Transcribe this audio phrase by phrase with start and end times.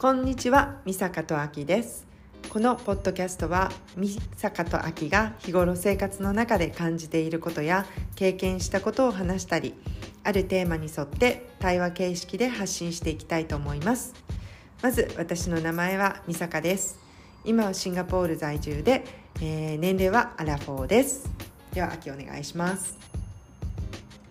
[0.00, 2.06] こんにちは、みさかとあきです。
[2.50, 9.74] このポッドキャストは、みさかとあきが日頃生活の中で感じていることや経験したことを話したり、
[10.22, 14.14] あるテーマに沿って対話形式で発信していきたいと思います。
[14.82, 17.00] まず、私の名前はみさかです。
[17.44, 19.04] 今はシンガポール在住で、
[19.40, 21.28] えー年齢はアラフォーです。
[21.72, 22.96] では、あきお願いします。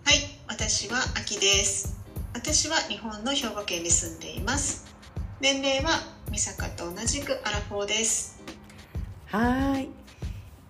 [0.02, 0.16] はい、
[0.48, 1.98] 私は秋です。
[2.32, 4.87] 私は日本の兵庫県に住んでいます。
[5.40, 5.90] 年齢は
[6.32, 8.42] 美坂と同じくアラフォーです。
[9.26, 9.90] はーい。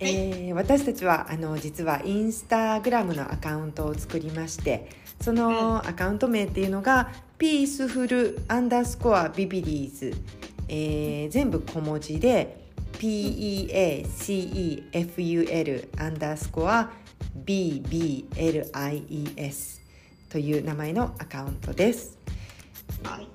[0.01, 10.15] えー私たちはあの実はインスタグラムのアカウントを作りましてそのアカウント名っていうのがピースフルアンダースコアビビリーズ、
[10.69, 13.89] えー全部小文字で PEACEFUL
[15.99, 16.91] アンダースコア
[17.45, 18.29] BBLIES
[20.29, 22.19] という名前のアカウントです。
[23.03, 23.29] はい、はい、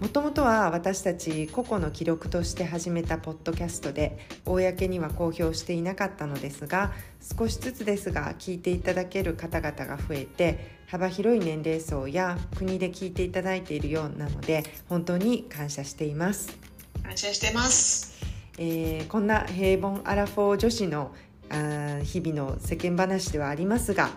[0.00, 6.92] もともとは私たち個々の記録として始めたポッドキャストで公には公表していなかったのですが
[7.38, 16.56] 少しずつですが聞いていただける方々が増えて幅広い年齢層や国で聞いていただいているようなので本当に感謝しています。
[17.02, 18.18] 感謝してます。
[18.56, 21.14] えーこんな平凡アラフォー女子の
[21.50, 24.10] あー日々の世間話ではありますが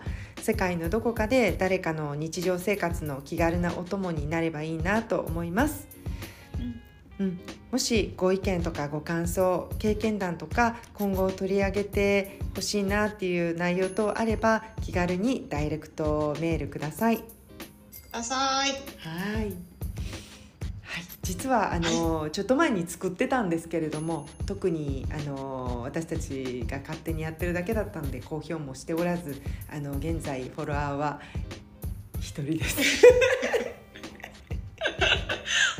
[0.44, 5.88] 世界のどこかで誰かの日常生活の気軽なお供になればいいなと思います。
[7.18, 7.40] うん、
[7.72, 17.18] もしご意見とかご感想経験談とか今後取り上げてほしいなっていう内容等あれば気軽にダイレクトメールください。
[17.18, 17.22] く
[18.12, 18.70] ださい。
[18.70, 19.73] はい。
[20.94, 29.42] はい、実はあの、ちょっと前に作ってたんですけれども特にあの私たちが勝手にやってるだけだったんで公表もしておらず
[29.72, 31.20] あの現在フォロワーは
[32.20, 32.76] 一人です。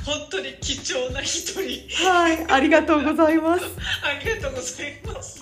[0.05, 1.87] 本当に貴重な一人。
[2.09, 3.65] はい、ありがとうございます。
[4.03, 5.41] ありがとうございます。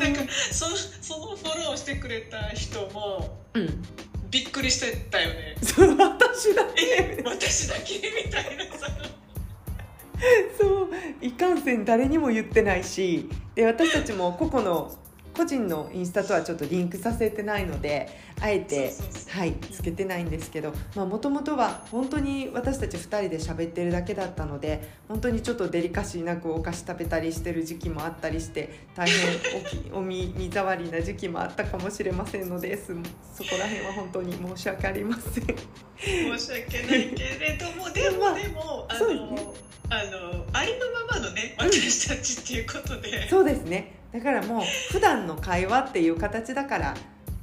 [0.00, 3.82] なんかそのそのフォローしてくれた人もうん、
[4.34, 5.54] びっくりしてたよね。
[5.62, 8.88] そう私だえけ、私だけみたいなさ。
[10.58, 10.90] そう
[11.20, 14.90] いかんせん誰にも言ってないしで私たちも個々の
[15.36, 18.08] 個人のインスタとはちょっとリンクさせてないので
[18.40, 18.92] あえて
[19.30, 32.94] はいつけてないんですけどもともとは本当に私たち2人で喋ってるだけだったので本当にちょっとデリカシーなくお菓子食べたりしてる時期もあったりして大変おきお耳障りな時期もあったかもしれませんのです
[33.34, 35.44] そこら辺は本当に申し訳ありません。
[35.96, 39.36] 申し訳ないけれどもでまあもでもあそうですね。
[39.36, 39.54] の
[39.90, 46.94] あのありのままのね私たちっていうことで、そうですねだからもう普段の会話っていう形だから、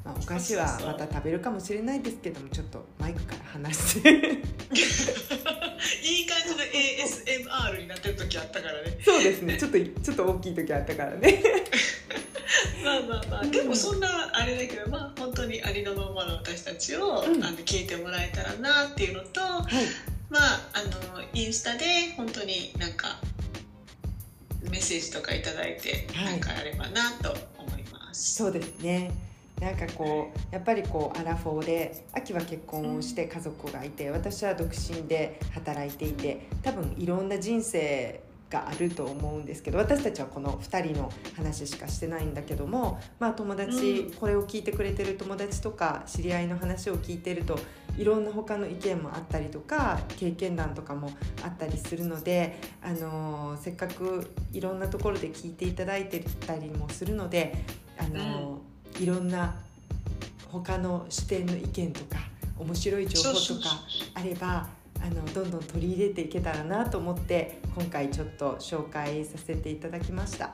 [0.06, 4.14] まあ、お菓子はまた食べるかもしれないですけどもちょっとマイクから離してい
[6.22, 8.98] い感じの ASMR になってる時あったからね。
[9.04, 9.58] そうですね。
[9.58, 11.44] ちょっとちょっと大きい時あったからね。
[12.84, 13.46] まあまあまあ。
[13.46, 17.44] でもそんなあれだけどまあ本当にありのままの私たちを、うん。
[17.44, 19.64] あの聞いてもらえたらなっていうのとはい。
[20.30, 20.90] まああの
[21.34, 23.01] インスタで本当になんか
[24.72, 26.26] メッセージとかいただいて、はい。
[26.26, 28.36] なんかあればなと思います。
[28.36, 29.12] そうですね。
[29.60, 44.12] なんかこうやっぱりこうアラフォーで秋は結婚をして家族がいて私は独身で働いていて多分いろんな人生があると思うんですけど私たちはこの2人の話しかしてないんだけども、まあ、友達、うん。
[44.14, 47.58] これを聞いてくれてる友達とか知り合いの話を聞いてると
[47.98, 51.12] いろんな他の意見もあったりとか経験談とかも
[51.44, 57.64] あったりするので、あのーせっかくいろんなところで聞いていただいてたりもするので、
[57.98, 59.56] あのーいろんな
[60.50, 62.18] 他の視点の意見とか
[62.60, 63.70] 面白い情報とか
[64.16, 64.68] あれば
[65.02, 70.52] あのどんどん取り入れていけたらなと思って今回ちょっと紹介させていただきました。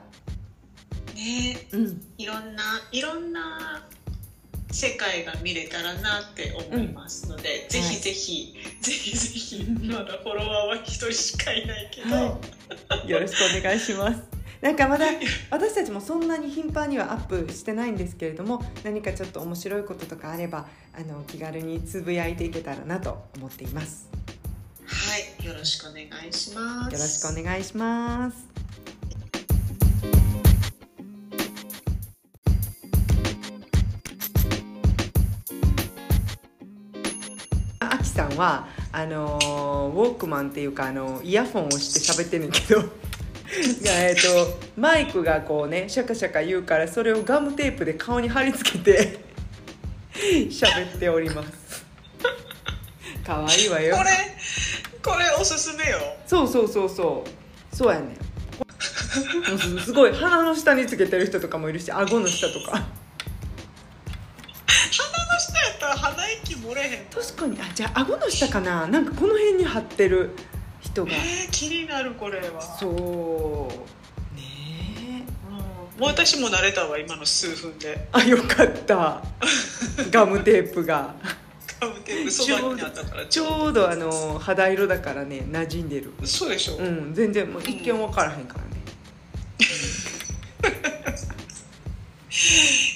[1.14, 2.62] ねうん、いろんな
[2.92, 3.86] いろんな
[4.70, 12.40] 世界が見れたらなって思いますので、 ぜひぜひ、ぜひぜひまだフォロワーは一人しかいないけど、は
[13.04, 14.22] いよろしくお願いします。
[14.60, 15.06] なんかまだ
[15.50, 24.08] 私たちもそんなに頻繁にはアップしてないんですけれども何かちょっと面白いこととかあればあの気軽につぶやいていけたらなと思っています。
[24.90, 26.94] はいよろしくお願いします。
[26.94, 28.48] よろしくお願いします。
[37.80, 42.82] あきさんはあのウォークマンっていうかあのイヤホンをして喋ってんねんけど。
[43.88, 49.24] えーとマイクがこうねシャカシャカ言うからそれをガムテープで顔に貼り付けて
[50.50, 51.57] 喋っております。
[53.28, 53.94] 可愛いわよ。
[53.94, 54.10] これ
[55.02, 55.98] これおすすめよ。
[56.26, 57.28] そうそうそうそう。
[57.76, 58.16] そうやねん。
[59.58, 62.70] すすごい鼻の下につけてる人とかもいるし顎の下とか。
[62.70, 62.86] 鼻の
[65.38, 67.60] 下やったら鼻息漏れへん確かに。
[67.60, 68.86] あじゃあ顎の下かな。
[68.86, 70.30] なんかこの辺に貼ってる
[70.80, 71.12] 人が。
[71.12, 72.62] えー、気になるこれは。
[72.62, 72.94] そう。
[74.36, 75.56] ねうん、
[76.00, 77.90] もう私も慣れたわ今の数分で。
[77.90, 79.22] えあよかった。
[80.10, 81.14] ガムテープが
[81.80, 86.12] ガムテープそばにあったからちょうどあの肌色だからね馴染んでる。
[86.24, 88.68] そうでしょ、うん全然もう一見分からへんからね、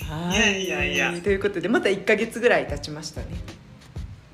[0.08, 1.20] は いやいやいや。
[1.22, 3.26] ということでまた1か月ぐらい経ちましたね。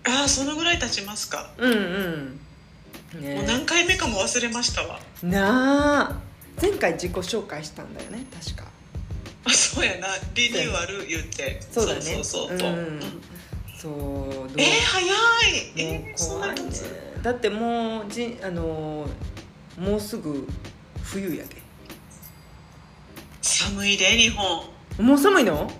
[0.05, 2.41] ああそのぐらい経ちますか、うんうん。
[3.21, 3.35] ね。
[3.37, 5.01] もう何回目かも忘れましたわ。
[5.23, 6.29] なあ。
[6.61, 8.65] 前回自己紹介したんだよね確か。
[9.45, 10.09] あそうやな。
[10.35, 11.61] リニューアル言って。
[11.71, 12.01] そうだね。
[12.01, 12.77] そうそうそう、うん。
[12.77, 13.23] うん
[13.81, 13.93] そう
[14.57, 15.09] えー、早い。
[15.09, 15.13] も
[15.77, 16.85] えー、そんな経つ？
[17.23, 19.07] だってもうじあの
[19.79, 20.49] もうすぐ
[21.03, 21.57] 冬やで。
[23.41, 24.65] 寒いで日本。
[24.99, 25.71] もう寒いの？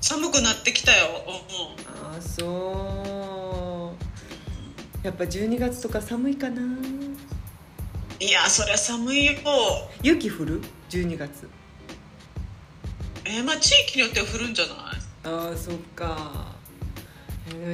[0.00, 1.06] 寒くなってきたよ、
[1.88, 3.94] ああそ
[5.02, 5.06] う。
[5.06, 6.62] やっぱ12月とか寒いかな。
[6.62, 7.16] うん、
[8.20, 9.32] いやそりゃ寒いよ。
[10.02, 10.60] 雪降る
[10.90, 11.48] ？12月。
[13.24, 14.76] えー、まあ地域によっては降るんじゃない？
[15.24, 16.46] ああそっか。
[16.48, 16.53] えー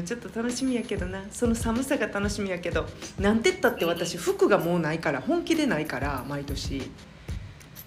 [0.05, 1.25] ちょっと楽しみやけどな。
[1.31, 2.87] その寒さが楽しみやけど
[3.19, 6.91] なんてったって私服がもうないから本気でないから毎年。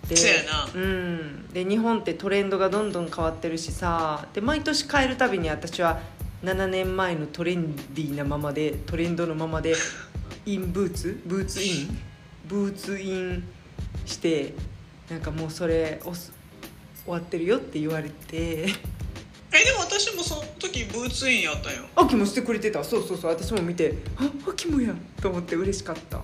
[0.08, 0.70] でそうやな。
[0.74, 1.48] うん。
[1.50, 4.28] で日本ってトレンドがどんどん変わってるしさ。
[4.34, 6.00] で毎年変えるたびに私は
[6.44, 9.76] 7年前のトレンディーなままでトレンドのままで
[10.46, 11.22] インブーツ？
[11.26, 11.98] ブーツイン？
[12.48, 13.44] ブーツイン
[14.06, 14.54] して
[15.10, 16.14] なんかもうそれ終
[17.08, 18.68] わってるよって言われて
[19.56, 22.84] えでも私もその時ブーツインやったよ秋もしてくれてた。
[22.84, 23.32] そうそうそう。
[23.32, 26.22] 私も見てあ秋もやと思って嬉しかった。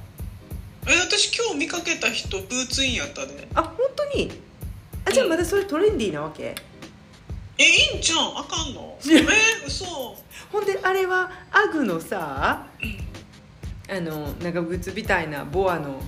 [0.88, 3.48] え私今日見かけた人ブーツインやったで。
[3.54, 4.32] あ本当に？
[5.06, 6.56] あじゃあまだそれトレンディーなわけ？
[7.60, 8.38] えいいんじゃん？
[8.40, 8.98] あかんの？
[9.06, 9.26] え
[9.68, 9.86] 嘘。
[10.52, 12.66] ほんであれはアグのさ
[13.88, 16.02] あの長靴みたいなボアの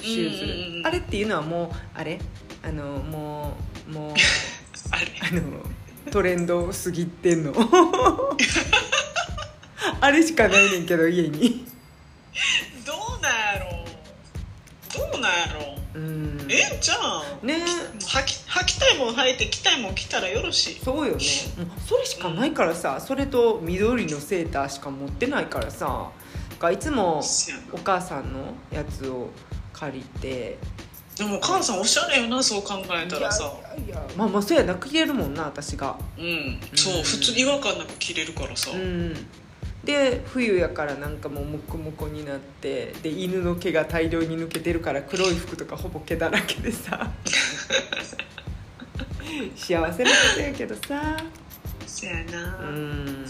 [0.00, 0.86] シューズ、うんうんうん。
[0.86, 2.18] あれっていうのはもうあれ？
[2.62, 3.54] あのも
[3.88, 4.12] うもう
[4.90, 5.06] あれ。
[5.20, 5.42] あの
[6.10, 7.54] トレンド過ぎてんの。
[10.00, 11.66] あれしかないねんけど家に。
[12.84, 13.84] どうなんやろ
[14.94, 15.98] どうなんやろう。
[15.98, 16.46] ん。
[16.50, 16.94] ええんじゃ
[17.42, 17.46] ん。
[17.46, 17.64] ね
[18.00, 20.80] 履き履きたいもん履いて着たいもん着たらよろしい。
[20.84, 21.20] そうよね。
[21.86, 26.10] それしかないからさそれと緑のセーターしか持ってないからさ
[26.58, 27.22] がいつも
[27.72, 29.30] お母さんのやつを
[29.72, 30.58] 借りて
[31.22, 33.52] でもお母さんおしゃれよなそう考えたらさ。
[34.16, 35.96] まあまあそうやな着れるもんな私が。
[36.18, 36.58] うん。
[36.74, 39.14] そう普通に違和感なく着れるからさ、うん。
[39.84, 47.08] で冬やからなんかもうモコモコになってで犬の毛が大量に抜けてるから黒い服とかほぼ毛だらけでさ。
[49.56, 51.16] 幸せなことやけどさ。
[51.86, 53.24] そやな、うん。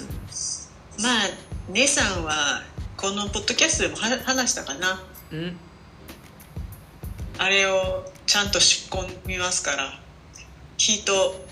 [1.03, 1.29] まあ
[1.69, 2.63] 姉さんは
[2.97, 5.03] このポッドキャストでもは話したかな。
[5.31, 5.59] うん
[7.39, 9.99] あれをちゃんと仕込みますから
[10.79, 11.45] ヒート。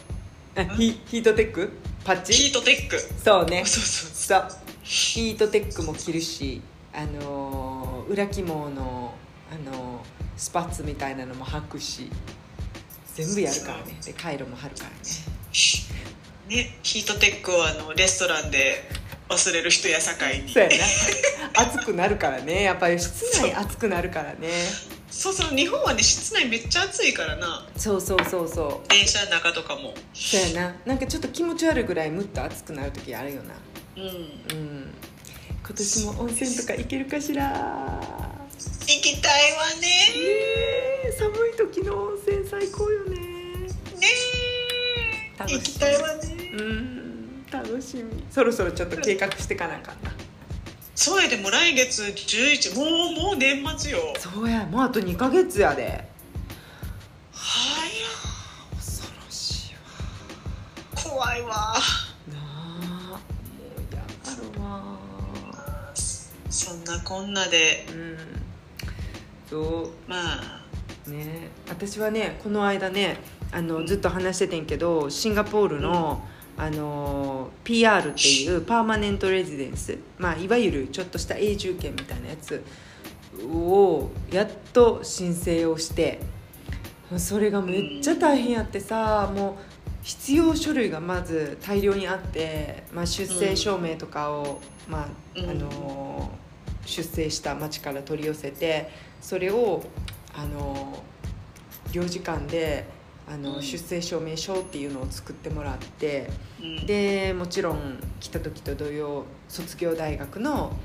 [0.56, 1.70] あヒヒートテック？
[2.04, 2.32] パッチ？
[2.32, 2.98] ヒートテック。
[2.98, 3.64] そうね。
[3.66, 4.48] そうそうそう。
[4.82, 6.60] ヒートテックも着るし
[6.92, 9.14] あのー裏起毛の、
[9.52, 10.02] あのー
[10.36, 12.10] スパッツみたいなのも履くし
[13.14, 13.98] 全部やるからね。
[14.04, 14.96] でカイロも貼るからね。
[16.48, 18.90] ねヒートテックをあのレストランで
[19.28, 20.52] 忘れる人やさかいに。
[20.52, 20.74] そうやな。
[21.62, 22.62] 暑くなるからね。
[22.62, 24.48] やっぱり室内暑くなるからね
[25.10, 27.66] そうそう日本はね室内めっちゃ暑いからな。
[27.76, 28.88] そうそうそうそう。
[28.88, 29.92] 電車の中とかも。
[30.14, 30.76] そうやな。
[30.86, 33.54] なんかちょっと気持ち悪いぐらいむっと暑くなる時あるよな。
[33.96, 34.02] うん。
[34.04, 34.94] うん。
[35.66, 38.00] 今年も温泉とか行けるかしら。
[38.86, 39.80] 行きたいわね。
[39.80, 39.88] ね
[41.06, 41.12] え。
[41.12, 43.16] 寒い時の温泉最高よね。
[43.16, 44.06] ね
[45.38, 46.52] 行きたいわね。
[46.54, 47.46] うん。
[47.50, 48.24] 楽しみ。
[48.30, 50.12] そろそろちょっと計画してかなあかんな
[51.02, 54.12] そうやでも来月11もうもう年末よ。
[54.18, 56.06] そうやもうあと2ヶ月やで。
[57.32, 57.86] は
[58.76, 59.74] 恐ろしいい
[60.94, 61.48] 怖いわ。
[61.48, 61.74] わ
[62.28, 63.16] なあも
[63.78, 64.98] うやだろわ。
[66.50, 67.86] そんなこんなで。
[67.90, 68.18] うん。
[69.48, 70.60] そまあ。
[71.06, 73.16] うね私はねこの間ね
[73.52, 76.22] あのずっと話しててんけどシンガポールの、
[76.60, 82.62] あの PR っていうパーマネントレジデンス、まあ、いわゆるちょっとした永住権みたいなやつ
[83.42, 86.20] をやっと申請をして
[87.16, 89.54] それがめっちゃ大変やってさもう
[90.02, 95.08] 必要書類がまず大量にあって、まあ、出生証明とかを、まあ
[95.40, 95.50] うん。
[95.50, 96.30] あの
[96.86, 98.90] 出生した町から取り寄せて
[99.20, 99.84] それを
[100.34, 101.02] あの
[101.92, 102.86] 領事館で
[103.30, 103.62] あの、うん。
[103.62, 106.28] 出生証明書っていうのを作ってもらって
[106.60, 106.86] うん。
[106.86, 110.76] でもちろん来た時と同様卒業大学の、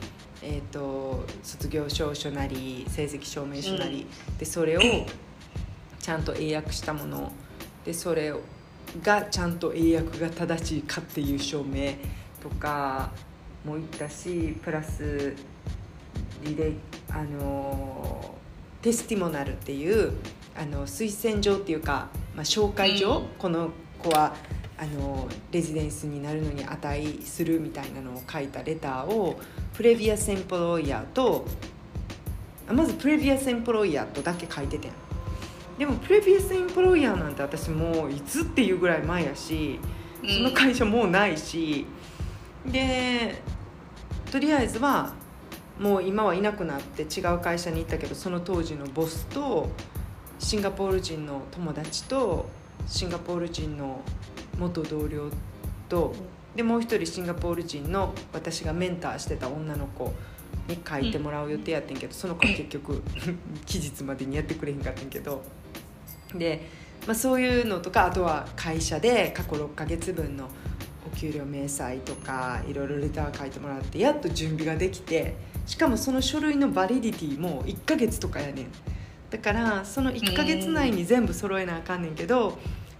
[0.41, 4.05] えー、と卒業証書なり成績証明書なり、
[4.37, 4.81] でそれを
[5.99, 7.31] ちゃんと英訳したもの
[7.83, 8.33] でそれ
[9.01, 11.93] がちゃんと英訳が正しいかっていう証明
[12.41, 13.11] とか
[13.65, 15.35] も言ったしプラス
[16.43, 16.75] 履歴
[17.09, 18.35] あの
[18.81, 20.13] テスティモナルっていう
[20.57, 23.25] あの推薦状っていうか、まあ、紹介状、うん。
[23.37, 24.35] この子は
[24.77, 29.39] あのレジデンスになるのに値するみたいなのを書いたレターを
[29.73, 31.45] プレビアスエンプロイヤーと
[32.67, 34.91] あまずプレビアスエンプロイヤーとだけ書いててん。
[35.77, 39.79] でもプレビアスエンプロイヤーなんて私もういつっていうぐらい前やし
[40.23, 41.85] その会社もうないし、
[42.65, 43.41] で
[44.31, 45.13] とりあえずは
[45.79, 49.69] もう今はいなくなって違う会社に行ったけどその当時のボスと
[50.39, 52.45] シンガポール人の友達と
[52.87, 54.01] シンガポール人の
[54.57, 55.29] 元同僚
[55.89, 56.13] と
[56.55, 60.13] でもう一人シンガポール人の私がメンターしてた女の子
[60.67, 63.01] に書いてもらう予定やってんけど、その子は結局
[63.65, 65.43] 期日までにやってくれへんかったんけど。
[66.33, 66.67] で、
[67.05, 70.49] まあ、そういうのとかあとは会社で過去6ヶ月分の
[71.05, 75.35] お給料明細とかいろいろレター書いてもらってやっと準備ができて
[75.67, 78.65] しかもその書類のバリディティも1ヶ月とかやねん
[79.29, 82.57] だからその1ヶ月内に全部揃えなあかんねんけど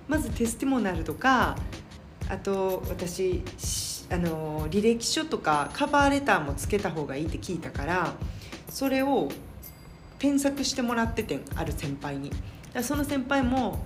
[0.08, 1.56] まずテスティモナルとか
[2.30, 8.14] あと私しあの履歴書とかカバーレターもつけた方がいいって聞いたから
[8.70, 9.30] それを
[10.20, 12.32] 添削してもらっててんある先輩に。
[12.84, 13.86] その先輩も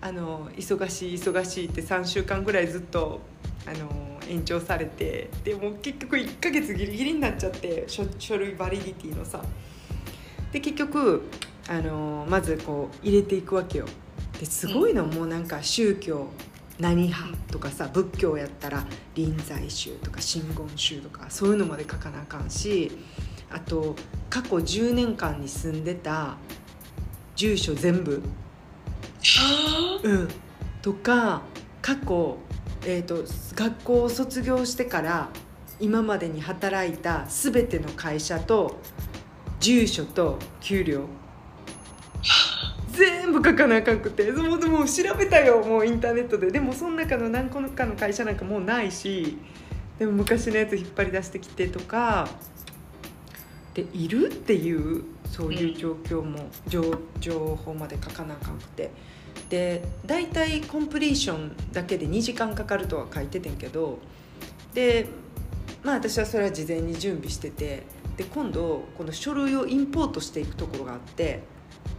[0.00, 3.20] あの忙しい忙しいって3週間ぐらいずっと
[3.66, 3.88] あの
[4.28, 9.42] 延長されてでも結局1ヶ月ギリギリになっちゃって書書類バリディティのさ。
[10.52, 11.22] で結局
[11.68, 13.86] あのまずこう入れていくわけよ。
[14.38, 16.28] ですごいの、もうなんか宗教
[16.78, 22.90] 何派とかさ仏教やったら臨済宗とか真言宗とかそういうのまで書かなあかんし
[23.50, 23.94] あと
[24.28, 26.36] 過去10年間に住んでた
[27.36, 28.22] 住所全部。
[29.22, 30.28] はうん、
[30.82, 31.42] とか
[31.80, 32.36] 過去、
[32.84, 35.28] えー、と学校を卒業してから
[35.80, 38.76] 今までに働いた全ての会社と
[39.60, 41.06] 住所と給料
[42.92, 46.50] 全部書かなあかんくてもうでも調べたよもうインターネットで。
[46.50, 49.36] でもその中の何個かの会社なんかもうないし
[49.98, 52.28] でも昔のやつ引っ張り出してきてとか
[53.74, 58.90] でいるっていうそういう状況も、情情報まで書かなあかんくて。
[59.50, 63.98] で大体コンプリーションだけで2時間かかるとは書いててんけど
[64.72, 65.06] で
[65.82, 67.82] まあ私はそれは事前に準備してて
[68.16, 71.42] で今度この書類をインポートしていくところがあって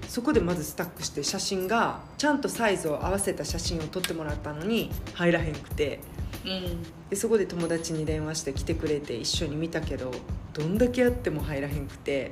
[0.07, 5.99] そこでまずスタックして写真がちゃんとサイズを合わせた写真を撮ってもらったのに入らへんくて。
[6.45, 6.83] うん。
[7.09, 10.11] でそこで友達に電話して来てくれて一緒に見たけど
[10.53, 12.31] どんだけやっても入らへんくて。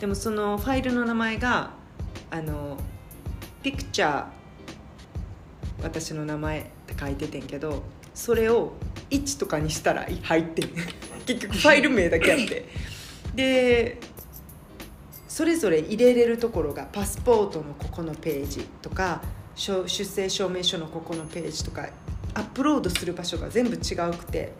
[0.00, 1.70] でもそのファイルの名前が
[2.30, 2.76] あの
[3.62, 4.24] ピクチャー
[5.82, 7.82] 私の名前って書いててんけど
[8.14, 8.72] それを
[9.10, 10.70] 1とかにしたら入ってん。
[11.26, 12.68] 結局ファイル名だけあって。
[13.34, 13.98] で
[15.32, 19.22] それぞれ入れれるところがパスポートのここのページとか
[19.56, 21.88] 出生証明書のここのページとか
[22.34, 24.52] アップロードする場所が全部違うくて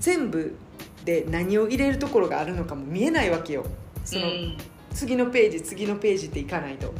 [0.00, 0.56] 全部
[1.04, 3.66] で何を入れるところがあるのかも見えないわけよ。
[4.04, 4.56] その、うん。
[4.92, 6.92] 次のページ次のページっていかないと。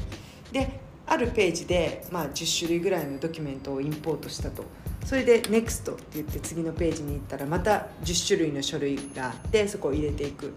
[0.53, 4.63] であるページで、まあ、10種類ぐらいのドキュメントをインポートしたと。
[5.05, 10.55] それで NEXT って言って次のページに行ったらまた10種類の書類があってそこを入れていく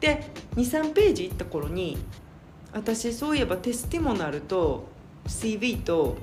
[0.00, 0.24] で
[0.56, 1.98] 23ページ行った頃に
[2.72, 4.86] 私そういえばテスティモナルと
[5.26, 6.16] CV と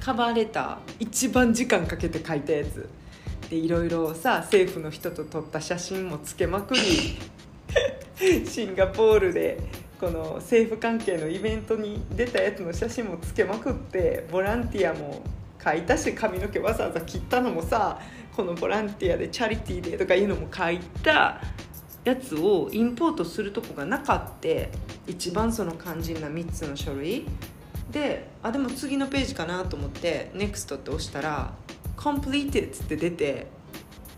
[0.00, 2.88] カバーレター一番時間かけて書いたやつ。
[3.48, 6.80] でいろいろさ政府の人と撮った写真もつけまくり
[8.48, 9.58] シンガポールで
[10.00, 15.22] この政府関係のイベントに出たやつの写真もつけまくってボランティアも
[15.62, 18.00] 書いたし髪の毛わざわざ切ったのもさ
[18.34, 21.40] このボランティアでチャリティーでとかいうのも書いた。
[22.04, 24.70] やつをインポートするとこがなかって
[25.06, 27.26] 一番その肝心な3つの書類。
[27.90, 31.52] であでも次のページかなと思って「NEXT」って押したら
[31.96, 33.46] 「Completed」って出て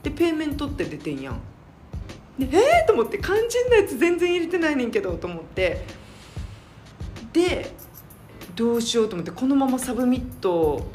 [0.02, 1.40] で payment って出てんやん。
[2.38, 5.84] でえー、と思って肝心なやつ全然入れてないねんけどと思って。
[7.32, 7.70] で
[8.54, 10.86] どうしようと思ってこのまま submit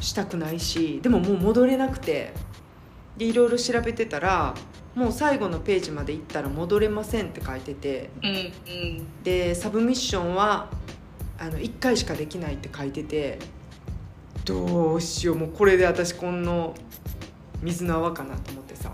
[0.00, 2.32] したくないしでももう戻れなくて。
[3.16, 4.54] でいろいろ調べてたら
[4.94, 8.10] もう最後のページまで行ったら戻れませんって書いてて。
[8.22, 9.22] うんうん。
[9.22, 10.68] で submission は
[11.38, 13.38] あの1回しかできないって書いてて。
[14.44, 15.36] どうしよう。
[15.36, 16.74] もうこれで私この
[17.62, 18.92] 水の泡かなと思ってさ。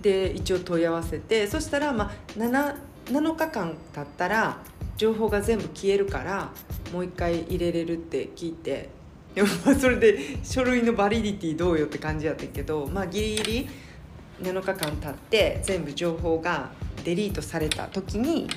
[0.00, 1.46] で一応問い合わせて。
[1.48, 2.76] そしたら、まあ、7,
[3.06, 4.58] 7日間経ったら
[4.96, 6.50] 情報が全部消えるから
[6.92, 8.94] もう一回入れれるって聞いて。
[9.78, 13.68] それで書類のバリディティどうよって感じやったけどまあギリギリ
[14.42, 16.70] 7日間経って全部情報が
[17.04, 18.48] デリートされた時に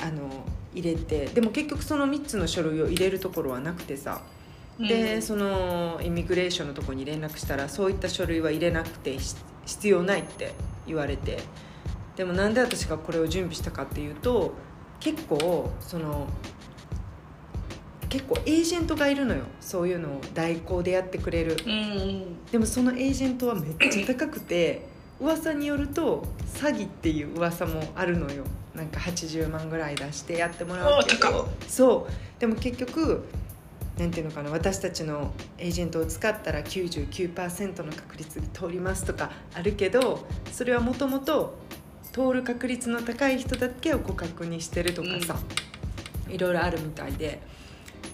[0.00, 0.28] あの
[0.74, 4.22] 入れてでも結局その3つの書類を入れるところはなくてさ
[4.78, 10.52] でそのイミグレーションのところに連絡したらそういった書類は入れなくてし必要ないって
[10.86, 11.40] 言われて
[12.14, 14.52] でもなんで私がこれを準備したかっていうと
[15.00, 16.28] 結構その
[18.08, 21.56] 結構エージェントがいるのよそういうのを代行でやってくれる。
[21.64, 22.46] うんうん。
[22.50, 24.86] でもそのエージェントはめっちゃ高くて
[25.20, 28.44] 噂によると詐欺っていう噂もあるのよ。
[28.74, 31.48] なんか80万ぐらい出してやってもらうけど。
[31.66, 32.40] そう。
[32.40, 33.24] でも結局
[33.98, 41.56] なんていうのかな私たちのエージェントを使ったら99%の確率で通りますとかあるけどそれはもともと
[42.12, 45.38] 通る確率の高い人だけをご確認してるとかさ、
[46.30, 47.40] いろいろあるみたいで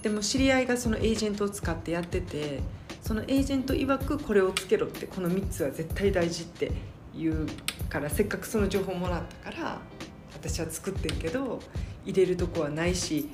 [0.02, 2.60] でも知り合いがそのエージェントを使ってやってて
[3.00, 6.72] そのエージェント曰くこれをつけろってこの3つは絶対大事って
[7.14, 7.46] 言う
[7.88, 9.78] からせっかくその情報もらったから
[10.34, 11.60] 私は作ってんけど
[12.04, 13.28] 入れるとこはないし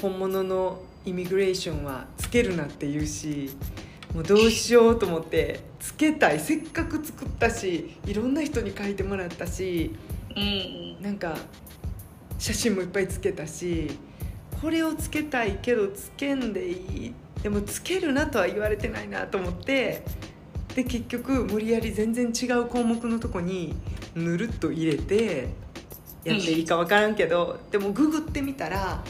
[0.00, 3.50] 本物のイミグレーションはつけるなって言うし
[4.14, 9.94] もうどうしようと思ってつけたいせっかく作ったしいろんな人に書いてもらったし
[10.36, 11.02] うん。
[11.02, 11.36] なんか
[12.38, 13.90] 写真もいっぱいつけたし
[14.60, 17.14] これをつけたいけどつけんでいい？
[17.42, 20.02] でもつけるなとは言われてないなと思って。
[20.74, 23.74] で結局無理やり全然違う項目のとこに
[24.14, 25.48] ぬるっと入れて
[26.22, 29.02] やっていいか分からんけど、でもググってみたら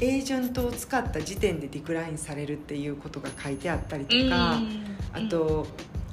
[0.00, 4.60] エージェントを使った時点でディクラインされるっていうことが書いてあったりとか。
[5.12, 5.66] あと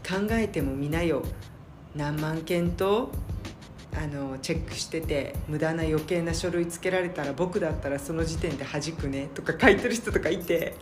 [0.07, 1.23] 考えてもみなよ。
[1.95, 3.11] 何万件と
[3.97, 10.75] あのチェックしてて無駄な余計な書類つけられたら僕だったらその時点で弾くねとか書いてる人とかいて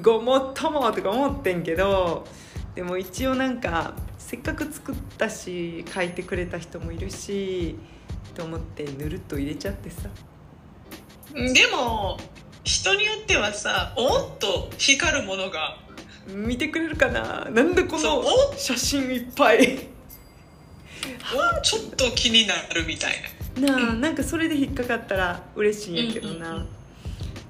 [0.00, 2.26] ごもっともとか思ってんけど
[2.74, 7.76] でも一応なんかせっかく作ったし書いてくれた人もいるし
[8.34, 10.08] と思ってぬるっと入れちゃってさ。
[11.34, 12.18] うんでも
[12.64, 15.78] 人によってはさおっと光るものが
[16.28, 17.46] 見てくれるかな？
[17.50, 18.22] なんでこの
[18.56, 19.88] 写真いっぱい
[21.58, 23.14] おちょっと気になるみたい
[23.60, 23.76] な。
[23.76, 26.68] あなんかそれで引っかかったら嬉しいんやけどな、うんうん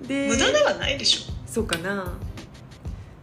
[0.07, 1.33] でな無駄ではないでしょ。
[1.47, 2.13] そうかな。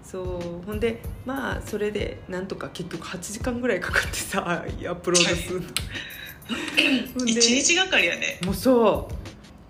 [0.04, 0.66] そう。
[0.66, 5.68] ほんでまあそれでなんとか結局8時間ぐらいかかってさ アップロードするの、
[7.18, 8.40] ほんで一日がかりやね。
[8.44, 9.10] もうそ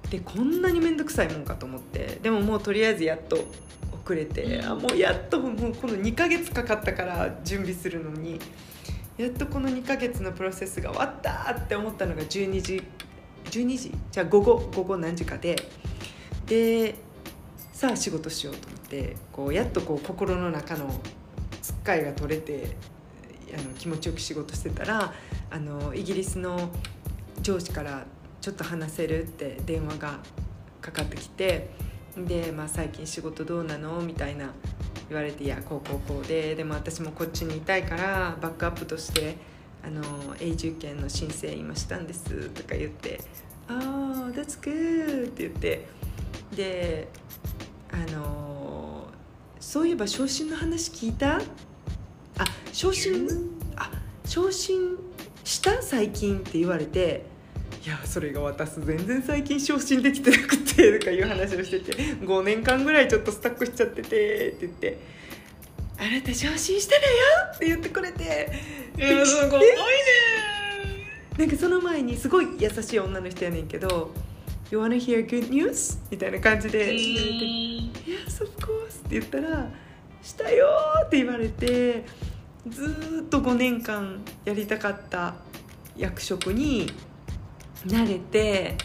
[0.08, 0.12] う。
[0.12, 2.20] でこんなに面倒くさいもんかと思って。
[2.22, 3.48] でももうとりあえずやっと
[4.04, 4.66] 遅れて、うん。
[4.66, 8.40] あもうやっともうこの2ヶ月かかったから準備するのに
[9.18, 12.84] やっとこの2ヶ月のプロセスが終わったって思ったのが12時
[13.46, 13.92] 12時？
[14.12, 15.56] じゃあ午後午後何時かで
[16.48, 16.96] で
[17.72, 20.94] さあ仕事しようと思ってこうやっとこう心の中の
[21.62, 22.76] つっかいが取れて
[23.58, 25.14] あの気持ちよく仕事してたら
[25.50, 26.70] あのイギリスの
[27.42, 28.06] 上司から
[28.42, 30.20] 「ちょっと話せる?」って電話が
[30.82, 31.70] かかってきて
[32.18, 34.02] で、まあ、最近仕事どうなの？
[34.02, 34.52] みたいな
[35.10, 39.38] 言われて「いやこうこうこうででも私もこっちにいたいからバックアップとして
[39.84, 40.02] あの
[40.40, 43.20] 永住権の申請今したんです」とか言って
[43.68, 43.74] 「あ
[44.28, 45.88] あ that's good」って言って
[46.56, 47.08] で
[47.92, 49.08] あの
[49.60, 51.38] そういえば昇進の話聞いた？
[51.38, 51.42] あ
[52.74, 53.28] 昇進
[53.76, 53.92] あ
[54.26, 54.98] 昇進
[55.44, 55.82] した？
[55.82, 57.26] 最近って言われて
[57.86, 64.98] いやそれが私全然最近昇進できてなくてとかいう話をしてて5年間ぐらいちょっとスタックしちゃっててって言って
[66.00, 67.12] 「あなた昇進したのよ!」
[67.56, 68.52] って言ってくれて
[68.98, 69.68] いやすごいね
[71.38, 74.12] なんかその前にすごい優しい女の人やねんけど
[74.72, 77.02] 「You wanna hear good news?」みたいな感じで言われて
[78.10, 79.70] 「Yes, of course」って言ったら
[80.24, 80.68] 「したよ!」
[81.06, 82.04] って言われて
[82.68, 85.36] ずーっと5年間やりたかった
[85.96, 86.92] 役職に
[87.86, 88.78] 慣れて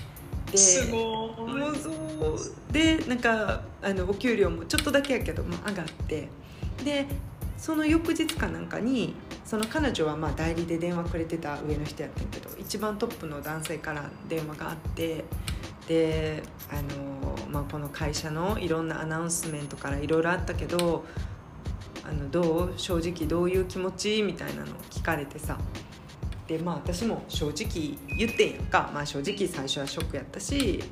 [0.55, 1.71] すごもい。
[1.71, 6.29] うそうでなんかあのお給料もちょっとだけやけど、まあ、上がって
[6.85, 7.07] で
[7.57, 15.25] その翌日かなんかにその彼女はまあ代理で電話くれてた上の人やってんけど一番トップの男性から電話があって
[15.87, 21.05] であの、まあ、この会社のいろんなアナウンスメントからいろいろあったけど
[22.09, 22.75] あのどう？
[22.77, 24.23] 正直どういう気持ち？
[24.23, 25.59] みたいなのを聞かれてさ
[26.51, 30.83] でまあ私も正直言ってんやんか、まあ、正直最初はショックやったし。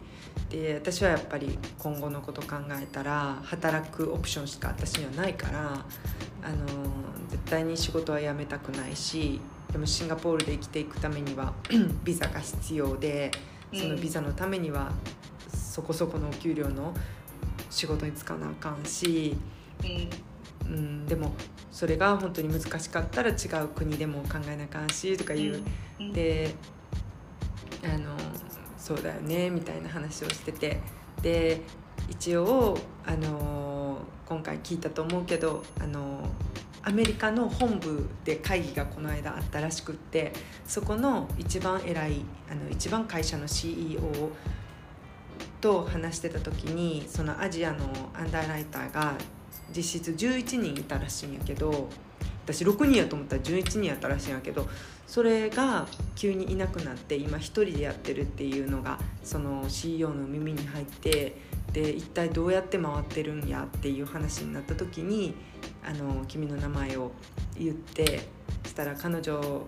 [0.51, 5.85] で私はやっぱり今後のこと考えたら働くオプションしか私にはないから。
[6.42, 6.66] あの
[7.29, 9.40] 絶対に仕事は辞めたくないし
[9.73, 11.53] でもシンガポールで生きていくためには
[12.05, 13.31] ビザが必要で
[13.75, 14.92] そのビザのためには
[15.53, 16.94] そこそこのお給料の
[17.71, 19.37] 仕事に就かなあかんし、
[19.83, 20.28] うん
[20.64, 21.33] うん、でも
[21.71, 23.33] それが本当に難しかったら違
[23.64, 25.62] う国でも考えなあかんしとかいう、
[26.01, 26.55] うんで
[27.85, 28.16] あの
[28.77, 30.81] そうだよねみたいな話をしてて。
[31.23, 31.62] で
[32.09, 36.29] 一応あの今回聞いたと思うけどあの
[36.83, 40.33] アメリカの本部で会議がこの間あったらしくって
[40.64, 44.01] そこの一番偉いあの一番会社の CEO
[45.61, 49.14] と話してた時にそのアジアのアンダーライターが
[49.76, 51.88] 実質11人いたらしいんやけど
[52.44, 54.66] 私6人やと思ったら11人やったらしいんやけど
[55.07, 61.37] それが急にいなくなって今一人でやってるっていうのがその CEO の耳に入って
[61.72, 65.35] で一体どうやって回ってるんやっていう話になった時に
[65.85, 67.12] あの君の名前を
[67.59, 68.20] 言って
[68.64, 69.66] したら彼女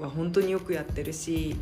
[0.00, 1.56] は本当によくやってるし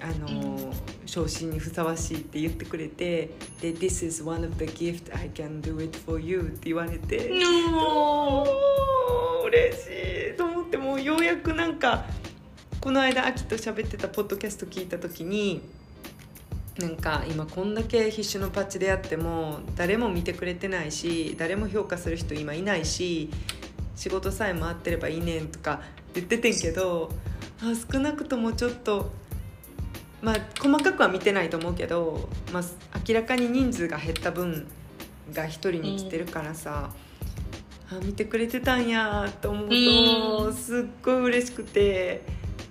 [0.00, 0.72] あの、
[1.06, 3.30] 昇進にふさわしいって言ってくれて
[3.60, 7.30] で「This is one of the gift I can do it for you」って言われて。
[7.70, 9.82] のお嬉し
[10.34, 12.04] いと思ってもうようやくなんか
[12.80, 15.62] この間秋と喋ってたポッドキャスト聞いた時に
[16.78, 23.30] なんか今こんだけ必死のパッチでやっても誰も見てくれてないし誰も評価する人今いないし
[23.94, 25.82] 仕事さえ回ってればいいねんとか
[26.14, 27.10] 言っててんけど
[27.60, 29.12] あ少なくともちょっと
[30.22, 32.62] まあ細かくは見てないと思うけど、まあ、
[33.06, 34.66] 明らかに人数が減った分
[35.32, 36.90] が一人に来てるからさ、
[37.90, 39.74] あ見てくれてたんやと思うと、
[40.46, 40.54] うん。
[40.54, 42.22] すっごい嬉しくて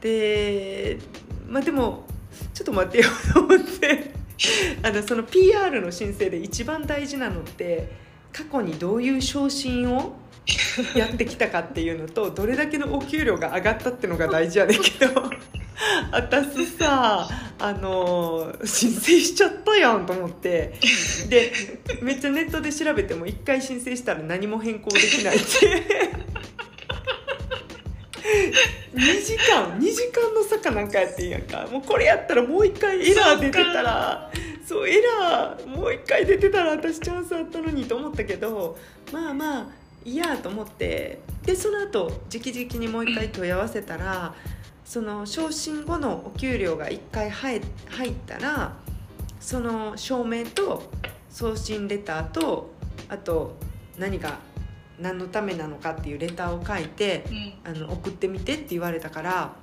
[0.02, 1.00] で
[1.48, 2.06] まあでも
[2.54, 4.12] ちょっと待ってよと思って
[4.84, 7.92] あのその PR の申請で一番大事なのって
[8.32, 10.14] 過去にどういう昇進を
[10.96, 15.24] やってきたかっていうのとどれだけのお給料が上がったっていうのが大事やねんけど。
[16.12, 17.28] 私さ
[17.60, 20.74] あの申請しちゃったやんと思って。
[21.30, 21.52] で
[22.02, 25.46] めっちゃネットで調べても1回申請したら何も変更できないって。
[28.94, 31.68] 2時間2時間の差かなんかやってんやんか。
[31.72, 34.32] もうこれやったらもう1回エラー出てたら
[34.66, 38.78] そうエラーもう1回出てたら私チャンスあったのにと思ったけど
[39.12, 44.34] まあまあいいやと思ってでその後直々にもう1回問い合わせたら
[44.86, 48.74] その昇進後のお給料が1回入入ったら
[49.40, 50.90] その証明と
[51.30, 52.72] 送信レターと
[53.10, 53.56] あと
[53.98, 54.40] 何が
[55.00, 57.54] 何のためなのかっていうレターを書いてうん。
[57.72, 59.56] あの送ってみてって言われたからあ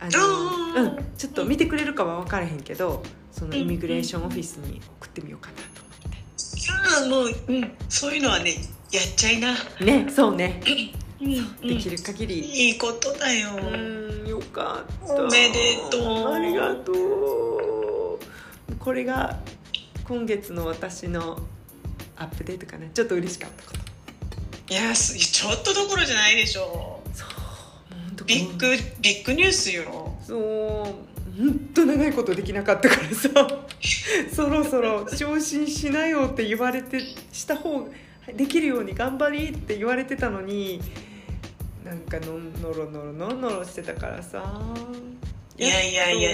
[0.00, 0.96] あの、ー。
[0.96, 5.88] うん、ちょっと見てくれるかは分からへんけどそのイミグレーションオフィスに送ってみようかなと
[6.36, 6.72] さ
[7.04, 8.54] あもう、うん、そういうのはね
[8.90, 10.60] やっちゃいな、ねそうね。
[11.20, 12.68] うんできる限り。
[12.68, 15.14] いいことだよ、うんよかった。
[15.14, 16.32] おめでとう。
[16.32, 18.76] ありがとう。
[18.78, 19.38] これが
[20.04, 21.38] 今月の私の
[22.16, 22.88] アップデートかな。
[22.88, 23.78] ちょっと嬉しかったこと。
[24.72, 27.02] いやすちょっとどころじゃないでしょ。
[27.12, 27.28] そう。
[27.90, 28.66] 本当ビッグ
[29.00, 30.14] ビッグニュースよ。
[30.22, 30.38] そう。
[31.38, 33.28] 本当長いことできなかったからさ。
[34.34, 37.00] そろそろ昇進しなよって言われて
[37.32, 37.88] した方
[38.34, 40.80] できるように頑張りって言われてたのに
[41.84, 44.60] なんかののろのろのろのろしてたからさ。
[45.56, 46.30] いやいやいや。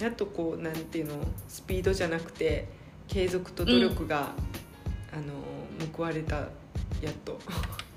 [0.00, 1.16] やっとこうなんていうの
[1.48, 2.68] スピードじゃなくて
[3.08, 4.30] 継続と努力が、
[5.12, 5.32] あの
[5.96, 7.38] 報われたやっと。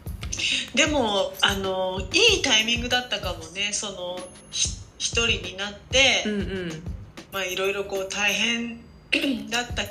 [0.76, 3.72] でもあのいいタイミングだったかもね。
[3.72, 6.84] そのひ一人になって、うんうん。
[7.32, 8.80] まあいろいろこう大変
[9.50, 9.84] だった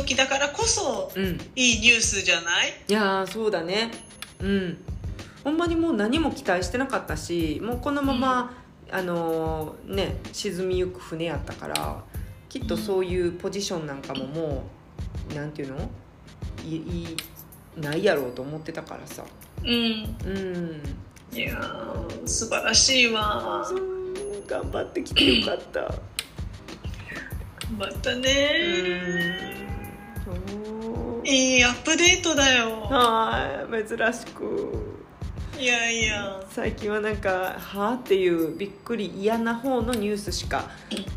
[0.00, 1.40] 時だからこそうん。
[1.56, 2.74] いいニュースじゃない？
[2.88, 3.90] いやーそうだね。
[4.40, 4.78] うん。
[5.44, 8.52] ほんまにもう何も期待してなかったしもうこのまま、
[8.90, 12.04] あのーね沈みゆく船やったから
[12.48, 14.64] きっとそういうポジションなんかもも
[15.30, 15.90] うなんていうの？
[16.64, 17.16] いい
[17.76, 19.24] ないやろうと思ってたからさ。
[19.62, 19.70] うん。
[19.70, 20.80] うん。
[21.36, 23.66] いやー素晴らしいわ。
[24.46, 25.92] 頑張ってきてよかった。
[27.76, 29.65] またうね
[31.28, 32.82] いいアップデートだよ。
[32.82, 34.96] はい珍しく。
[35.58, 36.40] いやいや。
[36.50, 40.70] 最近はなんか「はあ?」っていうびっくり嫌な方のニュースしか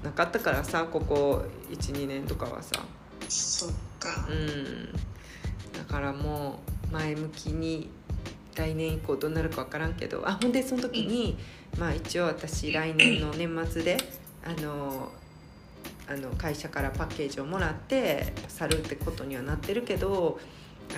[0.04, 2.80] なかったからさここ12年とかはさ。
[3.28, 3.70] そっ
[4.00, 4.28] か。
[4.28, 4.94] うん。
[5.78, 7.92] だからもう前向きに
[8.56, 10.28] 来年以降どうなるか分からんけど。
[10.28, 11.38] あほんでその時に、
[11.78, 13.98] まあ一応私来年の年末で
[14.44, 15.12] あの
[16.10, 20.40] あの会社からパッケージをもらって去るってことにはなってるけど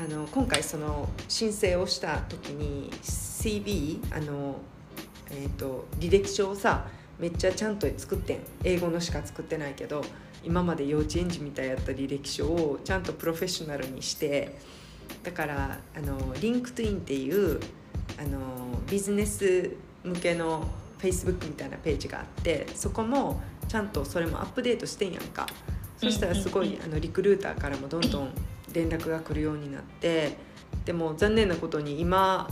[0.02, 4.56] あの今回その申請をした時に CV あの、
[5.30, 6.88] えー、と履歴書をさ
[7.20, 8.40] めっちゃちゃんと作ってん。
[8.64, 10.04] 英語のしか作ってないけど
[10.44, 14.58] 今まで幼稚園児みたいやった履歴書をちゃんとプロフェッショナルにして
[15.24, 17.60] だからあの LinkedIn っていう
[18.18, 18.40] あの
[18.90, 19.72] ビジネス
[20.04, 20.68] 向けの
[21.00, 23.42] Facebook みたいなページがあってそこも
[23.72, 25.48] ちゃんとそれもアップデートしてんやんか。
[25.96, 28.32] そしたらすごいあのリクルーターからもどんどん
[28.74, 30.36] 連絡が来るようになって
[30.84, 32.50] でも残念なことに今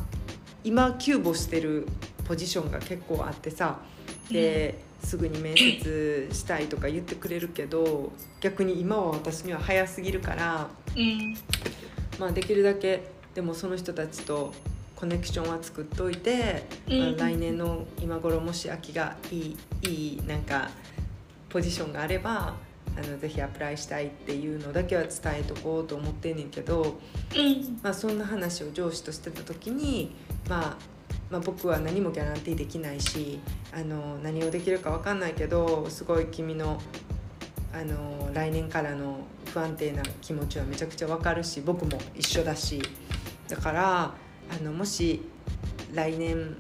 [0.63, 1.88] 今急募してる
[2.25, 3.79] ポジションが結構あってさ
[4.32, 11.36] ですぐに面接したいとか言ってくれるけど逆に今は私には早すぎるから、うん。
[12.19, 13.03] まあ、できるだけ
[13.34, 14.53] でもその人たちと
[14.95, 20.69] コネクションは作っておいて、まあうん来年の今頃もし空きがいいいいなんか
[21.49, 22.55] ポジションがあれば
[22.97, 26.99] あのぜひアプライしたいっていうのだけは伝えとこうと思ってんねんけど、
[27.35, 27.79] うん。
[27.81, 30.15] まあ、そんな話を上司としてた時に、
[30.49, 30.77] まあ、
[31.29, 33.39] まあ僕は何もギャランティーできないし
[33.71, 36.81] あの何をできるか分かんないけどすごい君の
[37.71, 39.19] あの来年からの
[39.53, 42.81] 不安定な気持ちはめちゃくちゃ分かるし僕も一緒だし
[43.47, 44.13] だから
[44.49, 45.21] あのもし
[45.93, 46.55] 来年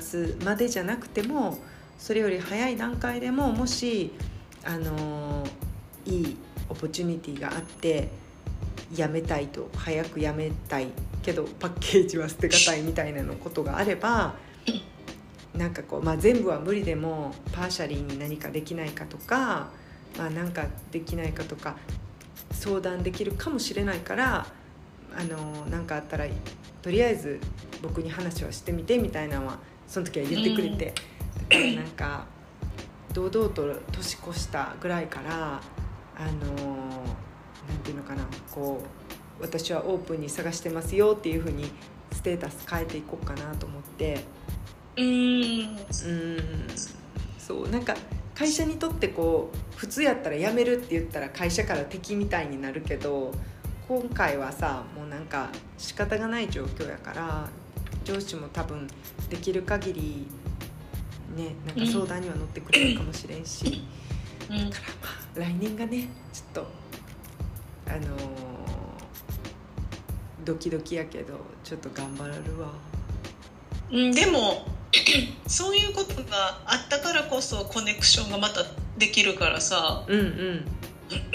[0.00, 1.58] 末までじゃなくても
[1.98, 4.12] それより早い段階でももし
[4.64, 5.46] あの
[6.04, 6.36] いい
[6.68, 8.08] オポチュニティがあって
[8.92, 10.88] 辞めたいと早く辞めたい
[11.22, 14.34] けどパッケージは捨てがたいみたいなのことがあれば
[15.56, 19.70] なんかこう、まあ、全部は無理でもパーシャリーに何かできないかとか、
[20.18, 21.76] まあ、なんかできないかとか
[22.52, 24.46] 相談できるかもしれないから
[25.16, 26.26] あのなんかあったら
[26.82, 27.40] とりあえず
[27.82, 31.15] 僕に話はしてみてみたいなのはその時は言ってくれて、だから
[31.50, 32.26] なんか
[33.12, 35.60] 堂々と年越したぐらいから
[36.16, 36.66] あの
[37.68, 41.70] なんていうのかなこう私はオープンに探してますよっていうふうに
[42.12, 44.24] ステータス変えていこうかなと思って。
[44.96, 45.04] うん。
[45.04, 46.42] うん。
[47.38, 47.94] そうなんか
[48.34, 53.32] 会社にとってこう普通やったら辞めるって言ったら会社から敵みたいになるけど
[53.88, 57.48] 今回はさもうなんか仕方がない状況やから
[58.04, 58.88] 上司も多分
[59.30, 60.26] できる限り
[61.36, 63.82] ねなんか相談には乗ってくれるかもしれんし。
[64.50, 64.70] うん。
[64.70, 66.66] だからまあ来年がねちょっと
[67.86, 68.56] あのー
[70.44, 72.70] ドキドキやけどちょっと頑張れるわ。
[73.90, 74.66] うんでも
[75.46, 78.62] そういうことがあったからこそコネクションがまた
[78.96, 80.04] できるからさ。
[80.06, 80.64] うんうん。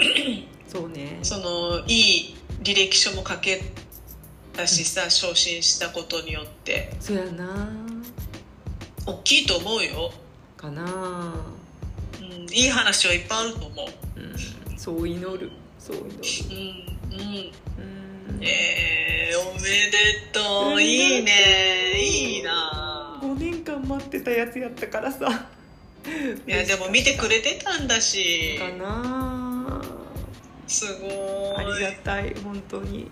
[0.66, 1.18] そうね。
[1.22, 3.60] そのいい履歴書も書け
[4.54, 6.94] たしさ昇進したことによって。
[6.98, 7.68] そうやな
[9.06, 10.12] 大きいと思うよ、
[10.56, 11.34] かな。
[12.20, 14.20] うん、いい話はいっぱいあると思う。
[14.20, 15.50] うんそう祈る。
[15.78, 16.92] そう祈る。
[17.10, 17.52] うんうん。
[18.36, 18.44] うん。
[18.44, 19.98] えー、おめで
[20.32, 20.82] とう。
[20.82, 21.32] いいね。
[22.00, 23.20] いいな。
[23.22, 25.46] 5年間待ってたやつやったからさ。
[26.46, 28.58] いやでも見てくれてたんだし。
[28.58, 29.82] かな。
[30.66, 33.10] すごありいがたい本当に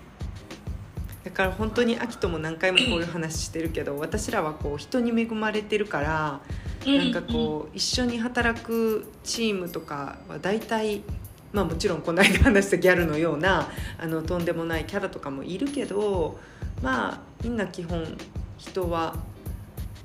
[1.24, 6.40] だから本当に秋とも何回もこういう話してるけど私らはこう人に恵まれてるから
[6.86, 11.02] なんかこう一緒に働くチームとかは大体
[11.52, 16.38] まあもちろんこの間話したギャルのようなあのとんでもないキャラとかもいるけど
[16.82, 18.04] まあみんな基本
[18.56, 19.14] 人は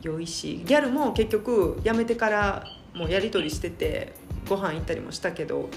[0.01, 4.13] 良いしギャルも結局辞めてからもうやり取りしてて
[4.49, 5.69] ご飯行ったりもしたけど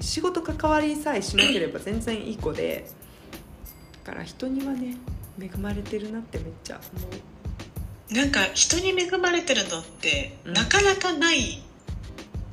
[0.00, 3.05] 仕事関わりさえしなければ全然いい子でだ
[4.06, 4.96] から人にはね
[5.40, 8.14] 恵まれてるなってめっちゃ思う。
[8.14, 10.52] なんか人に恵まれてるのってうん。
[10.52, 11.60] なかなかない。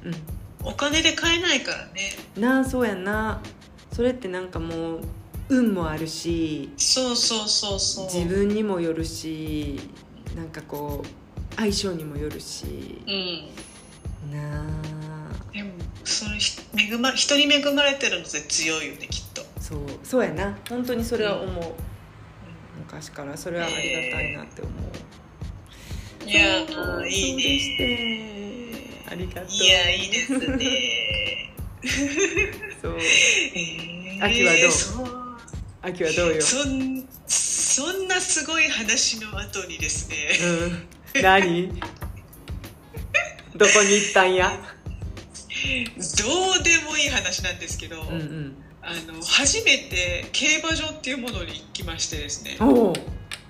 [0.04, 0.16] うん。
[0.63, 2.12] お金で買えないからね。
[2.38, 3.39] なあそうやんな。
[3.92, 5.02] それってなんかもう
[5.50, 8.06] 運もあるしそうそうそうそう。
[8.06, 9.80] 自分にもよるし
[10.36, 12.66] なんかこう相性にもよるし。
[13.08, 14.36] うん。
[14.36, 14.63] なあ。
[15.54, 15.70] でも
[16.04, 19.33] そのひ恵ま人に恵まれてるのって強いよねきっと、
[19.63, 20.58] そうそうやな。
[20.67, 21.73] 本当にそれは思う、
[22.80, 23.76] 昔からそれはあり
[24.12, 24.69] がたいなって思
[26.26, 27.84] う、いやそうーいいそうでしねて。
[29.10, 29.52] ありがとう。
[29.52, 31.49] いやいいですね
[32.82, 32.97] そう。
[33.56, 34.26] えー。
[34.26, 34.71] 秋はどう？
[35.82, 36.41] 秋はどうよ？
[36.41, 40.17] そんそんなすごい話の後にですね、
[41.15, 41.21] うん。
[41.21, 41.69] 何？
[43.56, 44.52] どこに行ったんや？
[44.52, 44.58] ど
[46.60, 52.58] うでもいい話なんですけど、うんうんあの初めて競馬場っていうものに行きましてですね。
[52.60, 52.93] おお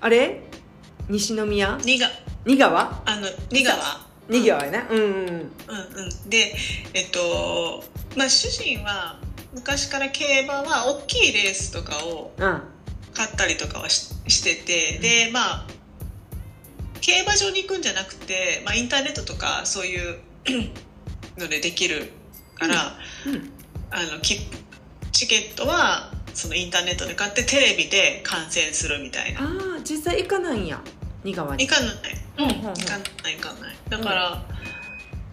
[0.00, 0.40] あれ？
[1.08, 1.76] 西宮？
[1.84, 2.08] にが
[2.46, 3.76] 仁川あの仁川
[4.30, 4.98] 仁川やなうん。
[4.98, 5.26] うんうん。
[5.26, 5.40] う
[6.26, 6.54] んで
[6.94, 7.82] えっと
[8.16, 9.18] まあ主人は
[9.54, 12.62] 昔から競馬は大きいレースとかをうん。
[13.12, 14.98] 買ったりとかはししてて。
[14.98, 15.66] でまあ
[17.00, 20.16] 競馬場に行くんじゃなくて、まあ、インターネットとかそういう
[21.36, 22.10] のでできる
[22.54, 23.50] から、うん。
[23.90, 24.40] あのき
[25.24, 29.40] チケットはそのインターネットで買ってテレビで観戦するみたいな。
[29.40, 30.80] ああ実際行かないんや
[31.22, 31.94] 仁川に行かない、
[32.38, 33.76] うん、うん行かない行かない。
[33.88, 34.44] だから、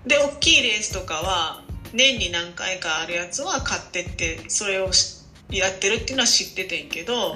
[0.06, 7.36] で大きいレースとかは年に何回かあるやつは買ってってそれをしやってるっていうのは知っててんけど、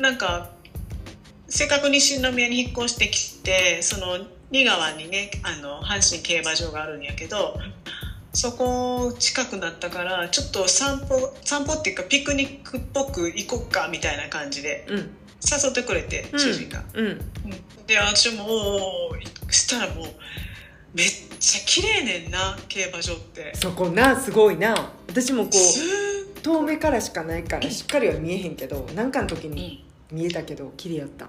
[0.00, 0.50] なんか
[1.48, 7.56] せっかく西宮に引っ越してきてその仁川にねあの阪神競馬場があるんやけど
[8.34, 14.96] そこ近くなったからちょっと散歩散歩っていうかピクニックっぽく行こっかみたいな感じでうん。
[15.46, 16.38] 誘ってくれて、うん。
[16.40, 16.82] 主人が。
[16.94, 17.20] うん。
[17.86, 20.06] で私もおーしたらもう
[20.94, 21.06] めっ
[21.38, 23.54] ちゃ綺麗ねんな競馬場って。
[23.54, 24.74] そこなすごいな。
[25.08, 25.80] 私もこす
[26.36, 29.54] う遠目からしかないからしっかりは見えへんけどなんかの時うん。
[29.54, 31.26] に見えたけど綺麗やった。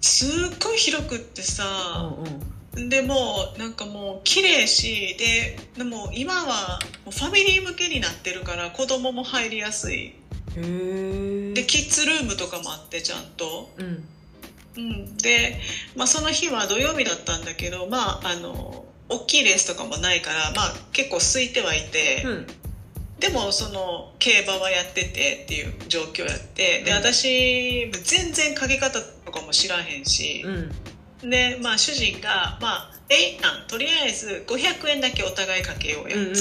[0.00, 0.30] すっ
[0.62, 1.64] ごい広くってうさ、
[2.02, 2.40] んうん
[2.88, 10.14] でもうなんかもう綺麗しででも今はもうファミリー向けになってるから子供も入りやすい。
[10.54, 14.04] でキッズルームとかもあってちゃんと、うん。
[14.76, 15.60] うん、で、
[15.96, 22.46] まあ、その日は土曜日だったんだけどまああの大きいレースとかもないから、まあ、結構空いてはいて、うん。
[23.18, 26.82] でもその競馬はやっててっていう状況やって。
[26.84, 26.96] でうん。
[26.98, 30.70] 私全然かけ方とかも知らへんし、うん
[31.22, 36.34] でまあ主人が「まあ、えいやんとりあえず500円だけお互いかけようや」うんうん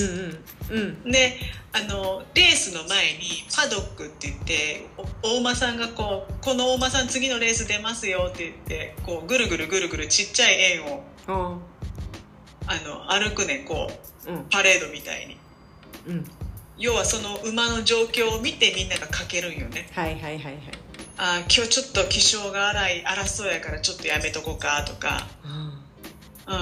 [0.70, 1.04] うん。
[1.04, 1.12] うん。
[1.12, 1.40] で
[1.74, 4.86] あのレースの前にパドックって言って
[5.24, 11.58] おお馬さんがこう「このお馬さん次のレース出ますよ」って言ってこうぐるぐるぐるぐるちっちゃい円をあ
[12.68, 13.92] あの歩くねんこ
[14.26, 14.46] ううん。
[14.50, 15.38] パレードみたいに。
[16.08, 16.26] うん。
[16.78, 19.90] 要はその馬の状況を見てみんながかけるんよね。
[19.94, 20.87] はいはいはいはい
[21.18, 25.28] あー今日ちょっと気性が荒い荒そうやからちょっとやめとこうかとか。
[25.44, 25.74] あ
[26.48, 26.56] うん、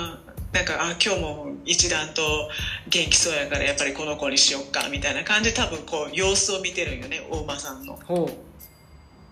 [0.51, 2.49] なんかあ今日も一段と
[2.87, 7.99] 元気そうやからやっぱりこの子にしよっかみたいな感じで多分こう様子を見てるんよね大馬さんの。
[8.05, 8.29] ほ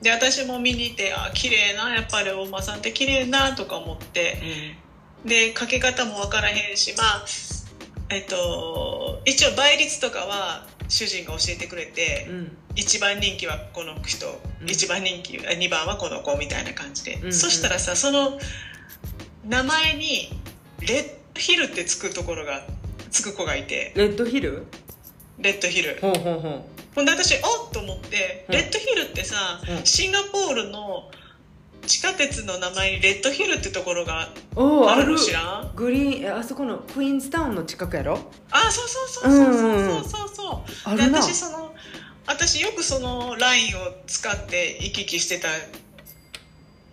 [0.01, 4.37] で私も見に行ってあ綺麗なやっぱり大馬さんって綺麗なとか思って。
[5.25, 7.25] うでかけ方も分からへんしまあ
[8.09, 12.57] えっと一応倍率とかは主人が教えてくれて、うん。
[12.75, 14.27] 一番人気はこの人、
[14.61, 14.69] うん。
[14.69, 17.33] 一番人気2番はこの子みたいな感じで、うんうん。
[17.33, 18.39] そしたらさその
[19.45, 20.29] 名前に
[20.81, 22.65] レッドヒルってつくところが
[23.09, 23.93] つく子がいて。
[23.95, 24.65] レッドヒル
[25.39, 26.39] レッドヒルほうほう。
[26.39, 26.65] ほ
[26.95, 28.53] ほんで私おっと思ってうん。
[28.53, 29.85] レッドヒルってさ、うん。
[29.85, 31.09] シンガポールの
[31.85, 35.75] 地下鉄の名前にレッドヒルってところがあるの知らん？
[35.75, 38.19] グリーンえあそこのクイーンズタウンの近くやろ？
[38.51, 41.73] あそうそうそうそうそうそうそう私その
[42.25, 45.49] 私よくそのラインを使って行き来してた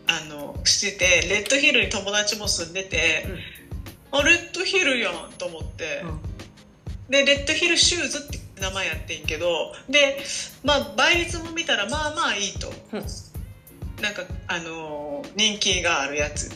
[0.08, 3.26] あのしててレッドヒルに友達も住んでて、
[4.10, 6.02] あレッドヒルやんと思って、
[7.08, 10.18] でレッドヒルシューズって名前やってんけどで
[10.64, 13.04] まあ倍率も見たらまあまあいいと、うん
[14.00, 16.50] なんかあのー人気があるやつ、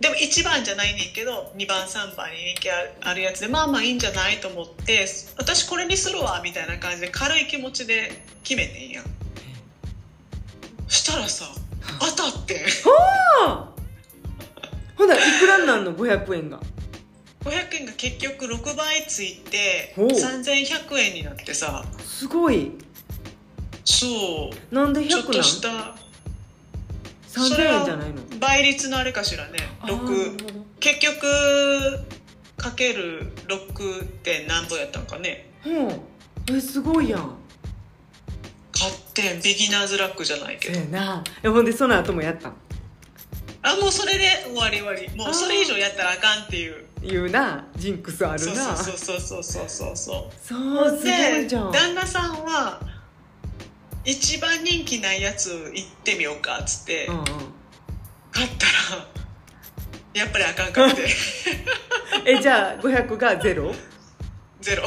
[0.00, 5.06] でも1番じゃないねんけど2番3番に人気あるやつでまあまあいいんじゃないと思って
[5.38, 8.10] 私これにするわみたいな感じで軽い気持ちで
[8.42, 9.04] 決めてんやん。
[10.88, 11.46] したらさ
[12.00, 12.66] 当たって
[13.46, 13.70] あ！
[14.96, 16.60] ほないくらになんの？500円が。
[17.40, 20.08] 500円が結局6倍ついてほう。
[20.08, 21.84] 3100円になってさ。
[22.04, 22.72] すごい。
[23.84, 24.74] そう。
[24.74, 26.03] なんで100ちょっとしなんた
[27.34, 28.22] 3000円じゃないの？
[28.38, 30.64] 倍率のあれかしらねあーなる6ほど。
[30.80, 31.20] 結局
[32.56, 35.50] かける6点何本やったんかね。
[35.66, 35.70] う。
[36.52, 37.36] んえすごいやん。
[38.76, 40.74] 買ってんビギナーズラックじゃないけど。
[40.74, 41.24] そうやな。
[41.42, 42.54] えほんでその後もやったん？
[43.62, 45.08] あもうそれで終わり終わり。
[45.16, 46.84] もうそれ以上やったらあかんっていう。
[47.02, 47.66] いうな。
[47.76, 50.32] ジンクスあるそうなそうそうそうそうそうそう。
[50.42, 51.72] そうすごいじゃん。
[51.72, 52.80] 旦那さんは
[54.04, 57.24] 一番人気ないやつ行ってみようかっつってうんうん。
[58.30, 59.06] 買ったら
[60.14, 61.08] やっぱりあかんかって。
[62.26, 63.74] えじゃあ500がゼロ？
[64.60, 64.84] ゼロ。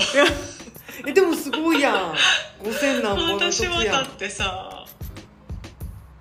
[1.05, 2.15] えでもすごいやん。
[2.63, 4.85] 5000何本の時私はやんだってさ。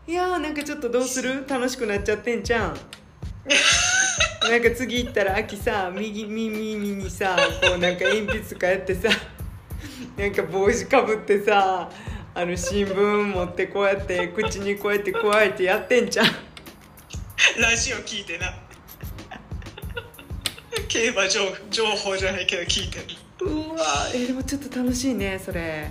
[0.09, 1.45] いやーなんかちょっとどうする？
[1.49, 2.77] 楽しくなっちゃってんじゃん。
[4.49, 9.09] なんか次行ったら秋さ右耳にさこうなんか鉛筆とかやってさ
[10.17, 11.89] なんか帽子かぶってさ
[12.39, 16.27] あの新聞持ってこうやって口にこうやってこうやってやってんじゃん
[17.59, 18.55] ラジオ聞いてな。
[20.87, 23.47] 競馬情情報じゃないけど聞いてる。
[23.51, 25.91] うわえーでもちょっと楽しいねそれ。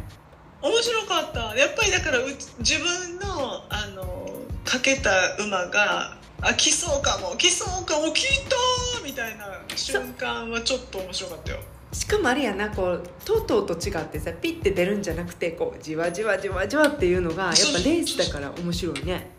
[0.61, 1.55] 面白かった。
[1.55, 4.29] やっぱりだからう自分のあの
[4.63, 8.55] かけた馬があ来そうかも来そうかも来た
[9.03, 11.59] みたいな瞬間はちょっと面白かったよ
[11.99, 19.31] しかもあれやなこうとうとうと違ってさピッて出るんじゃなくてこうじわじわじわじわっていうのがやっぱレースだから面白いね。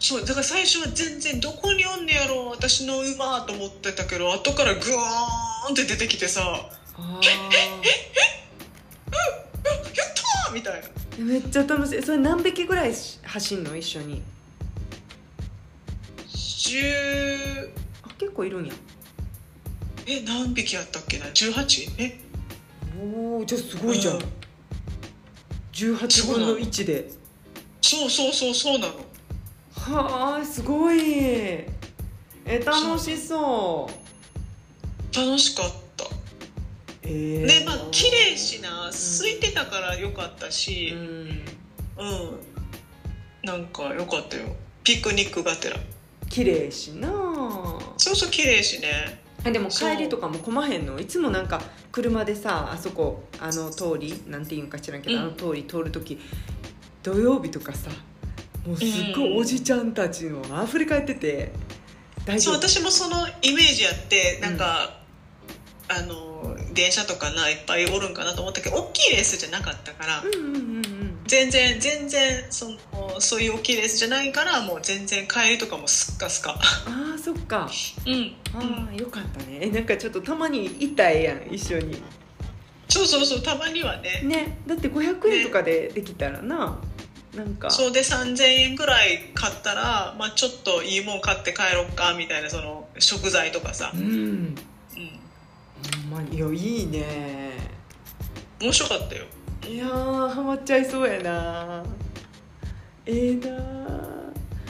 [0.00, 6.70] そうだから最初は全然どこにおんねやろ私の馬と思ってたけど後からグワーンって出てきてさ「あやっ
[10.46, 10.86] た!」みたいな。
[10.86, 12.02] ーめっちゃ楽しい。
[12.02, 12.92] それ何匹ぐらい
[13.24, 14.22] 走んの一緒に
[16.28, 17.70] 10
[18.04, 18.72] あ結構いるんや
[20.10, 21.90] え何匹やったっけな？18?
[21.98, 22.18] え？
[22.98, 24.22] おおじゃあすごいじゃん、うん。
[25.72, 27.10] 18分の1で。
[27.82, 28.94] そうそうそうそうなの。
[29.74, 30.98] はあすごい。
[31.02, 31.68] え
[32.64, 33.90] 楽しそ
[35.12, 35.14] う。
[35.14, 36.06] 楽しかった。
[37.02, 40.96] えー、ねまあ綺麗しな空いてたからよかったうしん。
[40.96, 41.42] うん、
[43.42, 44.56] なんかよかったよ。
[44.82, 45.76] ピクニックがてら。
[46.30, 47.08] 綺麗しな。
[47.98, 49.20] そうそう綺麗しね。
[49.26, 50.98] あでも帰りとかもこまへんの？
[51.00, 51.62] いつもなんか
[51.92, 55.22] 車でさあそこあの通りなんていうんか知らんけど、うん。
[55.22, 56.18] あの通り通る時
[57.02, 57.90] 土曜日とかさ
[58.66, 61.52] もうすっごいおじちゃんたちの溢れ返ってて
[62.26, 62.60] 大丈夫。
[62.60, 65.00] そう私もそのイメージやってなんか、
[65.88, 71.18] あの電車とかないっぱいおるんかなと思ったけど大きいレースじゃなかったから、うんうんうんうん。
[71.26, 77.68] 全然全然そのそういう大きいレースじゃないからもう全然帰りとかもスッカスカあーそっか。
[78.06, 78.36] うん。
[78.54, 79.58] ああよかったね。
[79.62, 82.00] えなんかちょっとたまにいたいやん一緒に。
[82.88, 84.22] そうそうそうたまにはね。
[84.22, 84.58] ね。
[84.66, 86.80] だって500円とかでできたらな、
[87.34, 87.70] なんか。
[87.70, 93.92] そうで3000円ぐらい買ったら、まあ、ちょっといいもん買って帰ろっかみたいなその食材とかさ。
[93.94, 94.54] う、んうん、
[96.10, 96.36] ほんまに。
[96.36, 97.52] いやいいね。
[98.60, 99.24] 面白かったよ。
[99.66, 101.84] いやーハマっちゃいそうやな。
[103.06, 103.48] ええな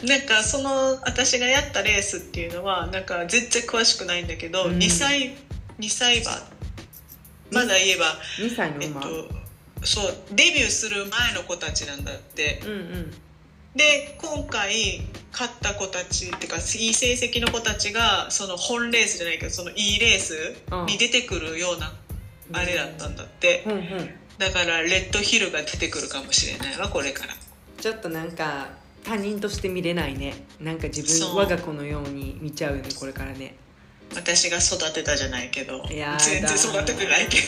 [0.04, 4.78] なんかその私がやったレースっていうのはなんか全然詳しくないんだけど、うん。
[4.78, 5.34] 2歳
[5.78, 6.30] 2歳馬。
[7.50, 8.04] まだ言えば
[8.38, 9.38] 2歳の馬、えっと
[9.84, 12.60] そうデビューする前の子たちなんだって。
[12.64, 13.14] うんうん
[13.74, 15.02] で今回
[15.32, 20.56] 勝った子たちっていうかいい成績の子たちがその本レースじゃないけどそのいいレース
[20.86, 21.92] に出てくるような
[22.52, 23.64] あれだったんだって。
[23.66, 24.10] うんうん。
[24.38, 27.34] だからレッドヒルが出てくるかもしれないわこれから。
[27.80, 28.68] ちょっとなんか
[29.04, 30.34] 他人として見れないね。
[30.60, 33.56] なんか自分我が子のように見ちゃうよねこれからね。
[34.14, 36.18] 私が育てたじゃないけどいやだ。
[36.18, 37.38] 全然育ててないけ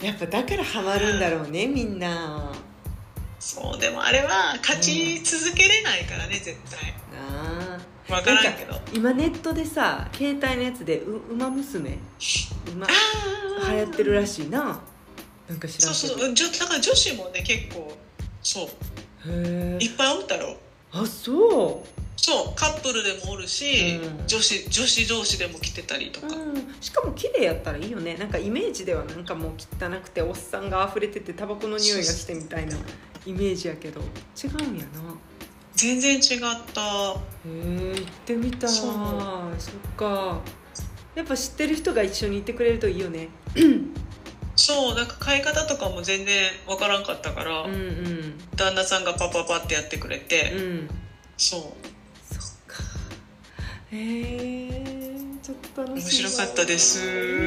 [0.00, 0.06] ど。
[0.06, 2.52] やっぱだからハマるんだろうねみんな
[3.42, 6.94] そうでもあれは勝ち続けれないからね絶対。
[7.12, 8.80] なあ分からんけど。
[8.92, 11.98] 今ネットでさ携帯のやつで「う馬娘」
[12.72, 12.90] 馬あ
[13.68, 14.80] あ流行ってるらしいな。
[15.48, 16.14] なんか知らそんけど。
[16.14, 17.92] うそうじょだから女子もね結構
[18.44, 18.66] そう。
[18.66, 18.70] へ
[19.26, 20.56] えいっぱいおったろ。
[20.92, 24.26] あそうそうカップルでもおるし、うん。
[24.28, 28.14] 女子女子同士でも来てたりとか、うん、しかも綺麗やったらいいよね。
[28.14, 32.76] なんかイメージではなんかもう汚くておっさんが溢れててタバコの匂いがしてみたいな
[33.26, 34.00] イメージやけど。
[34.00, 35.16] 違うんやな。
[35.74, 36.20] 全然違っ
[36.72, 36.80] た。
[36.80, 38.70] へえ行ってみたい。
[38.70, 40.40] そっか。
[41.16, 43.30] やっぱ知ってる人が一緒にいてくれるといいよね。
[44.54, 48.38] そうなんか買い方とかも全然わからんかったから、うんうん。
[48.54, 50.88] 旦那さんがパパパってやってくれて、うん。
[51.36, 51.91] そう
[53.92, 55.10] へえ
[55.42, 56.22] ちょっと楽しい。
[56.22, 56.98] な面白かったです。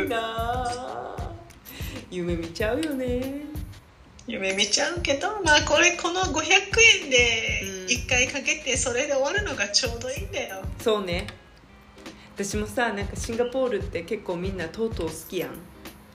[0.04, 1.16] いいな
[2.12, 3.42] 夢見ちゃうよね。
[4.28, 6.44] 夢見ちゃうけどまあこれこの500
[7.04, 7.86] 円でうん。
[7.88, 11.28] 1回かけてそれで終わるのがちょうどいいんだよ、そうね。
[12.36, 15.52] 私もさなんかシンガポールって結構みんなとうとう好きやん。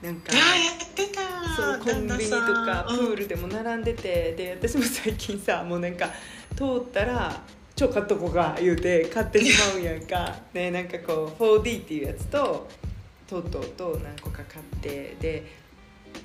[0.01, 1.21] なんかああやってた
[1.55, 6.09] そうコンビニとかプールルでも並んでて、で私も最近さもうなんか
[6.55, 7.41] 通ったら
[7.81, 10.35] 「ちょ買っとこか」言うて買ってしまうんやんか。
[10.53, 12.67] ねなんかこう 4D っていうやつと
[13.27, 15.43] とうとうと何個か買ってで、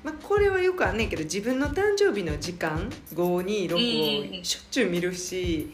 [0.04, 5.70] まあ、これはよくあんねんけど自分の誕生日の時間526をしょっちゅう見るし、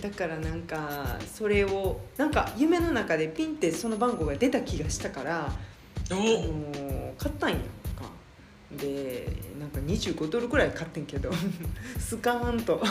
[0.00, 5.46] だからなんかそれをなんか夢の中でピンってその番号が出た気がしたから。
[5.46, 5.58] あ
[6.10, 7.66] おの買ったんやんか。
[8.72, 9.28] で
[9.60, 11.30] なんか25ドルくらい買ってんけど
[11.98, 12.82] スカーンと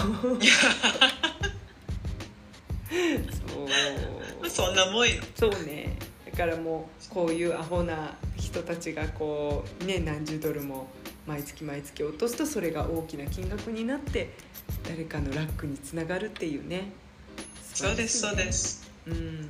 [4.41, 4.49] そう。
[4.49, 5.15] そんなもんよ。
[5.35, 5.97] そうね。
[6.31, 10.88] だからもうこういうアホな人たちがこうね何十ドルも
[11.25, 14.33] 毎月毎月落とすとそれが大きな金額になって
[14.88, 16.91] 誰かのラックにつながるっていうね。
[17.73, 18.89] そうですそうです。
[19.07, 19.49] うん。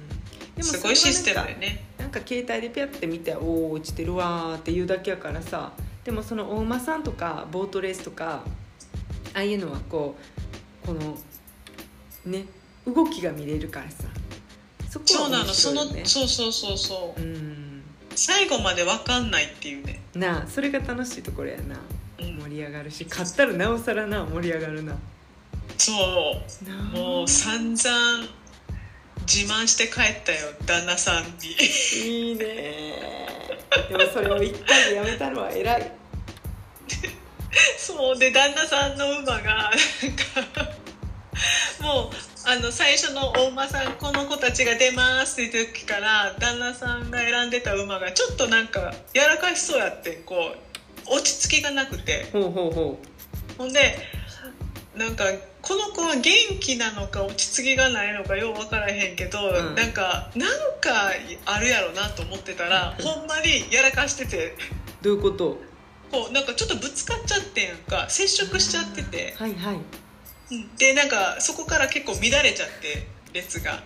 [0.63, 5.73] すごいシステムでよねなんか携帯でピャって見て「おお落ちてるわ」って言うだけやからさ
[6.03, 8.43] でもそのお馬さんとかボートレースとか
[9.33, 10.15] ああいうのはこ
[10.83, 11.17] うこの
[12.25, 12.45] ね
[12.88, 14.05] 動きが見れるからさ。
[14.89, 15.53] そこはそうなの。
[15.53, 17.21] そのそうそうそうそう。
[17.21, 17.83] うん。
[18.15, 20.01] 最後まで分かんないっていうね。
[20.15, 21.75] なあそれが楽しいところやな。
[22.19, 22.38] うん。
[22.39, 24.97] 盛り上がるし勝ったらなおさらな盛り上がるな。
[25.77, 26.97] そう。
[26.97, 28.27] もう散々
[29.27, 32.29] 自慢して帰ったよ旦那さんに。
[32.29, 32.45] いいね。
[33.89, 35.91] でもそれを一回でやめたのは偉い。
[37.77, 38.17] そう。
[38.17, 39.71] で旦那さんの馬がなん
[40.55, 40.77] か
[41.81, 50.55] もうあの最初の大馬さんこの子たちが出ますって時から旦那さんが選んでた馬がちょっとなんか柔らかしそうやってこ
[51.09, 52.29] う落ち着きがなくて。
[52.31, 52.99] ほうほうほ
[53.57, 53.97] ほんで
[54.95, 55.25] なんか
[55.61, 56.31] この子は元
[56.61, 59.75] 気なのか落ち着きがないのかよう分からへんけど、うん。
[59.75, 61.11] なんかなんか
[61.45, 64.55] あるやろなと思ってたら ほんまにやらかしてて。
[65.01, 65.59] うどういうこと？
[66.09, 69.75] こうなんかちょっとぶつかっちゃってんか接触しちゃってて、はいはい。
[69.75, 69.85] うん
[70.77, 73.83] でなんかそこから結構乱れちゃって列が。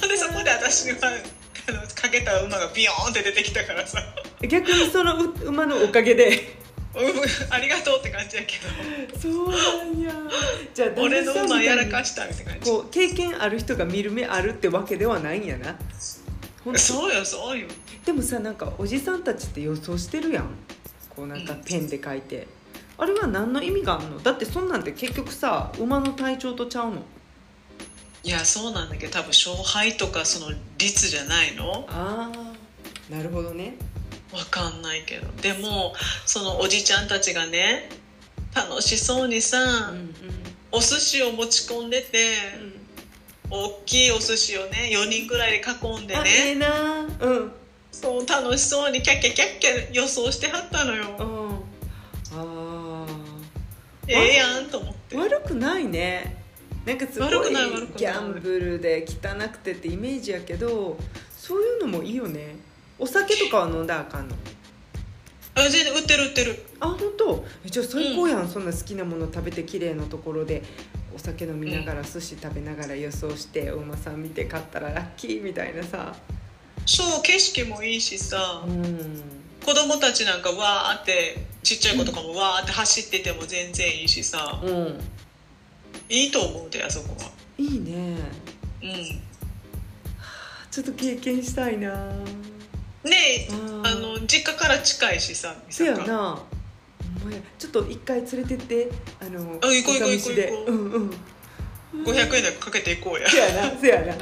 [0.08, 0.96] でそこで私は
[1.68, 3.98] あのかけた馬がビヨーンって出てきたからさ。
[4.48, 6.56] 逆にそのう馬のおかげで。
[6.94, 7.52] うん。
[7.52, 8.58] ありがとうって感じやけ
[9.12, 9.18] ど。
[9.18, 10.12] そうなんや。
[10.74, 12.70] じゃあ俺の馬やらかししたみたいな感じ。
[12.70, 15.78] こう経験ある人が見る目あるってわけではないんやな。
[16.76, 17.68] そうよそうよ。
[18.04, 20.50] でもさなんかおじさんたちって予想してるやん。
[21.14, 22.46] こうなんかペンで書いて、
[22.98, 24.18] あれは何の意味があるの？
[24.22, 27.02] だってそんなんて結局さ馬の体調とちゃうの？
[28.24, 31.86] いやそうなんだけど多分勝敗とかその率じゃないの？
[31.88, 33.76] ああなるほどね。
[34.32, 35.30] わかんないけど。
[35.40, 35.94] でも
[36.24, 37.88] そのおじちゃんたちがね
[38.54, 39.58] 楽しそうにさ、
[39.92, 40.10] うんうん。
[40.72, 42.36] お寿司を持ち込んでて、
[43.48, 47.52] 大きいお寿司をね4人ぐらいで囲んであええねなうん。
[47.92, 51.04] そう楽しそうにキャッキャキャッキャ予想してはったのよ。
[51.18, 51.45] うんあ
[54.08, 55.16] ええやんと思って。
[55.16, 56.36] ー悪くないね。
[56.84, 57.98] なんかすごい悪くない悪くない。
[57.98, 60.96] ギャンブルで汚くてってイメージやけど
[61.36, 62.56] そういうのもいいよね。
[62.98, 64.36] お酒とかは飲んだらあかんの？
[65.54, 66.64] あ全然売ってる売ってる。
[66.80, 67.44] あ本当？
[67.64, 70.62] えじゃあ最高やん、そんな好きなもの食べて綺麗なところで
[71.14, 76.14] お酒飲みながら寿司食べながら予想してお馬さん見て買ったらラッキーみたいなさ。
[76.84, 79.22] そう景色もいいしさ、うん
[79.66, 84.60] 子供たちなんかわーってちっちゃい子とかもわーって走ってても全然いいしさ。
[84.62, 85.00] うん。
[86.08, 87.32] いいと思うであそこは。
[87.58, 88.16] いいね
[88.80, 88.92] うん。
[90.70, 91.90] ちょっと経験したいな。
[93.02, 96.42] ねえああの実家から近いしさそや三坂な
[97.58, 98.88] ちょっと一回連れてって
[99.20, 100.72] あのあ行こう行こう行こう行こう。
[100.72, 101.10] うんうん。
[102.04, 103.28] 500円でかけていこうや。
[103.28, 104.14] そやなそやな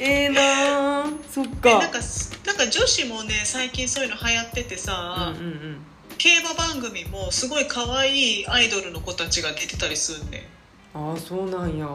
[0.00, 1.98] ええなそっでかなんか
[2.46, 5.78] なんか女子もね最近そういうの流行っててさ、うんうんうん。
[6.18, 10.30] 競馬番組もすごい可愛いアイドルの子たちが出てたりするん。
[10.30, 10.48] で
[10.94, 11.88] ああそうなんや。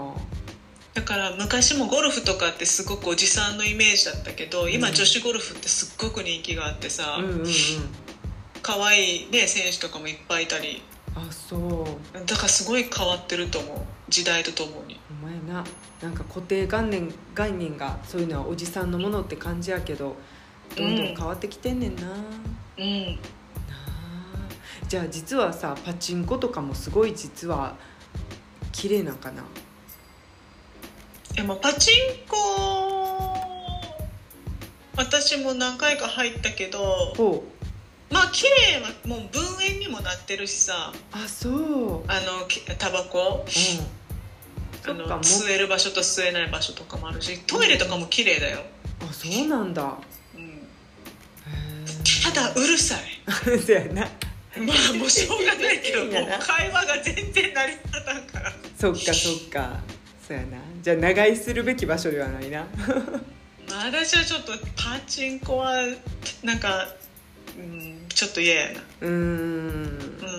[0.94, 4.94] だから昔もゴルフとかってすごくおじさんのイメージだったけど今うん。
[4.94, 7.46] 女子ゴルフってすっごく人気があってさ、うんうんうん。
[8.62, 10.82] 可愛いね選手とかもいっぱいいたり。
[11.16, 11.58] あそ
[12.14, 12.26] う。
[12.26, 13.78] だからすごい変わってると思う。
[14.10, 14.99] 時代とともに
[15.50, 15.66] な
[16.02, 20.16] なんか固定概念概念がそういうのはおじさんのものって感じやけど
[20.78, 22.08] どんどん変わってきてんねんな,、な
[22.78, 23.20] うん。
[23.20, 24.88] あ。
[24.88, 27.76] じゃあ実はさパチンコとかもすごい実は
[28.72, 29.44] 綺麗なんかな？
[31.36, 31.96] でもパチン
[32.28, 32.38] コ
[34.96, 36.80] 私も何回か入ったけど
[38.12, 40.94] まあ綺麗はもう分煙にもなってるしさ。
[41.12, 41.54] あそう。
[41.54, 43.46] うんあのきタバコ
[44.92, 48.60] あの吸える場所と吸えない場所とかもあるしトイレとかも綺麗だよ、
[49.02, 49.98] あそうなんだ。
[50.36, 50.56] うん、へ
[52.24, 53.00] ただうるさい。
[53.52, 54.02] えそうやな。
[54.58, 58.52] まあもうしょうがないけどもう会話が全然成り立たんから。
[58.78, 59.80] そっかそっか。
[60.28, 60.58] そうやな。
[60.82, 62.66] じゃあ長居するべき場所ではないな。
[63.70, 65.76] まあ私はちょっとパチンコは
[66.44, 66.88] なんか、
[67.58, 68.82] うん、ちょっと嫌やな。
[69.02, 69.12] うーん。
[69.12, 70.39] うん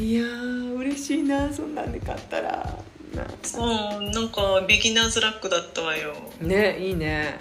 [0.00, 2.78] いやー嬉しいなそんなんで買ったら。
[3.14, 6.14] なうんなんかビギナーズラックだったわよ。
[6.40, 7.38] ねいいね、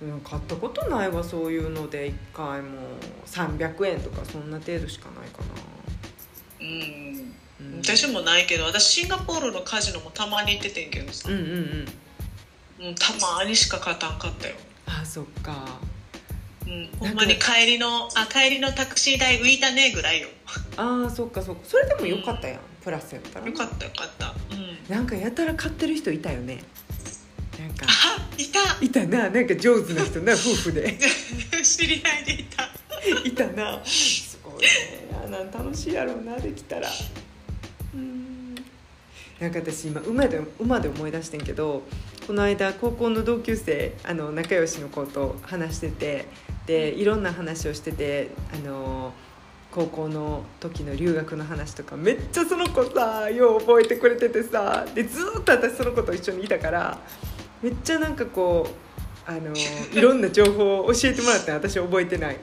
[0.00, 2.78] うん、買ったことないわそういうので1回も。
[3.26, 5.42] 300円とかそんな程度しかないか
[6.60, 7.14] うん。
[7.14, 7.20] な、
[7.60, 11.28] うん、私もないけど私シンガポールのカジノもたまに行っててんけどさ。
[11.28, 11.42] うん、うん
[12.80, 12.88] うん。
[12.88, 14.54] うん、たまにしか勝たんかったよ、
[14.86, 15.78] あそっか
[16.70, 20.28] うん、ほんまに帰りのあ帰りのタクシー代浮いたねぐらいよ。
[20.76, 21.62] あーそっかそっか。
[21.64, 23.46] それでもよかったやん、プラスやったら。
[23.46, 24.34] よかったよかった。
[24.54, 24.94] うん。
[24.94, 26.62] なんかやたら買ってる人いたよね。
[27.58, 27.86] なんか。
[27.88, 28.84] あいた。
[28.84, 29.30] いたな。
[29.30, 30.96] なんか上手な人な 夫婦で。
[31.64, 32.70] 知り合いでいた。
[33.24, 33.84] いたな。
[33.84, 34.68] すごいね
[35.24, 36.88] あなん楽しいやろうなできたら。
[37.94, 38.54] うん。
[39.40, 41.82] なんか私今馬で馬で思い出してんけど
[42.26, 46.26] この間高校の同級生あの仲良しの子と話してて
[46.66, 49.12] でいろんな話をしててあの
[49.70, 56.98] 高校の時の留学の話とかめっちゃその子さよう覚えてくれててさでずーっと私その子と一緒にいたから
[57.62, 59.52] めっちゃなんかこうあの
[59.92, 62.38] いろんな情報を教えてもらって私覚えてない。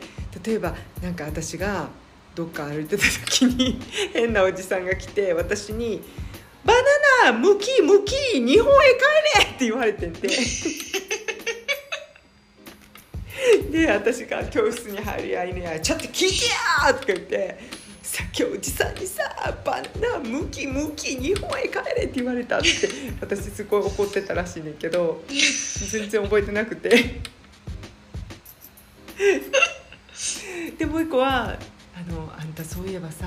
[0.46, 1.88] 例えばなんか私が
[2.36, 3.80] どっか歩いてた時に
[4.14, 6.04] 変なおじさんが来て私に
[6.64, 6.74] 「バ
[7.24, 8.14] ナナむきむき
[8.46, 8.90] 日本へ
[9.34, 10.28] 帰れ!」って言われてんて
[13.72, 16.46] で私が教室に入り合いに「ちょっと聞いて
[16.88, 17.60] や!」とか言って
[18.02, 19.24] さっきおじさんにさ
[19.66, 22.68] 「バナナむきむき日本へ帰れ!」って言われたって
[23.20, 25.24] 私すごい怒ってたらしいねんけど
[25.92, 27.20] 全然覚えてなくて
[30.78, 31.58] でもう一個は
[31.96, 33.26] あの「あんたそういえばさ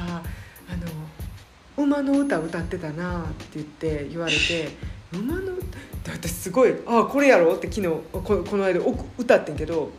[0.68, 0.76] あ
[1.78, 4.70] の馬の歌歌ってたな」って言って言われて
[5.12, 8.80] 「馬の歌?」で私すごい「ああこれやろ?」って昨日この間
[9.18, 9.90] 歌ってんけど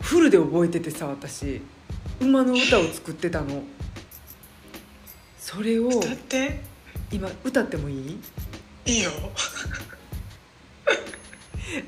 [0.00, 1.60] フルで覚えててさ私。
[2.20, 3.62] 馬の歌を作ってたの。
[5.38, 6.60] それを歌って？
[7.10, 8.18] 今歌ってもいい？
[8.86, 9.10] いいよ。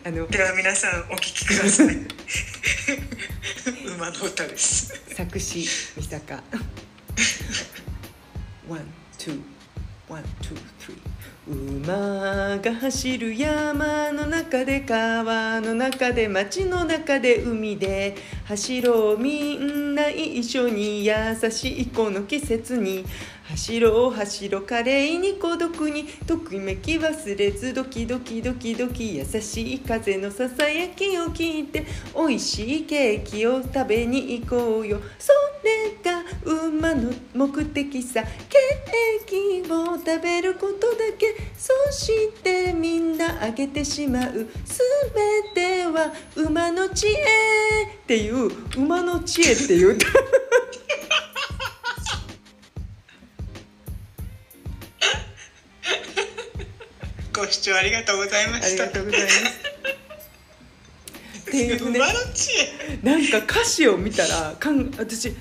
[0.04, 1.96] あのでは皆さんお聞きください。
[3.96, 4.92] 馬の歌です。
[5.14, 6.34] 作詞美坂。
[8.68, 8.86] One
[9.18, 9.30] two.
[9.30, 10.71] One two
[11.44, 18.14] 馬が走る山の中で川の中で街の中で海で
[18.44, 21.14] 走ろうみんな一緒に優
[21.50, 23.04] しいこの季節に
[23.52, 31.84] 走ろう走ろう華麗に孤独にときめき忘れずドキドキドキドキ優しい風のささやきを聞いて
[32.16, 35.00] 美味しいケーキを食べに行こうよ。
[35.18, 35.32] そ
[35.62, 38.22] れが馬の目的さ。
[38.22, 41.36] ケーキを食べることだけ。
[41.54, 44.48] そしてみんなあげてしまう。
[44.64, 44.80] す
[45.54, 49.98] べては馬の知恵っていう馬の知恵っていう。
[57.34, 59.72] ご視聴ありがとうございまありしたがとうございます。
[61.40, 62.00] っていうね。
[63.02, 65.34] なんか歌詞を見たらかん私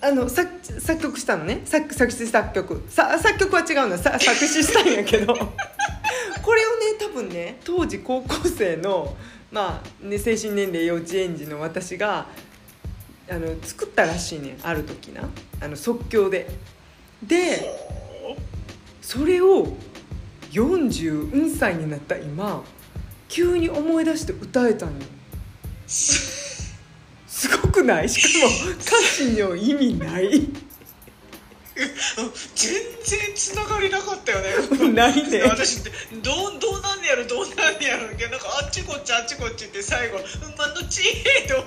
[0.00, 1.62] あの作作曲したのね。
[1.64, 2.84] 作作詞作曲。
[2.88, 3.98] さ作曲は違うの。
[3.98, 5.34] さ作詞したんやけど。
[5.34, 9.16] これをね多分ね当時高校生の
[9.50, 12.28] まあ、ね、精神年齢幼稚園児の私が
[13.28, 14.50] あの作ったらしいね。
[14.50, 15.28] んある時な。
[15.60, 16.48] あの即興で。
[17.22, 17.74] で
[19.02, 19.76] それを
[20.52, 22.64] 40歳になった今
[23.28, 24.92] 急に思い出して歌えたの。
[24.92, 24.98] よ
[25.86, 26.74] す
[27.62, 28.08] ごくない？
[28.08, 30.48] しかも歌詞の意味ない。
[32.54, 32.72] 全
[33.04, 34.92] 然つながりなかったよね。
[34.94, 35.42] ないね。
[35.42, 35.92] 私どう
[36.58, 37.26] どうなんねやろ？
[37.26, 38.06] どうなんねやろ？
[38.06, 38.18] なんか
[38.62, 40.16] あっちこっちあっちこっちって最後
[40.54, 41.12] 馬の知恵
[41.44, 41.66] って思い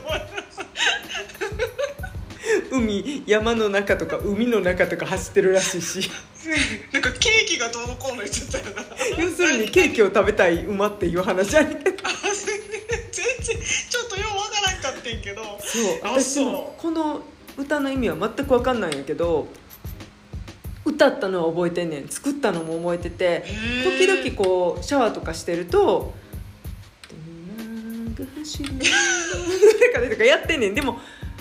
[2.72, 6.10] 海山の中とか海の中とか走ってるらしいし。
[6.92, 8.84] なんかケーキがどうのこうの言ってたよな。
[9.18, 11.90] 要するにケーキを食べたい馬っていう話あ全然
[13.90, 15.44] ちょっとようわからんかってんけど。
[15.62, 17.22] そうあ私もこの
[17.58, 19.48] 歌の意味は全く分かんないんやけど
[20.86, 22.08] 歌ったのは覚えてんねん。
[22.08, 23.44] 作ったのも覚えてて
[23.84, 26.14] 時々こうシャワーとかしてると
[27.12, 30.76] 「馬が走る」 とかねとかやってんねん。
[30.76, 31.00] でも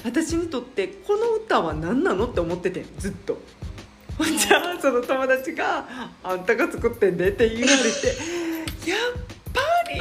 [0.08, 3.38] 私にとってこの歌は何なのって思っててんずっと。
[4.16, 5.86] ほんじゃあその友達が
[6.24, 9.12] 「あんたが作ってんで」って言われてやっ
[9.52, 9.60] ぱ
[9.92, 10.00] り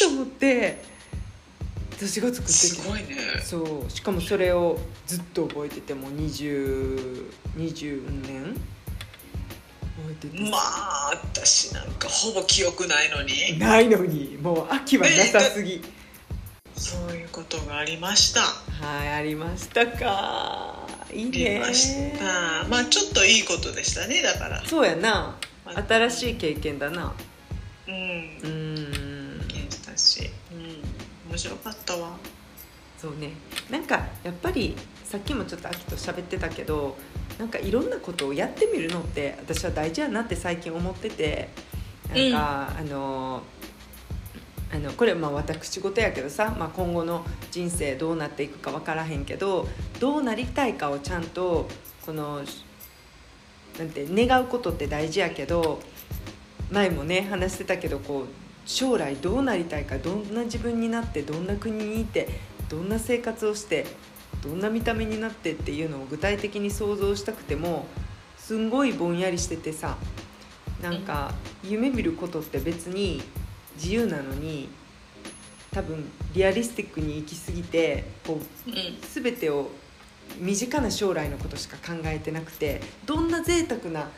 [0.00, 0.82] と思って
[1.92, 3.16] 私が作ってすてごいね。
[3.42, 3.90] そう。
[3.90, 8.54] しかもそれをずっと覚えててもう20 20年？
[9.96, 13.58] 覚えてて、まあ私なんかほぼ記憶ないのに。
[13.58, 14.36] ないのに。
[14.40, 15.82] もう秋はなさすぎ
[16.78, 18.40] そういうことがありました。
[18.40, 20.86] はいありましたか。
[21.12, 22.68] いいありねました。
[22.68, 24.64] まあちょっといいことでしたねだから。
[24.64, 25.36] そうやな。
[25.66, 27.12] まあ新しい経験だな。
[27.88, 27.94] うん。
[27.94, 29.48] うーん。
[29.48, 30.30] 経験したし。
[30.52, 31.30] うん。
[31.30, 32.16] 面白かったわ。
[32.96, 33.32] そうね。
[33.70, 36.96] なんかやっぱりさっきもちょっと秋と喋ってたけど
[37.38, 41.48] なんかいろんなことをやってみるのって私は大事やなって最近思ってて。
[42.08, 43.42] なんか、あの
[44.70, 49.66] あのこれまあ私事やけどさ、まあ、今後の人生どうなっていくか分からへんけど
[49.98, 51.68] どうなりたいかをちゃんと
[52.04, 52.42] この
[53.78, 55.80] なんて願うことって大事やけど
[56.70, 58.26] 前もね話してたけどこう
[58.66, 62.28] 将来どうなりたいかどんな自分になってどんな国にいて
[62.68, 63.86] どんな生活をして
[64.42, 67.86] どんな見た目になってっていうのを具体的に想像したくても
[68.36, 69.96] すんごいぼんやりしててさ
[70.82, 71.32] なんか
[71.64, 73.22] 夢見ることって別に
[73.78, 74.68] 自由なのに
[75.70, 76.04] 多分
[76.34, 78.70] リアリスティックに行き過ぎてこう
[79.14, 79.70] 全てを
[80.38, 84.08] 身近な将来のことしか考えてなくてどんな贅沢な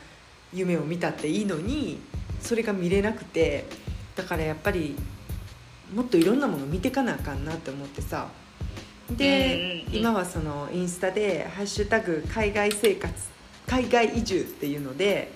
[0.53, 1.99] 夢を見たっていいのに
[2.41, 3.65] それが見れなくて
[4.15, 4.95] だからやっぱり
[5.93, 8.29] もっといろんなもの見てかなあかんなって思ってさ。
[9.09, 13.13] で、今はそのインスタで「ハッシュタグ海外生活
[13.67, 15.33] 海外移住」っていうので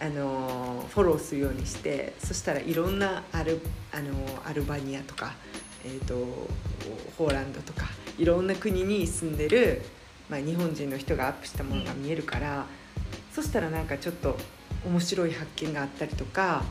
[0.00, 3.60] あのフォローするようにしてそしたらいろんなアル
[3.92, 4.12] あの
[4.44, 5.34] アルバニアとか、
[5.84, 6.14] えーと、
[7.16, 7.86] ホーランドとか
[8.18, 9.82] いろんな国に住んでる、
[10.28, 12.66] まあ、日本人の人がアップしたものが見えるから、
[13.32, 14.36] そしたらなんかちょっと
[14.84, 16.62] 面白い発見があったりとか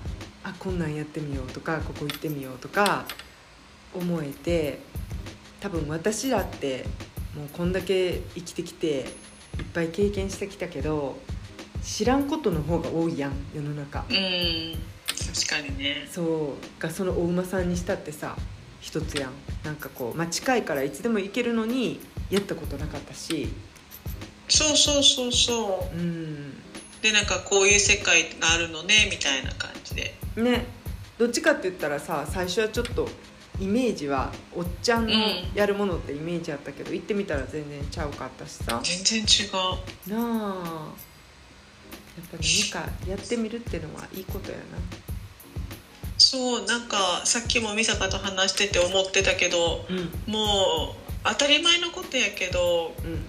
[0.44, 3.06] あこんなんやってみようとかここ行ってみようとか
[3.94, 4.80] 思えて
[5.60, 6.86] 多分私らって
[7.36, 9.06] もうこんだけ生きてきていっ
[9.74, 11.18] ぱい経験してきたけど
[11.84, 14.06] 知らんことの方が多いやん世の中。
[14.10, 16.08] うん確かにね。
[16.10, 18.36] そうがそのお馬さんにしたってさ
[18.80, 19.32] 一つやん。
[19.64, 23.50] なんかこう、まあ、近いからいつでも行けるのにやったことなかったし。
[24.50, 25.98] そうそうそうそう。
[25.98, 26.54] うん。
[27.02, 30.16] でなんかこういう世界があるのねみたいな感じで。
[30.38, 30.66] ね。
[31.18, 33.08] どっちかって言ったらさ最初はちょっと
[33.60, 35.14] イメージはおっちゃんの
[35.54, 38.82] やるものってイメージあったけど、うん、行ってみたら全然ちゃうかったしさ。
[38.84, 39.48] 全然違
[40.08, 40.20] う。
[40.20, 40.94] なあ。
[40.98, 41.13] や
[42.22, 44.64] っぱり何かやってみるっていうのはいいことやな。
[46.18, 49.94] そうなんかさっきも美坂と話してて思ってたけど、う
[50.30, 50.96] ん、もう
[51.26, 53.26] 当たり前のことやけど、うん、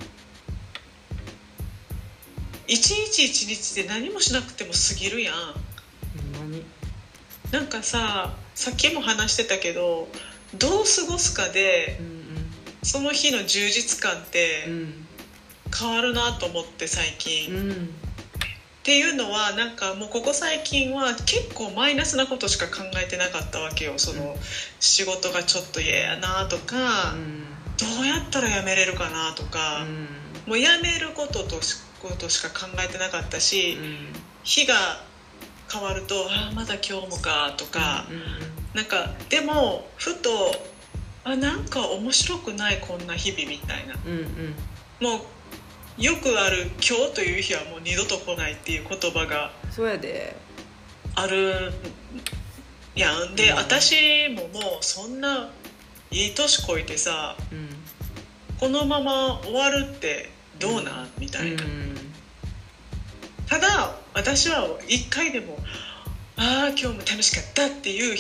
[2.69, 5.35] 一日一日で何もしなくても過ぎるやん。
[7.51, 10.09] なんかささっきも話してたけど
[10.59, 12.23] どう過ごすかで、うんうん、
[12.83, 14.67] その日の充実感って
[15.77, 17.55] 変わるなと思って最近。
[17.55, 17.95] うん
[18.85, 23.95] っていうのはなんかもうここ最近は結構マイナスなことしか考えてなかったわけよ。
[23.97, 24.37] その
[24.79, 27.45] 仕事がちょっと嫌やなとか、うん、
[27.79, 31.61] どうやったら辞めれるかなとか、うん、もう辞めることと
[32.03, 33.97] ことしか考えてなかったし、うん、
[34.43, 34.75] 日が
[35.73, 38.23] 変わると「ああまだ今日もか」とか、うんうん、
[38.75, 40.31] なんかでもふと
[41.25, 44.55] 「あなんか面白くないこんな日々」みたいな、うんうん、
[45.01, 45.21] もう
[45.99, 50.37] よくある今日という日はもう二度と来ないっていう言葉がそうやで。
[51.15, 51.73] ある
[52.97, 53.37] やん。
[53.37, 55.51] で、うん、私ももうそんな
[56.11, 57.69] いい年こいてさ、うん、
[58.59, 61.97] このまま終わるってどうなん、みたいな、うん、
[63.47, 65.59] ただ私は一回でも
[66.37, 68.17] ああ今日も楽しかったっていう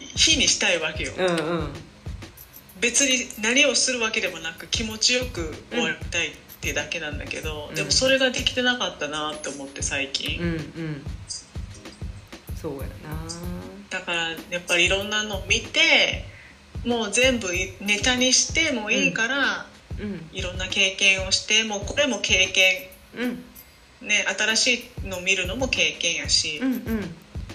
[0.00, 1.30] 日にしたいわけよ、うんう
[1.62, 1.68] ん、
[2.80, 11.02] 別に何をするわけでもなく気持ちよく終わりたい、ってだけなんだけど、うん、でもそれができてなかったなって思って最近、うんうん、
[12.56, 12.88] そうやな。
[13.90, 16.24] だからやっぱりいろんなの見て
[16.84, 17.48] もう全部
[17.80, 19.66] ネタにしてもいいから、
[20.00, 22.88] うん、いろんな経験をしてもうこれも経験、
[24.02, 26.82] うん、ね、新しいの見るのも経験やし、うんうん、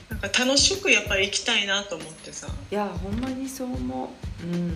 [0.10, 2.48] なんか楽しくやっぱり生きたいなと思ってさ。
[2.72, 4.10] いやほんまにそう思
[4.42, 4.46] う。
[4.46, 4.76] うん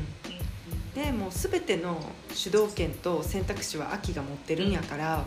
[0.97, 2.01] でもう全ての
[2.33, 5.25] 主導権と選択肢は秋が持ってるんやから、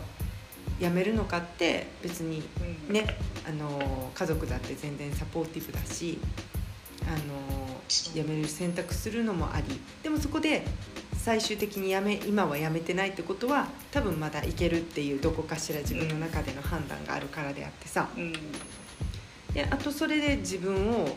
[0.81, 2.43] 辞めるのかって別に
[2.89, 3.17] ね、
[3.47, 6.19] あの家族だって全然サポーティブだし
[7.07, 9.79] あの辞める選択するのもあり。
[10.03, 10.65] でもそこで
[11.13, 18.09] 最終的にやめ今は辞めてないってことは多分まだいけるっていうどこかしら自分の中での判断があるからであってさ、
[19.53, 21.07] であとそれで自分を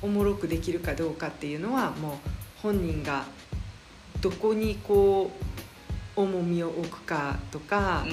[0.00, 2.28] おもろくできるかどうかっていうのはもう
[2.62, 3.24] 本人が
[4.20, 5.30] どこにこ
[6.16, 8.04] う重みを置くかとか、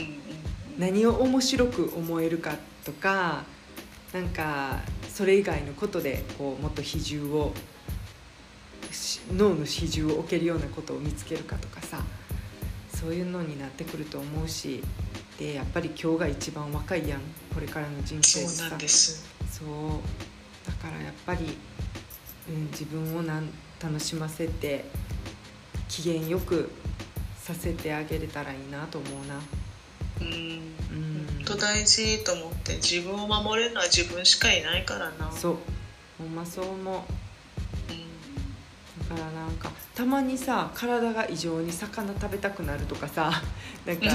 [0.78, 2.56] 何を面白く思えるか
[2.86, 3.44] とか
[4.14, 4.80] なんか
[5.10, 7.54] それ以外のことでこうもっと比重を
[9.36, 12.02] 脳の比重を置けるようなことを見つけるかとかさ
[12.94, 14.84] そういうのになってくると思うし
[15.40, 17.22] でやっぱり今日が一番若いやん
[17.54, 19.26] これからの人生そうなんです。
[19.52, 19.68] そう。
[20.66, 21.58] だからやっぱり、
[22.50, 23.50] うん、自分をなん
[23.82, 24.86] 楽しませて
[25.88, 26.70] 機嫌よく
[27.42, 29.40] させてあげれたらいいなと思うな。
[30.22, 31.46] うん。
[31.46, 35.32] と大事と思って自分を守れるのは自分しかいないからな。
[35.32, 35.56] そう。
[36.18, 36.96] ほんまそう思う、
[37.92, 43.32] うん、からなんかたまにさ体が異常に魚食べたくなるとかさ
[43.86, 44.06] なんか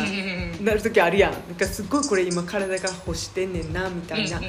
[0.61, 1.33] なる時あるやん。
[1.33, 4.41] なんかすごいこれ今体が欲してんねんなみたいな。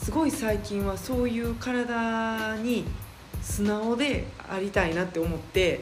[0.00, 2.84] すごい最近はそういう体に
[3.42, 5.80] 素直でありたいなって思って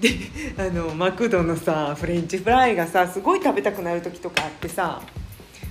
[0.00, 0.10] で
[0.58, 5.02] あのマクドのさフレンチフライがさすごい食べたくなる時とかあってさ。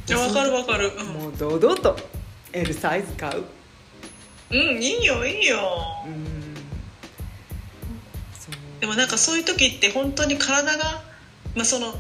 [0.09, 1.95] わかるわかる、うん、もう堂々と
[2.51, 3.43] L サイズ買う。
[4.51, 5.59] うんいいよいいよ。
[6.05, 6.53] うん。
[8.79, 11.01] でもなんかそういう時って本当に体が、
[11.55, 11.95] まあ、その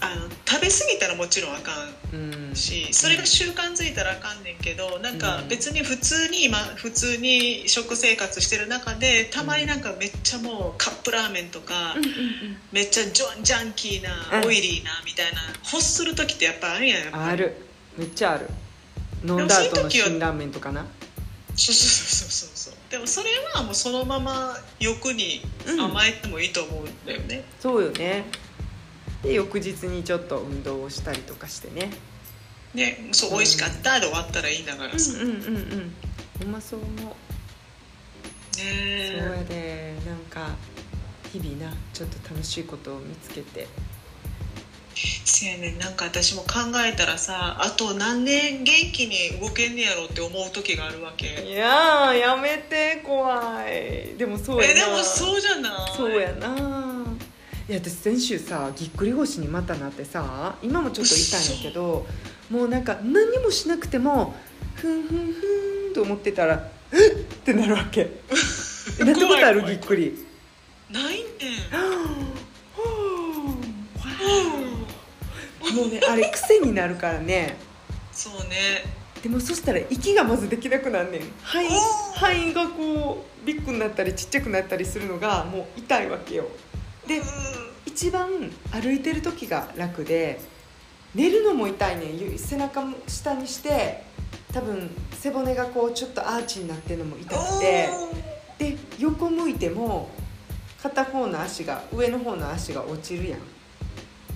[0.00, 1.72] あの食べ過ぎたらもちろんあか
[2.16, 11.94] んし、それが習慣づいたらあかんねんけどなんか別に普通に今普通に食生活してる中でたまになんかめっちゃもうカップラーメンとか、
[12.72, 15.40] めっちゃジョンジャンキーなオイリーなみたいな
[15.72, 17.56] 欲する時ってやっぱあるやんある。
[17.96, 18.48] めっちゃある。
[19.24, 20.86] 飲んだ後の辛ラーメンとかな。
[21.56, 22.74] そうそうそうそうそう。
[22.90, 28.24] でもそれはもうそのまま欲に甘えてもいいと思うんだよね、うん、そうよね
[29.26, 31.90] で翌日にちょっと運動をしたりとかしてね。
[32.74, 35.12] ねそう、うん、美味しかったで終わったらいいんだからさ。
[35.14, 35.92] うんうんうんうん。
[36.42, 37.04] うまそう思う。
[38.58, 39.18] ね。
[39.18, 39.94] そうやで。
[40.06, 40.54] なんか
[41.32, 43.66] 日々なちょっと楽しいことを見つけて。
[44.98, 45.78] せやねん。
[45.78, 46.48] なんか私も考
[46.86, 51.26] えたらさあと何年元気に動けんねやろって思う時があるわけ。
[51.26, 54.16] いややめて怖い。
[54.16, 54.72] でもそうやな。
[54.72, 55.96] えでもそうじゃない？
[55.96, 57.04] そうやな
[57.68, 62.06] いや私先週さぎっくり腰にまたなってさ今もちょっと痛いんだけど
[62.50, 64.34] もうなんか何もしなくても
[64.76, 68.04] ふんふんふんと思ってたら「えっ!」ってなるわけ。
[69.04, 69.62] なったことある？
[69.64, 70.24] ぎっくり。
[70.90, 71.24] ないね
[75.74, 77.56] もうねあれ癖になるからね。
[78.12, 78.84] そうね。
[79.22, 81.22] でもそしたら息がまずできなくなんねん。
[81.42, 81.66] 肺
[82.14, 86.46] 肺がこうビッグになったりちっちゃくなったりするのがもう痛いわけよ
[87.06, 87.22] で
[87.84, 88.28] 一番
[88.72, 90.40] 歩いてる時が楽で
[91.14, 92.34] 寝るのも痛いね。
[92.34, 94.02] ん背中も下にして
[94.52, 97.88] 多分背骨がこうちょっとアーチになってるのも痛くて
[98.58, 100.10] で横向いても
[100.82, 103.40] 片方の足が上の方の足が落ちるやん。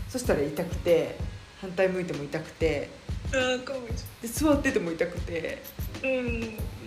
[0.09, 1.17] そしたら痛くて
[1.61, 2.91] 反対向いても痛くて
[4.23, 5.63] で座ってても痛くて、
[6.03, 6.41] うん、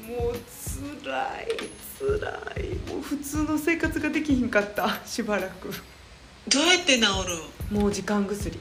[0.08, 1.48] もうつらい
[2.04, 2.32] つら
[2.62, 2.76] い。
[2.92, 5.00] もう普通の生活ができひんかった。
[5.06, 5.70] しばらく。
[6.50, 7.08] どうやって治る
[7.72, 8.60] もう時間薬。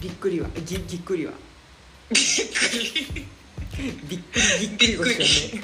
[0.00, 0.48] びっくりは。
[0.64, 1.32] ぎぎっくりは。
[2.10, 2.24] びっ
[2.54, 3.26] くり。
[4.08, 5.60] びっくりぎっくり腰は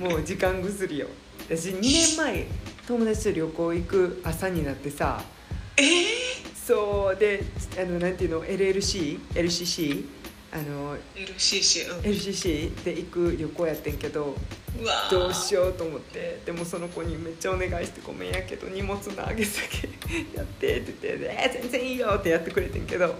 [0.00, 0.10] ね。
[0.10, 1.06] もう時間薬よ。
[1.48, 2.46] 私2年前
[2.88, 5.22] 友達と旅行行く朝になってさ。
[5.76, 5.86] えー、
[6.54, 7.16] そう。
[7.16, 7.44] で
[7.78, 10.04] あのなんていうの？LLC LCC
[10.52, 14.34] あの LCC、うん、LCC で行く旅行やってんけど
[15.10, 16.40] どうしようと思って。
[16.44, 23.14] でもその子にめっちゃお願いしてごめんやけど荷物の上げ下げやってって言って「えー、全然いいよ」ってやってくれてんけど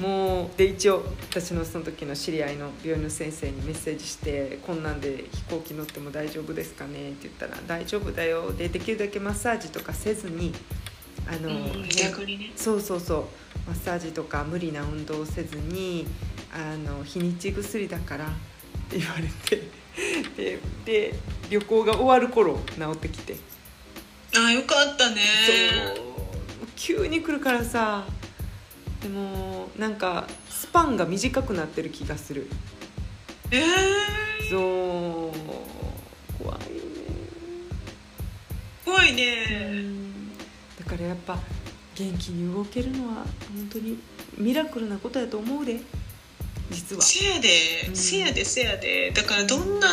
[0.00, 10.52] もうで一応私のその時の知り合いの病院の先生にメッセージして「こんなんで飛行機乗っても大丈夫ですかね?」って言ったら「大丈夫だよ」でできるだけマッサージとかせずに
[11.28, 12.52] あの、うん、逆にね。
[12.56, 13.24] そうそうそう。
[13.66, 16.06] マッサージとか無理な運動をせずに
[16.52, 18.28] あの日にち薬だからっ
[18.88, 19.86] て言われて。
[20.36, 21.14] でで
[21.48, 23.36] 旅行が終わる頃治ってきて。
[24.36, 25.22] あよかったね。
[25.94, 26.04] そう。
[26.76, 28.04] 急に来るからさ。
[29.02, 32.48] でもなんかスパンが短くなってる気がする。
[33.50, 36.42] ええー、そう。
[36.42, 36.66] 怖いね。
[38.84, 39.84] 怖いね、
[40.86, 41.38] からやっぱ
[41.96, 43.98] 元気に動けるのは本当に
[44.38, 45.80] ミラクルなことやと思うで
[46.70, 47.02] 実は。
[47.02, 47.48] せやで、
[47.88, 49.10] うん、せやでせやで。
[49.12, 49.88] だからどんな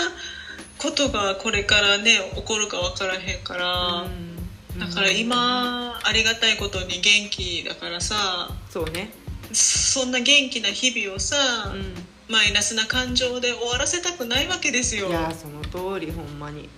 [0.78, 9.12] ことがこれからね起こるか分からへんから、うん、だから今、ありがたいことに元気だからさそうね。
[9.54, 11.94] そんな元気な日々をさ、うん、
[12.34, 15.10] マイナスな感情で終わらせたくないわけですよ。
[15.10, 16.70] いやその通りほんまに。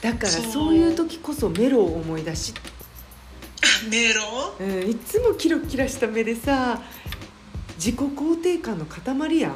[0.00, 2.52] だからそういう時こそメロを思い出し
[3.90, 4.22] メロ、
[4.58, 6.80] うん、いつもキラキラした目でさ
[7.76, 9.52] 自己肯定感の塊やん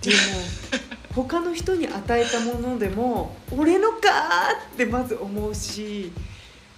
[0.00, 0.16] でも
[1.14, 6.12] 他の人に与えたものでも「俺のか!」ってまず思うし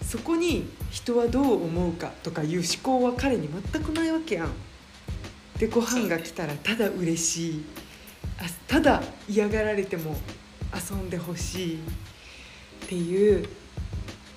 [0.08, 4.52] そこに人はどう思うかとかいう思考は彼に全くないわけやん。
[5.58, 7.64] でご飯が来たらただ嬉しい
[8.38, 10.16] あただ嫌がられても
[10.72, 13.48] 遊んでほしいっていう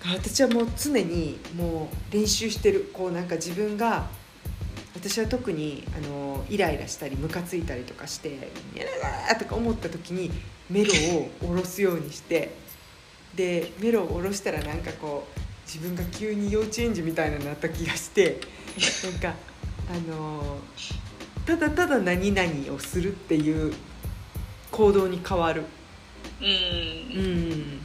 [0.06, 2.90] 私はもう常にもう練習してる。
[2.94, 4.08] こうなんか自分が
[4.96, 8.86] 私は特にあのイライラしたりムカついたりとかして「や
[9.30, 10.32] だ!」とか思った時に
[10.70, 12.54] メロを下ろすようにして
[13.36, 18.42] でメロを下ろしたらなんかこう自分が急に幼稚園児みたいになった気がして
[19.04, 19.36] なんか
[19.90, 20.60] あの
[21.46, 23.74] ただただ何々をするっていう
[24.72, 25.64] 行動に変わる。
[26.40, 27.80] ううんん。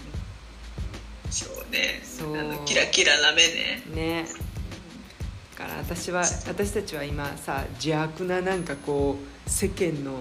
[1.30, 2.36] そうねそう。
[2.36, 3.82] あのキラキラな目ね。
[3.94, 4.26] ね。
[5.56, 9.16] だから私は私たちは今さ邪悪ななんかこ
[9.46, 10.20] う世間の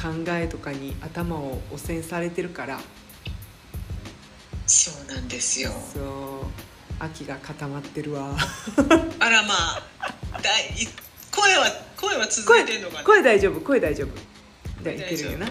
[0.00, 2.80] 考えとかに頭を汚染されてるから。
[4.66, 5.70] そうなんですよ。
[5.70, 6.04] そう。
[7.00, 8.36] 秋が固まってるわ。
[9.18, 9.54] あらま
[10.32, 10.88] あだい
[11.34, 14.82] 声は声は続声いてるのかな声大丈夫声大丈夫。
[14.82, 15.48] でい声けるよな。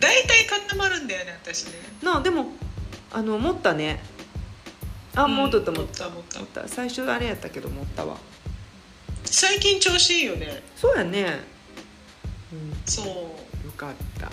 [0.00, 1.72] 大体固まるんだよね私ね。
[2.02, 2.52] なあでも
[3.10, 4.00] あの持ったね
[5.14, 5.36] あうん。
[5.36, 6.08] 持っとった持った。
[6.08, 6.68] 持った持った。
[6.68, 8.16] 最初あれやったけど持ったわ。
[9.24, 10.62] 最近調子いいよね。
[10.76, 11.40] そうやね。
[12.52, 12.56] う。
[12.56, 12.72] ん。
[12.84, 14.30] そうよかった。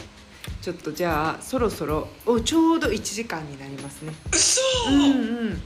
[0.61, 4.13] ちょっとじゃあそろそろおちょうど1時間になりますね。
[4.33, 5.61] 嘘、うんうん。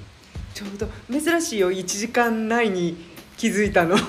[0.53, 2.97] ちょうど珍しいよ1時間内に
[3.37, 3.95] 気づいたの。
[3.95, 4.05] ほん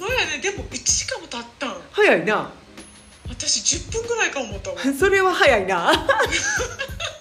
[0.00, 0.38] まやね。
[0.42, 1.76] でも1時間も経ったん。
[1.92, 2.50] 早いな。
[3.28, 4.76] 私10分ぐらいか思ったわ。
[4.98, 5.92] それは早いな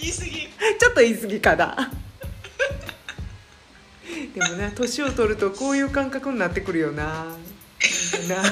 [0.00, 0.30] 言い過ぎ。
[0.30, 1.90] ちょっと言い過ぎかな。
[4.34, 7.04] でもな年を取るとこういう感覚になってくるよな。
[8.28, 8.42] な。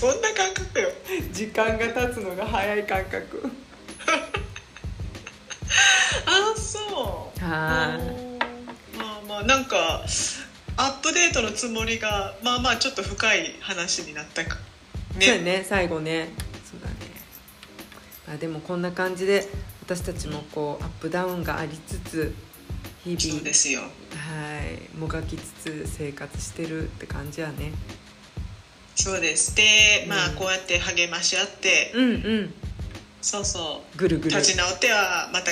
[0.00, 0.90] どんな感覚よ。
[1.32, 3.50] 時間が経つのが早い感覚。
[6.26, 7.44] あそう。
[7.44, 8.38] はうん
[8.98, 10.04] まあまあなんか
[10.76, 14.58] アップデートのつもりがまあまあちょっと深い話になったか。
[15.20, 16.30] いそうやね最後ね
[18.28, 19.48] あでもこんな感じで
[19.82, 22.34] 私たちもこうアップダウンがありつつ
[23.04, 23.80] 日々そうですよ。
[23.80, 27.72] はいもがきつつ生活してるって感じやね。
[28.94, 29.56] そうです。
[29.56, 30.34] でまあうん。
[30.36, 32.54] こうやって励まし合って、うんうん。
[33.20, 34.36] そうそぐるぐる。
[34.36, 35.50] う立ち直ってはまた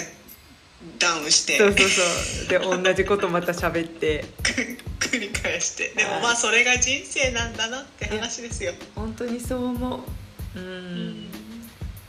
[1.01, 1.59] ダウンして。
[1.59, 2.49] そうそうそう。
[2.49, 4.25] で同じことまた喋って。
[5.01, 5.89] 繰り返して。
[5.97, 6.23] でもはい。
[6.23, 10.05] まあそれが人生なんだなって話ですよ、本当にそう思
[10.55, 10.59] う。
[10.59, 11.30] うん、うん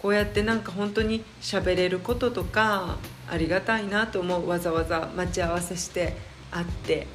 [0.02, 2.98] こうやってなんか本当に喋れることとか
[3.30, 4.50] ありがたいなと思う。
[4.50, 6.18] わざわざ待ち合わせして
[6.50, 7.08] 会って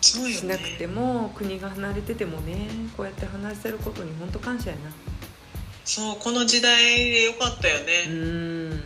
[0.00, 4.82] しなくても国が離れててもねこうやって話せることに本当感謝やな。
[5.84, 8.70] そうこの時代でよかったようね、ん。
[8.70, 8.78] 本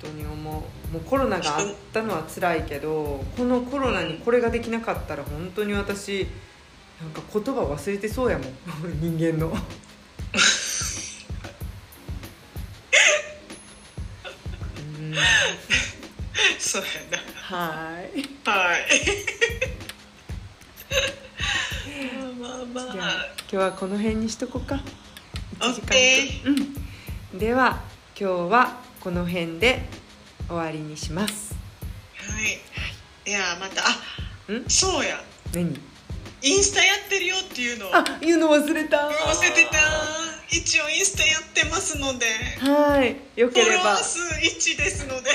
[0.00, 0.92] 当に思う。
[0.92, 6.26] もうコロナがあったのは辛いけどこのコロナにこれができなかったら本当に私
[7.00, 8.48] なんか言葉忘れてそうやもん。
[9.02, 9.54] 人間の
[16.58, 16.88] そうや
[17.42, 18.28] はい。
[18.44, 18.84] なはい。
[22.40, 24.80] まあまあじゃまああ今日はこの辺にしとこうか。
[25.60, 26.40] オ1時間ッケ
[27.32, 27.82] うん、では
[28.18, 29.82] 今日はこの辺で
[30.48, 31.54] 終わりにします。
[32.16, 32.60] はい。
[33.26, 33.30] い。
[33.30, 34.64] やまたあん？
[34.68, 35.22] そうや。
[35.52, 35.80] 何？
[36.42, 37.88] インスタやってるよっていうの。
[37.88, 39.08] をあ言うの忘れた。
[39.08, 39.78] 忘れてた
[40.50, 42.26] 一応インスタやってますので。
[42.60, 43.72] はいよフければ。
[43.72, 45.30] ォロワー数1ですので。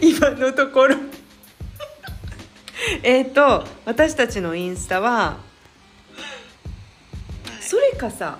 [0.02, 0.96] 今のところ。
[3.02, 5.38] えっと私たちのインスタは
[7.60, 8.38] それかさ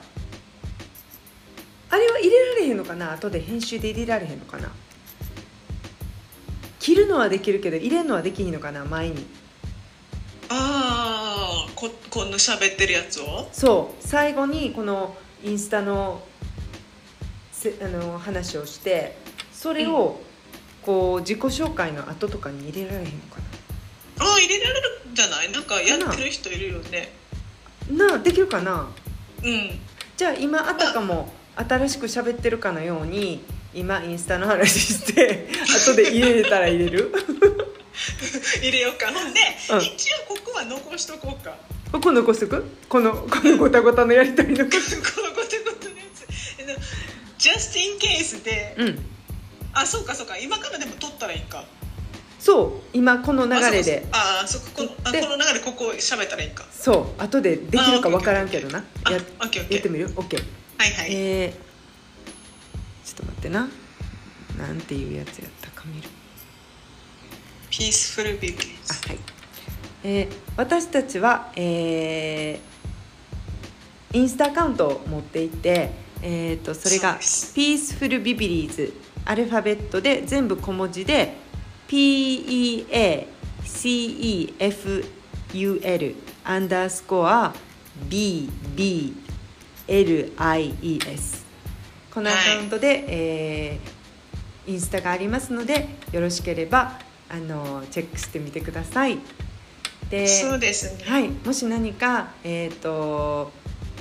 [1.91, 3.13] あれは入れられへんのかな？
[3.13, 4.71] 後で編集で入れられへんのかな？
[6.79, 8.85] 切るのはできるけど入れるのはできひんのかな？
[8.85, 9.27] 前に
[10.51, 13.49] ああここの喋ってるやつを？
[13.53, 14.07] そう。
[14.07, 16.23] 最後にこのインスタの
[17.53, 19.17] せあの話をして
[19.53, 20.21] それを
[20.83, 23.17] こう自己紹介の後とかに入れられへんのか
[24.21, 25.53] ああ入れられるんじゃない？
[25.53, 27.13] なんかやってる人いるよね。
[27.91, 28.07] な？
[28.09, 28.89] なあできるかな？
[29.45, 29.79] うん。
[30.17, 33.45] じゃあ今あたかも新しく喋ってるかのように
[33.75, 35.49] 今インスタの話して
[35.87, 37.13] 後で入れれたら入れる？
[38.63, 39.13] 入れようか。
[39.13, 39.41] ほんで、
[39.71, 41.57] うん一応ここは残しとこうか。
[41.93, 42.65] ここ残しとく？
[42.89, 46.27] このこのごたごたのやり取りのこ のごてごてのやつ。
[46.59, 46.81] えでも
[47.39, 49.07] just in case で、うん。
[49.73, 50.37] あそうかそうか。
[50.39, 51.65] 今からでも撮ったらいいか。
[52.39, 52.89] そう。
[52.93, 54.07] 今この流れで。
[54.13, 56.65] あそうここのあでこの流れここ喋ったらいいか。
[56.73, 57.23] そう。
[57.23, 58.85] 後でできるか分からんけどな。
[59.05, 59.75] あやオッケーオッケー。
[59.75, 60.43] やってみる？OK
[60.79, 63.69] はいはい、えー、ちょっと待ってな。
[64.59, 65.58] なんていうやつやった？
[67.71, 68.57] ピースフルビビ
[68.89, 69.19] あはい、
[70.05, 72.69] えー私たちは、えー
[74.11, 75.91] インスタアカウントを持っていて、
[76.23, 77.55] えー、とそれがそうです。
[77.55, 78.95] ピースフルビビリーズ
[79.27, 81.35] アルファベットで全部小文字で
[81.89, 82.87] PEACEFUL
[86.45, 87.55] アンダースコア
[88.09, 89.15] BBLIES
[92.15, 93.99] このアカウントで、えー
[94.69, 96.99] インスタがありますのでよろしければ
[97.29, 99.19] あのチェックしてみてください。
[100.11, 101.05] でそうですね。
[101.05, 103.53] はい、もし何か、えーと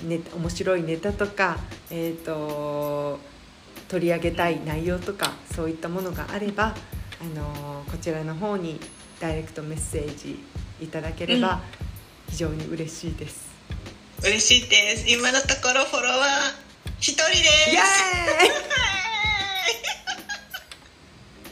[0.04, 1.58] ね、面白いネタとか、
[1.90, 3.20] えー、と
[3.90, 6.76] 取り上げたい内容とかそういったものがあれば、
[7.20, 8.80] あのこちらの方に
[9.20, 10.40] ダイレクトメッセージ
[10.80, 11.62] いただければ
[12.30, 13.48] 非常に嬉しいです。
[14.24, 15.10] 嬉しいです。
[15.10, 16.68] 今のところフォロワー
[17.00, 17.40] 一人です。
[17.72, 18.58] イエーイ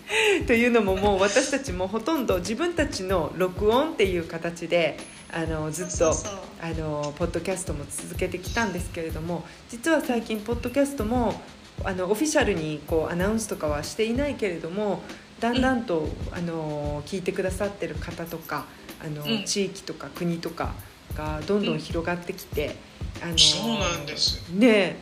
[0.47, 4.97] というのももう私たちもほとんど自分たちの録音っていう形で
[5.31, 6.13] あのずっと
[6.61, 11.41] あのポッドキャストも続けてきたんですけれども実は最近ポッドキャストも
[11.83, 15.01] あのオフィシャルにこうアナウンスとかはしていないけれども
[15.39, 18.65] だんだんと、あの聞いてくださってる方とか
[19.03, 19.43] あの、うん。
[19.43, 20.73] 地域とか国とか
[21.13, 22.75] がどんどん広がってきて、
[23.21, 24.95] あのそうなんですねえ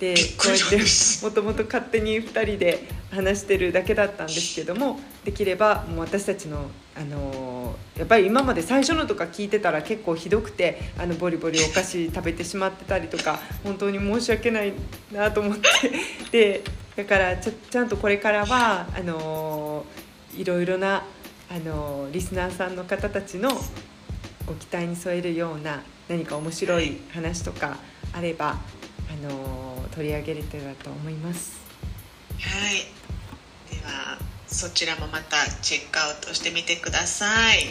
[0.00, 0.76] でこうやって
[1.24, 14.72] もともと勝手に2人で話してるだけだったんですけどもできればもう私たちの、あのやっぱり今まで最初のとか聞いてたら結構ひどくてあのボリボリお菓子食べてしまってたりとか 本当に申し訳ない
[15.12, 15.68] なと思って。
[16.30, 16.62] で
[16.96, 19.86] だからちゃんとこれからはあの
[20.36, 21.04] いろいろな、
[21.48, 23.50] あのリスナーさんの方たちの
[24.44, 27.76] ご期待に添えるような何か面白い話とか
[28.12, 28.58] あれば、
[29.08, 31.58] あの取り上げれたらと思います。
[32.40, 37.66] はいではそちらもまたチェックアウトしてみてください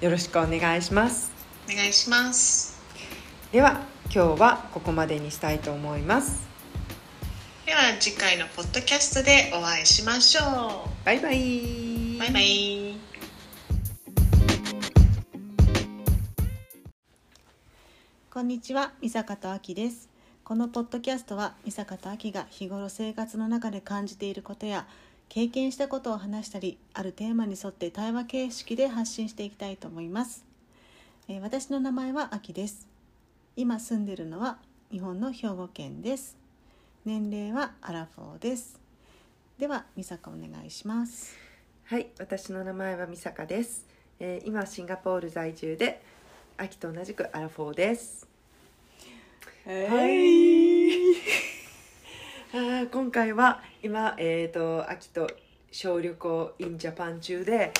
[0.00, 1.32] よろしくお願いします。
[1.70, 2.80] お願いします
[3.52, 3.82] では
[4.14, 6.42] 今日はここまでにしたいと思います。
[7.64, 12.16] では次回のポッドキャストでお会いしましょバイバイ。
[12.16, 12.96] うバイバイ
[18.30, 20.11] こんにちは、三坂とあきです。
[20.44, 24.88] このポッドキャストは三坂とあきが日頃生活の中で感じていることや
[25.28, 30.44] 経験したことを話したり、あるテーマに沿って対話形式で発信していきたいと思います。
[31.28, 32.88] えー私の名前はあきです。
[33.56, 34.58] 今住んでるのは
[34.90, 36.36] 日本の兵庫県です。
[37.04, 38.80] 年齢はアラフォーです。
[39.58, 41.36] では、三坂お願いします。
[41.84, 43.86] はい、私の名前は美坂です。
[44.18, 46.02] えー今シンガポール在住で
[46.56, 48.31] 秋と同じくアラフォーです。
[49.64, 51.12] はい。
[52.52, 55.28] あー今回は今えっ、と秋と
[55.70, 57.72] 小旅行 in ジャパン中で、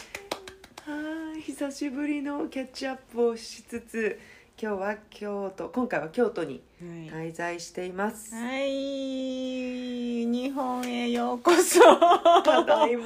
[0.86, 4.20] あー久しぶりのキャッチアップをしつつ、
[4.60, 8.32] 今日は京都今回は京都にはい滞在しています。
[8.32, 11.80] はい、日本へようこそ。
[12.44, 13.04] ただいま。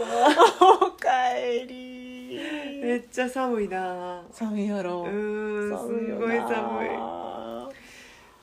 [0.60, 2.38] おかえり。
[2.82, 4.22] めっちゃ寒いな。
[4.30, 5.06] 寒いやろ。
[5.08, 7.25] うーん、すよごいな寒い。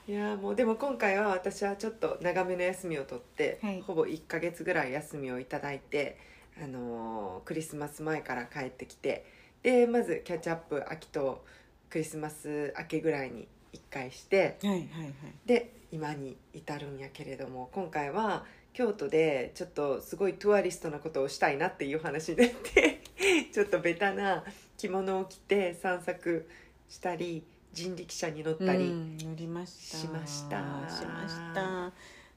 [0.05, 6.17] いやーもうでも今回は私はちょっと長めの休みを取って、はいほぼ1ヶ月ぐらい休みをいただいて、
[6.61, 9.25] あのークリスマス前から帰ってきて
[9.61, 11.45] でまずキャッチアップ秋と
[11.89, 15.13] クリスマス明けぐらいに1回してはいはいはい。
[15.45, 18.43] で今に至るんやけれども今回は
[18.73, 23.01] 京都でちょっとすごいトゥアリストなことをしたいなっていう話になって
[23.53, 24.43] ちょっとベタな
[24.75, 26.49] 着物を着て散策
[26.89, 27.43] したり
[27.73, 28.85] 人力車に乗ったり。
[28.85, 29.97] うん乗りました。
[29.97, 30.57] しました
[30.89, 31.91] しました。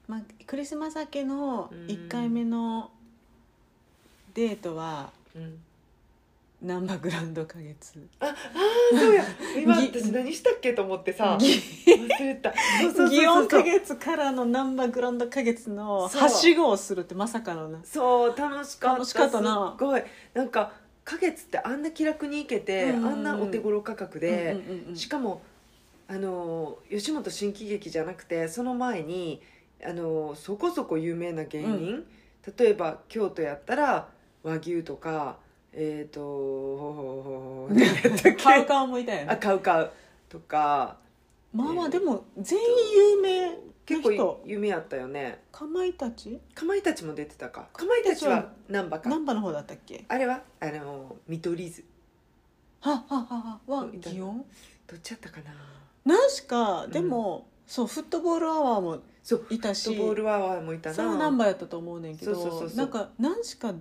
[0.07, 2.89] まあクリスマス明けのうん一回目の
[4.33, 5.59] デートはうん
[6.59, 7.99] ナンバーグランド花月。
[8.19, 9.23] ああーそうや
[9.61, 17.79] 今ぎ私何したっけと思ってさぎ忘れた祇園花月からのナンバーグランド花月のはしごをするってまさかのな。
[17.83, 20.03] そう楽しかった楽しかったなすっごい
[20.33, 20.71] なんか
[21.07, 23.05] 花月ってあんな気楽に行けて、うんうんうん。
[23.05, 24.95] あんなお手頃価格で、うんうんうんうん。
[24.95, 25.41] しかも
[26.09, 29.41] あの吉本新喜劇じゃなくてその前に
[29.85, 32.03] あのそこそこ有名な芸人、
[32.57, 34.09] 例えば京都やったら
[34.43, 35.37] 和牛とか
[35.73, 39.27] えっ、と何やったっけカウカウもいたよね。
[39.29, 39.91] あカウカウ
[40.27, 40.97] とか。
[41.53, 42.65] まあまあでも全員
[43.15, 43.55] 有名な
[43.87, 45.41] 結構人有名やったよね。
[45.51, 46.39] かまいたち？
[46.53, 47.69] かまいたちも出てたか。
[47.71, 49.09] かまいたちは難波か？
[49.09, 50.03] 難波の方だったっけ？
[50.09, 50.41] あれは？
[50.59, 51.85] あの見取り図。
[52.81, 54.45] ははははは祇園？
[54.85, 55.53] どっちやったかな？
[56.03, 56.91] 何しかん。
[56.91, 59.85] でも、そうフットボールアワーもそういたし。
[59.85, 60.95] フットボールアワーもいたな。
[60.95, 63.73] それは難波やったと思うねんけどそうそうなんか何しか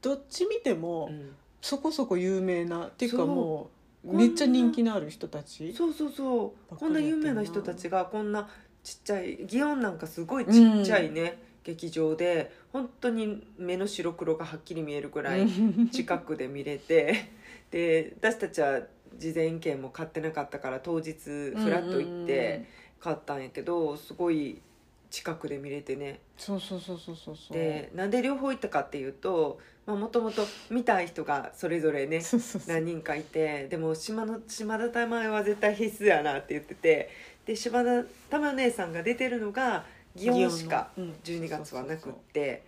[0.00, 1.32] どっち見ても、うん。
[1.60, 3.68] そこそこ有名なっていうかも
[4.02, 5.74] うめっちゃ人気のある人たち。
[5.74, 6.74] そうそうそう。
[6.74, 8.48] こんな有名な人たちがこんな
[8.82, 12.58] ちっちゃい祇園なんかすごいちっちゃいね、劇場で。
[12.72, 15.46] 本当に目の白黒がはっきり見えるくらい
[15.90, 17.40] 近くで見れて。
[17.70, 18.80] で私たちは
[19.16, 22.64] 事前券も買ってなかったから当日フラッと行って
[22.98, 24.60] 買ったんやけどすごい
[25.08, 26.20] 近くで見れてね。
[26.36, 27.56] そうそうそうそうそうそう。
[27.56, 32.74] でなんで両方行ったかっていうともともと見たい人がそれぞれねそうそうそう。
[32.74, 37.10] 何人かいてでも島の島田玉恵は絶対必須やなって言ってて
[37.46, 39.84] で島田玉姉さんが出てるのが
[40.16, 41.46] 祇園しか祇園のうん。
[41.46, 42.64] 12月はなくって。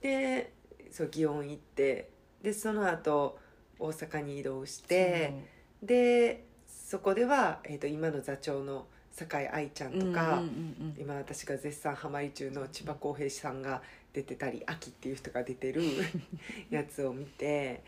[0.00, 0.52] で
[0.90, 2.10] そう祇園行って
[2.42, 3.38] でその後
[3.78, 5.34] 大阪に移動して
[5.82, 10.40] でそこでは、えー、と今の座長の酒井愛ちゃんとか、うんうんうんう
[10.88, 13.82] ん今私が絶賛ハマり中の千葉公平さんが
[14.12, 15.82] 出てたり秋っていう人が出てる
[16.70, 17.82] やつを見て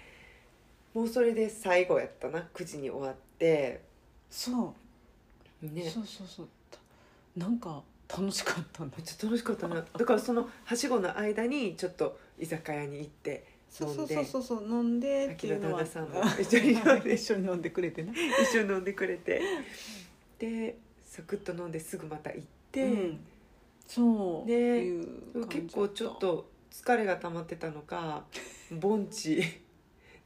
[0.94, 3.80] もうそれで最後やったな9時に終わって。
[4.30, 4.81] そう
[5.68, 5.88] ね。
[5.88, 6.48] そうそうそう。
[6.70, 6.78] た
[7.36, 13.44] なんか楽しかっためっちゃ楽しかったな だからそのはしごの間にちょっと居酒屋に行って
[13.80, 14.42] 飲そうそうそうそう。
[14.42, 15.28] そう飲んで。
[15.28, 18.12] っていうのはさんも一緒に飲んで一緒に飲んでくれてね。
[18.42, 19.40] 一緒に飲んでくれて。
[20.38, 23.20] でサクッと飲んですぐまた行って、うん。
[23.86, 24.48] そう。
[24.48, 28.24] ねいう感じ結構ちょっと疲れが溜まってたのか
[28.70, 29.42] 盆地。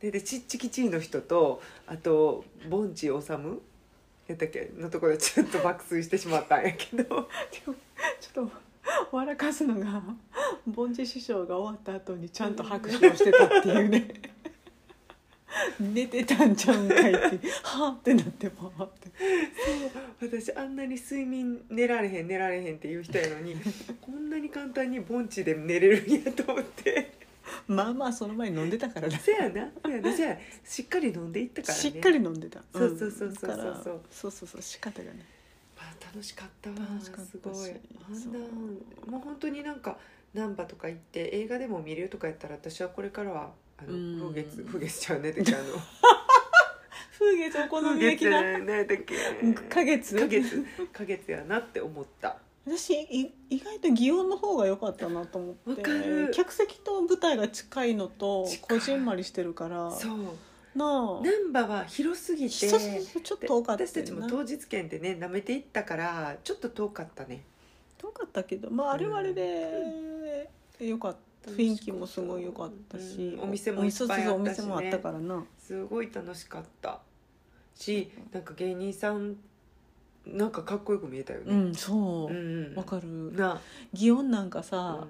[0.01, 3.23] ででちっちきちいの人とあと盆地治
[4.28, 4.70] やったっけ？
[4.77, 7.05] のところでちょっと爆睡してしまったんやけど。
[7.05, 7.28] でも
[8.20, 8.51] ちょっと
[9.12, 10.03] 笑かすのが
[10.74, 14.09] 凡司師匠が終わった後にちゃんと拍手をしてたっていうね。
[15.81, 19.11] 寝てたんちゃうんかいってはあってなってパーって。
[20.20, 23.57] 私あんなに睡眠寝られへん寝られへんっていう人やのに
[24.01, 27.26] こんなに簡単に盆地で寝れるんやと思って
[27.68, 29.20] まあまあその前に飲んでたからね。
[29.23, 29.68] せやな。
[29.85, 30.12] せやな。
[30.12, 31.81] じゃあしっかり飲んでいったからね。
[31.81, 32.60] しっかり飲んでた。
[32.73, 33.51] そうそうそうそうそう。
[33.51, 35.24] だからそうそうそう仕方がね
[35.77, 36.77] まあ楽しかったわ。
[36.77, 37.70] 楽しかったしすごい。
[38.09, 38.39] あんそうな
[39.10, 39.98] もう本当になんか
[40.35, 44.20] 難波とか行って映画でも見れるとかやったら私はこれからはあのうん。
[44.35, 45.64] 風月風月ちゃうねってあの。
[47.18, 48.43] 風月お好み焼きな。
[48.43, 49.14] ない何だっけ。
[49.70, 50.14] 花月？
[50.16, 50.66] 花月。
[50.93, 52.36] 花月やなって思った
[52.67, 55.71] 私い意外と祇園の方が良かったなと思って。
[55.71, 56.33] わかる。
[56.33, 59.91] 客席と舞台が近いのとこじんまりしてるから。
[59.93, 60.19] そう。
[60.75, 61.23] なあ。
[61.23, 62.77] 難波は広すぎてちょ
[63.37, 67.45] っと遠かった私たちも当日券でね舐めていったからちょっと遠かったね。
[67.99, 71.53] 遠かったけどまああれはあれで良かった。
[71.53, 73.43] 雰囲気もすごい良かったし、うん。
[73.45, 74.33] お店もいっぱいあったしね。
[74.33, 75.45] お店もあったからな。
[75.57, 76.99] すごい楽しかった。
[77.77, 79.37] しなんか芸人さん
[80.27, 82.32] なんかかっこよく見えたようねんそう。
[82.32, 83.32] うんわ、かる。
[83.32, 83.61] な
[83.94, 85.07] 祇園なんかあさ、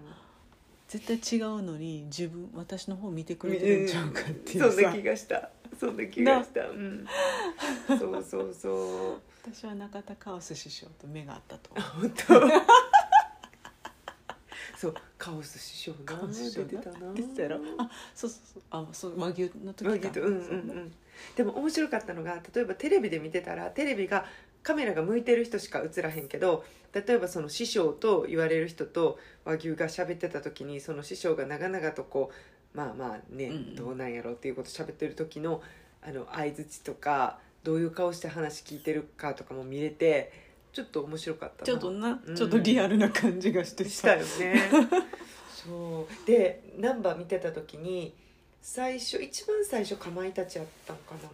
[0.88, 5.50] 絶対違うのに自分私の方見てくれてるんちゃうかっていうさ、そんな気がした。
[5.78, 6.66] そんな気がした。
[6.68, 7.06] うん。
[7.88, 9.20] そうそうそう。
[9.52, 11.70] 私は中田カオス師匠と目があったと。
[11.74, 12.40] あ本当？
[14.78, 16.66] そうカオス師匠なカオス師匠な？
[16.68, 17.60] 出てたな出てたやろ？
[17.78, 18.62] あそうそうそう。
[18.70, 20.38] あそう和牛の時まあかけどうんうん。
[20.38, 20.42] う
[20.74, 20.92] ん
[21.34, 24.26] でも面白かったのが例えばテレビで見てたらテレビが
[24.66, 32.32] カメラが向いてる人しか映らへんけど例えばその師匠と言われる人と和牛が喋ってた時にその師匠が長々とこ
[32.74, 35.62] うまあまあね、うんどうなんやろうっていうこと喋ってる時の
[36.02, 40.32] あの相づちとかどういう顔して話聞いてるかとかも見れて
[40.72, 41.66] ちょっと面白かったな。
[41.66, 42.36] ちょっとな、うん。
[42.36, 44.60] ちょっとリアルな感じがしてしたよね。
[45.54, 46.26] そう。
[46.26, 48.14] でナンバー見てた時に
[48.60, 51.30] 最初一番最初かまいたちやったんかな。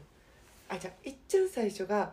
[0.68, 2.12] あじゃあいっちゃん最初が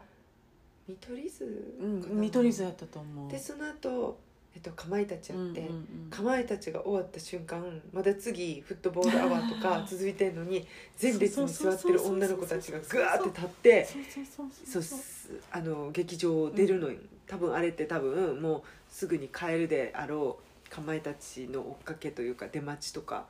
[0.90, 3.32] 見取り図うん見取り図やったと思う。
[3.32, 4.18] でその後、
[4.56, 6.10] えっとかまいたちやって、うんうんうん。
[6.10, 7.64] かまいたちが終わった瞬間
[7.94, 10.66] まだ次フットボールアワーとか 続いてんのに
[11.00, 16.98] 前列に座ってる女の子たちがグワーって立ってそうそうそうそうすあの劇場出るのに、
[17.28, 23.28] 多分あれって多分もうすぐに帰るであろうかまいたちの追っかけというか出待ちとか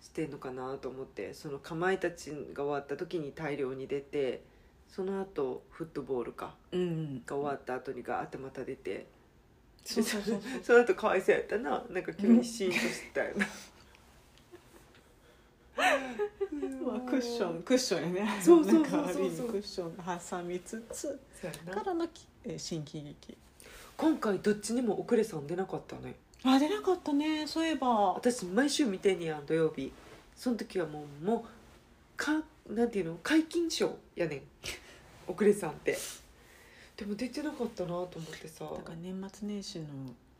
[0.00, 4.42] してんのかなと思ってそのかまいたちが終わった時に大量に出て
[4.94, 6.54] その後フットボールか。
[6.70, 7.22] うん。
[7.24, 9.06] が終わった後にガーってまた出て。
[9.84, 11.82] そうそうそうその後かわいそうやったな。
[11.88, 13.46] なんか急にシーンとしてたよな。
[16.84, 18.40] まあ、クッションクッションやね。
[18.42, 21.18] そうそうそうそうなんかある意味クッションが挟みつつ
[21.70, 23.38] からのきえー新喜劇。
[23.96, 26.16] 今回どっちにも遅れさん出なかったね。
[26.44, 27.46] あ出なかったね。
[27.46, 28.12] そういえば。
[28.12, 29.90] 私毎週見てんねやん土曜日。
[30.36, 33.18] その時はもうもうかなんていうの？
[33.22, 34.42] 解禁賞やねん
[35.32, 35.96] 遅れさんって
[36.96, 38.64] でも出てなかったなと思ってさ。
[38.64, 39.86] だから年末年始の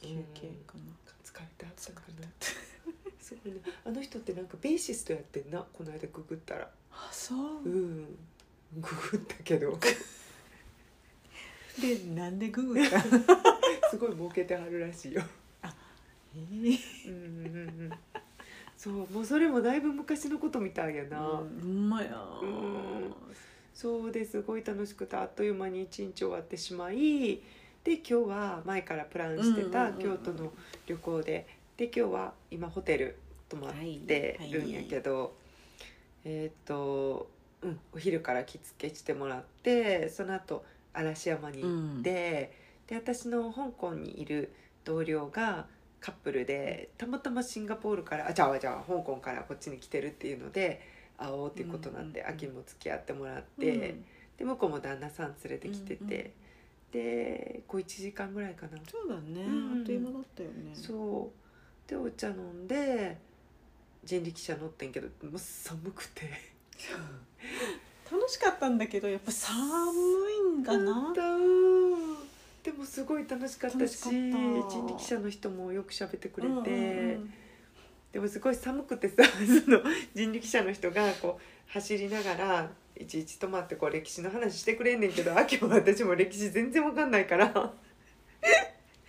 [0.01, 0.81] 休憩かな、
[1.25, 2.29] 疲れてあったかな
[3.21, 3.61] すごいね。
[3.87, 6.69] あの人ってなんかベーシストやってんなこの間ググったら。
[6.93, 7.39] あそう。
[7.65, 8.05] うん。
[8.77, 9.79] ググったけど。
[11.81, 13.01] でなんでググった？
[13.91, 15.23] すごい儲けてはるらしいよ。
[16.35, 16.79] えー。
[17.07, 17.93] うんうんうん。
[18.77, 22.15] そうもうそれもだいぶ昔のことみたいやな、うんほんまや。
[22.43, 23.15] うん
[23.83, 24.43] そうです。
[24.43, 27.41] ごい楽しくてあっという間に一日終わってしまい
[27.83, 30.19] で今日は前からプランしてたうんうんうんうん。
[30.19, 30.53] 京都の
[30.87, 31.47] 旅行で
[31.77, 33.19] で今日は今ホテル
[33.49, 33.73] 泊まっ
[34.07, 35.35] てるんやけど、
[36.25, 37.29] えーっと、
[37.61, 42.53] うん、お昼から着付けしてもらってその後嵐山に行って、
[42.87, 44.53] で私の香港にいる
[44.85, 45.67] 同僚が
[46.01, 53.97] カップルでたまたまシンガポールからあじゃあじゃあ香港からこっちに来てるっていうので会おうっていうことなんで、秋も付き合ってもらって、
[54.39, 56.33] で向こうも旦那さん連れてきてて、
[56.93, 59.79] でこう1時間ぐらいかな、そうだね、うん。
[59.79, 60.71] あっという間だったよね。
[60.75, 61.31] そ
[61.87, 61.91] う。
[61.91, 63.19] でお茶飲んで
[64.05, 66.31] 人力車乗ってんけどもう寒くて。
[68.11, 69.57] 楽しかったんだけどやっぱ寒
[70.31, 71.15] いんかな。
[72.63, 77.35] でもすごい楽しかったし人力車の人もよく喋ってくれて、うんうんうん
[78.13, 79.25] でもすごい寒くてさ
[79.65, 79.81] その
[80.15, 87.73] 人力車の人がこう走りながらいちいち止まってこう歴史の話してくれんねんけど秋も私も歴史全然わかんないから。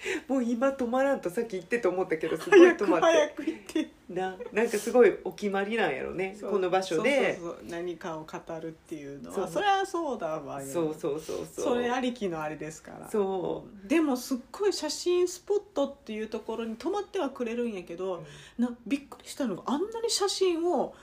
[0.28, 3.06] もう今止まらんとさっき言ってと思ったけどすごい止まって。
[3.06, 3.90] 早く行って。
[4.10, 6.52] ななんかすごいお決まりなんやろねそう。
[6.52, 7.36] この場所で。
[7.36, 7.70] そうそうそう。
[7.70, 9.44] 何かを語るっていうのそう。
[9.44, 11.66] はそれはそうだわよそうそうそうそう。
[11.66, 13.10] それありきのあれですから。
[13.10, 13.88] そう。
[13.88, 18.24] でもすっごい写真スポットっていうところに泊まってはくれるんやけど、
[18.58, 20.94] なびっくりしたのがあんなに写真を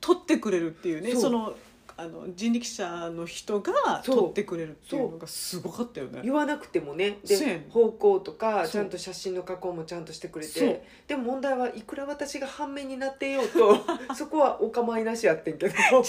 [0.00, 1.12] 撮ってくれるっていうね。
[1.12, 1.20] そう。
[1.22, 1.54] その
[1.96, 6.20] あの人力車の人が撮ってくれるっていうのがすごかったよね。
[6.24, 7.18] 言わなくてもね。
[7.24, 10.84] で方向とかちゃんと写真の加工もちゃんとしてくれて。
[11.06, 13.78] でも問題はいくら私が半面になっていようと
[14.14, 15.72] そこはお構いなしやってんけど。
[15.72, 16.02] でも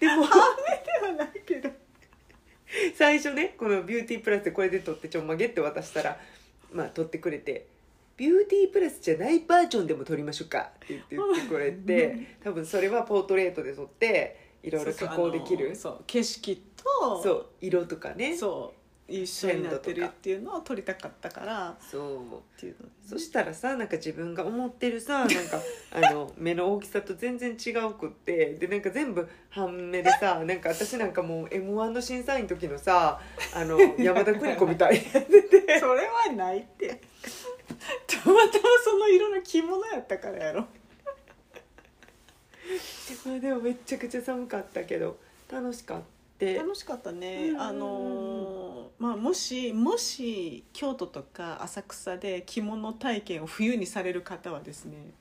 [0.00, 1.70] ではないけど。
[2.94, 6.18] 最初ねこのビューティープラスでこれで撮ってちょんまげって渡したら
[6.72, 7.66] まあ撮ってくれて
[8.16, 15.74] 「ビューティープラスじゃないバージョンでも撮りましょうか」って言って言ってくれて 多分それはポートレートで撮っていろいろ加工できる？
[15.76, 18.36] そう景色とそう色とかね。
[18.36, 22.58] そう一緒になってるっていうのを撮りたかったからっそう。
[22.58, 25.60] ていうのでそしたらさなんか自分が思ってるさ なんか
[25.92, 33.20] あの目の大きさと全然違うくってでなんか全部半目でさなんか私なんかもう m 1の審査員の時のさ
[33.54, 34.94] あの山田邦子みたい。
[34.94, 37.02] になっててそれはないって。
[38.06, 40.66] たまたまその色の着物やったからやろ
[43.26, 45.18] まあでもめちゃくちゃ寒かったけど
[45.50, 46.04] 楽しかった。
[46.40, 47.60] 楽しかったね、うん。
[47.60, 55.12] あのーまあもしもし京都とか浅草で着物体験を冬にされる方はですね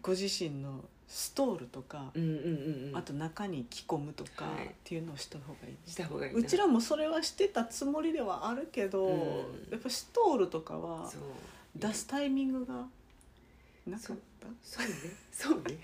[0.00, 2.96] ご自身のストールとか、うんうんうんうん。
[2.96, 4.66] あと中に着込むとかはい。
[4.66, 5.72] っていうのをした方がいい。
[5.72, 6.38] ね、した方がいいな。
[6.38, 9.70] うちらもそれはしてたつもりではあるけど、うん。
[9.70, 11.10] やっぱストールとかは
[11.76, 12.86] 出すタイミングが
[13.86, 14.46] なかった？
[14.62, 14.94] そうね。
[15.32, 15.78] そうね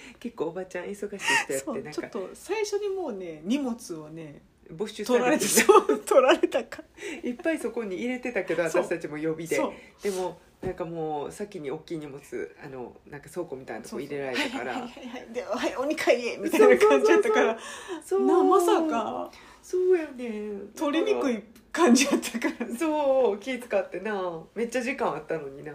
[0.18, 6.82] 結構おばちゃん忙しい人やってなんちょっと最初にもうね荷物をね没収さ取られてそう取られたか。
[7.24, 8.82] いっぱいそこに入れてたけどそう。
[8.82, 9.56] 私たちも予備で。
[9.56, 10.02] そう。
[10.02, 12.20] でもなんかもう先に大きい荷物
[12.62, 14.72] あのなんか倉庫みたいなとこ入れられたから。
[14.72, 15.32] はいはいはいはい。
[15.32, 17.58] ではいお二階へみたいな感じやったから。
[18.04, 18.26] そう。
[18.26, 19.30] なまさか。
[19.62, 21.42] そうやね取りにくい
[21.72, 22.76] 感じやったから。
[22.76, 23.38] そう。
[23.38, 24.42] 気使ってな。
[24.54, 25.72] めっちゃ時間あったのにな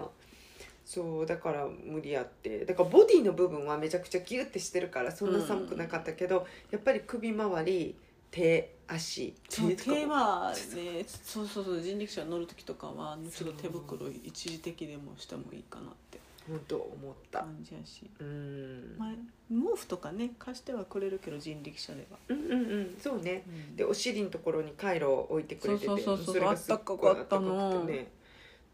[0.93, 2.65] そうだから無理やって。
[2.65, 7.95] だからボディの部分はめちゃくちゃギュッてしてるからそんな寒くなかったけど、やっぱり首周り
[8.29, 9.33] 手足。
[9.49, 9.89] そうとか。
[9.91, 17.39] も手はねそうそうそう人力車乗る時とかはちょっと手袋一時的でもしてもいいかなって本当思った。
[17.39, 19.11] 感じやし、うん、まあ、
[19.49, 22.97] 毛布とかね貸してはくれるけど人力車では、うんうんうん。
[23.01, 23.43] そうね。
[23.47, 23.75] うん。
[23.75, 26.49] でお尻のところにカイロを置いてくれててそうそうそうそう。
[26.49, 27.65] あったかかったの。
[27.65, 28.07] あったかくてね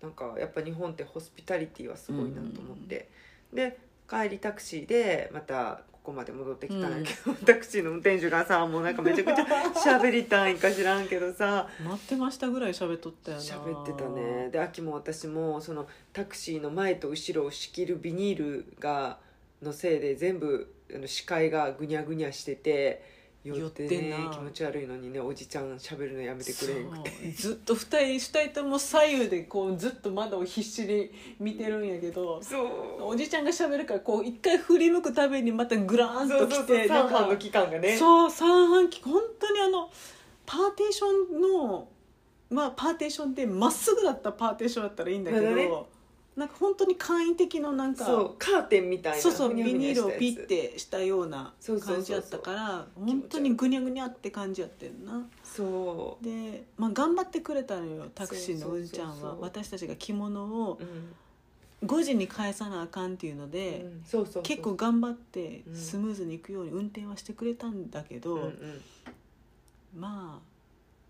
[0.02, 3.10] なんかやっぱ日本ってホスピタリティはすごいなと思って、
[3.54, 3.78] で
[4.10, 9.46] 帰りタクシーでまたここまで戻ってきたんやけど、 タクシーの運転手がさもうなんかめちゃくちゃ
[9.98, 11.68] 喋りたいんか知らんけどさ。
[11.84, 13.44] 待ってましたぐらい喋っとったよな。
[13.44, 14.50] 喋ってたね。
[14.52, 19.20] で秋も私もそのタクシーの前と後ろを仕切るビニールが
[19.62, 23.19] のせいで全部あの視界がぐにゃぐにゃしてて
[23.58, 26.74] 酔ってね気持ち悪いのにねおじちゃん喋るのやめてくれ。
[26.76, 32.68] へんくてずっと二人二人とも左右でこうずっと窓を必死に見てるんやけどそう。
[33.04, 37.98] おじちゃんが喋るからこう一回振り向くたびにまたグラーンと来て三半の期間がね。
[37.98, 39.02] そう三半期。
[39.04, 39.90] 本当にあの
[40.46, 41.06] パーテーショ
[41.38, 41.88] ンの
[42.50, 45.88] まあパーテーションでまっすぐだったパーテーションだったらいいんだけど、
[46.40, 51.54] なんか本当に簡易的のなんかそうカーテンみたいなそうそうビニールをピッてしたような
[51.86, 55.28] 感じやったから本当にぐにゃぐにゃって感じやってんな。
[55.44, 56.24] そう。
[56.24, 59.36] で、まあ、頑張ってくれたのよタクシーのおじちゃんは。
[59.42, 61.88] 私たちが着物をうん。
[61.88, 63.86] 5時に返さなあかんっていうので、
[64.44, 65.76] 結構頑張ってうん。
[65.76, 68.82] スムーズにいくように運転はしてくれたんだけど、うんうん。
[69.94, 70.59] まあ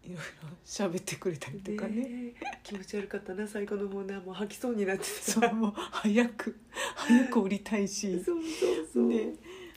[0.03, 0.21] いろいろ
[0.65, 2.01] 喋ってくれたりとかね。
[2.01, 5.31] ね気持ち悪かったな最後の方なもう吐きそうになってた。
[5.31, 6.55] そうもう早く
[6.95, 8.23] 早く降りたいし。
[8.23, 9.07] そうそうそう。
[9.07, 9.33] ね。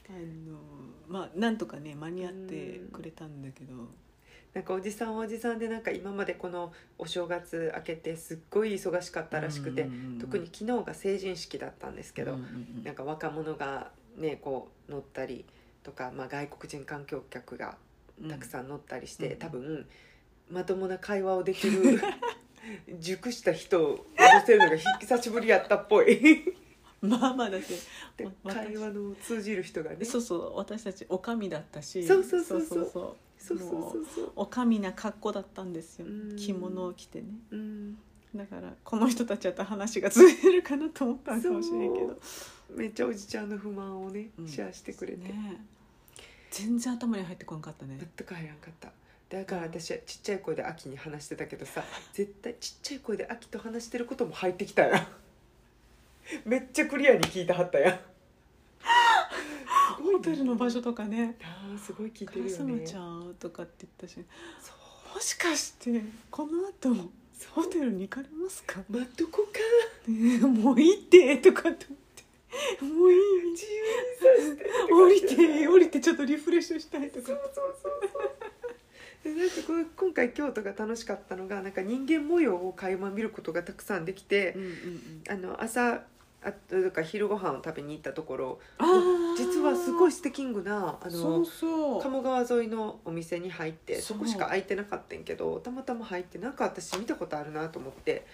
[0.09, 0.59] あの
[1.09, 3.74] まあなんとかね間に合ってくれたんだけど、
[4.55, 9.89] なんかおじさんはおじさんでなんか今までこのお正月明けてすっごい忙しかったらしくて、
[10.20, 12.39] 特に昨日が成人式だったんですけど、
[12.85, 15.44] なんか若者がねこう乗ったり
[15.82, 17.77] とか、まあ、外国人観光客が
[18.28, 19.39] たくさん乗ったりして、うん。
[19.39, 19.86] 多分
[20.51, 22.01] まともな会話をできる
[23.01, 26.55] 熟した人を乗せるのが久しぶりやったっぽい。
[27.01, 27.60] まあまあだっ
[28.16, 30.05] て会話の通じる人がね。
[30.05, 32.69] そうそう私たちおかみだったしそうそうそうそう。
[32.69, 33.69] そうそうそう。
[33.69, 36.06] そうそうおかみな格好だったんですよ。
[36.06, 36.36] うん。
[36.36, 37.27] 着物を着てね。
[37.51, 37.98] うん。
[38.35, 42.19] だからこの人たちやったら話が通じるかなと思ったんかもしれんけど。
[42.70, 44.48] めっちゃおじちゃんの不満をね、うん。
[44.48, 45.60] シェアしてくれて、ね。
[46.51, 47.98] 全然頭に入ってこなかったね。
[47.98, 48.93] 全く入らんかった
[49.33, 51.83] だから私はちっちゃい声で秋に話してたけどさ
[52.13, 55.07] 絶対ちっちゃい声で秋と話してることも入ってきたやん
[56.45, 57.99] めっちゃクリアに聞いたはったや
[60.03, 61.37] ホテルの場所とかね。
[61.43, 62.87] あーすごい聞い「てるよね。
[62.87, 64.15] ちゃん」とかって言ったし
[64.61, 64.73] そ
[65.11, 67.11] うもしかしてこの後
[67.51, 68.83] ホテルに行かれますか？
[68.89, 69.61] 待っとこうか。
[70.09, 71.87] ねえもういいってとかって。
[71.87, 71.99] 思っ
[72.79, 73.19] てもういい。
[73.53, 74.71] 自由にさせて。
[74.93, 77.27] 降りて降りてちょっとリフレッシュしたいとか。
[77.29, 78.31] そうそうそうそう
[79.24, 85.23] でなんかこう今回京都が楽しかったのがなんか人間模様を垣間見ることがたくさんできて、うんうんうん。
[85.28, 86.03] あの朝
[86.44, 88.59] あとか昼ご飯を食べに行ったところ
[89.39, 91.47] 実はすごいステキングなあの
[92.01, 98.27] 鴨川沿いのお店に入ってそこしか空いてなかったんやけどたまたま入ってなんか私見たことあるなと思って。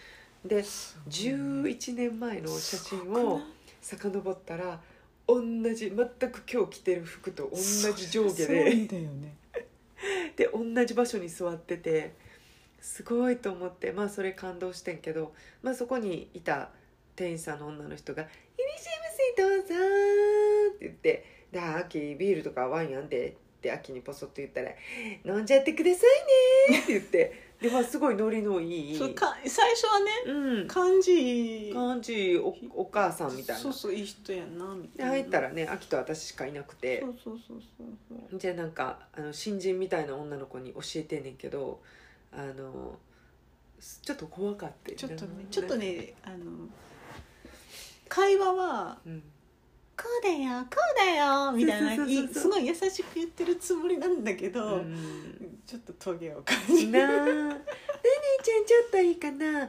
[0.44, 3.40] で11年前の写真を
[3.80, 4.80] 遡ったら
[5.26, 5.42] 同
[5.74, 7.56] じ全く今日着てる服と同
[7.92, 8.74] じ上下で。
[8.74, 9.34] んだよね
[10.38, 12.14] で同じ場所に座ってて
[12.80, 15.32] すごいと思ってまあそれ感動してんけど、
[15.62, 16.70] まあ、そこにいた
[17.16, 18.36] 店員さんの女の人が「いらっ
[18.78, 19.84] しゃいませどうぞ」
[20.76, 24.70] って言って「で秋ビールとかワインあんで」って秋にポソッと言ったら
[25.26, 26.06] 「飲んじゃってくださ
[26.70, 28.96] いね」って言ってで、まあ、すごいノリのいい。
[28.96, 30.66] そうか最初はねうん。
[30.68, 33.62] 感じ感じおお母さんみたいな。
[33.62, 35.12] そうそういい人やなみでたいな。
[35.12, 37.00] 入ったらね秋と私しかいなくて。
[37.00, 37.60] そうそうそう
[38.30, 38.38] そう。
[38.38, 41.80] じゃあなんかあの新人みたいな女の子に教えてんねんけど
[42.32, 42.98] あの
[43.80, 46.36] すちょっと怖かったよちょっとねなちょっとねあの
[48.08, 49.22] 会話はうん
[49.98, 55.60] 「こうだよこうだよ」みたいなすごい優しく言ってるつもりなんだけど、うん。
[55.66, 56.92] ちょっとトゲを感じる。
[56.92, 57.26] なあ。
[57.26, 57.60] ね
[58.40, 59.46] えちゃんちょっといいかな。
[59.46, 59.68] あのね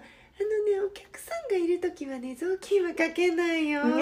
[0.87, 3.81] お客さんがいる時はね雑巾はかけないよ。
[3.81, 3.97] あの、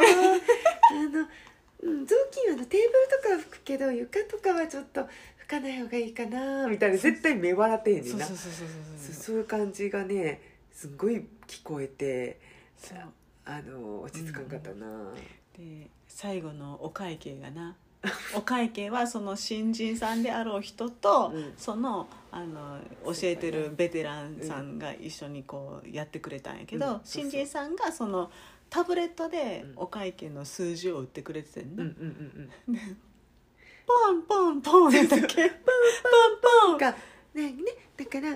[1.81, 5.07] うん、雑巾はあのテーブルとかは拭くけど床とかはちょっと拭
[5.47, 8.25] かない方がいいかなみたいな絶対目笑ってへんねんな。
[8.25, 9.23] そうそうそうそうそそう。
[9.23, 10.41] そういう感じがね
[10.71, 12.39] すごい聞こえて
[13.43, 15.13] あの落ち着かんかったな、
[15.57, 17.75] で最後のお会計がな。
[18.33, 21.53] お会計はその新人さんであろう人と、うん。
[21.55, 26.91] そのあの教えてるベテランさんが一緒にこうやってくれたんやけど、うん。
[26.93, 28.31] そうそう新人さんがその
[28.67, 29.83] タブレットでうん。
[29.83, 31.95] お会計の数字を打ってくれててんな、うんうん
[32.67, 32.97] うんうん。
[33.85, 35.35] ポンポンポンやったっけ？
[35.35, 36.77] ポンポンポン。
[36.79, 36.95] が
[37.35, 37.63] ねね
[37.95, 38.29] だから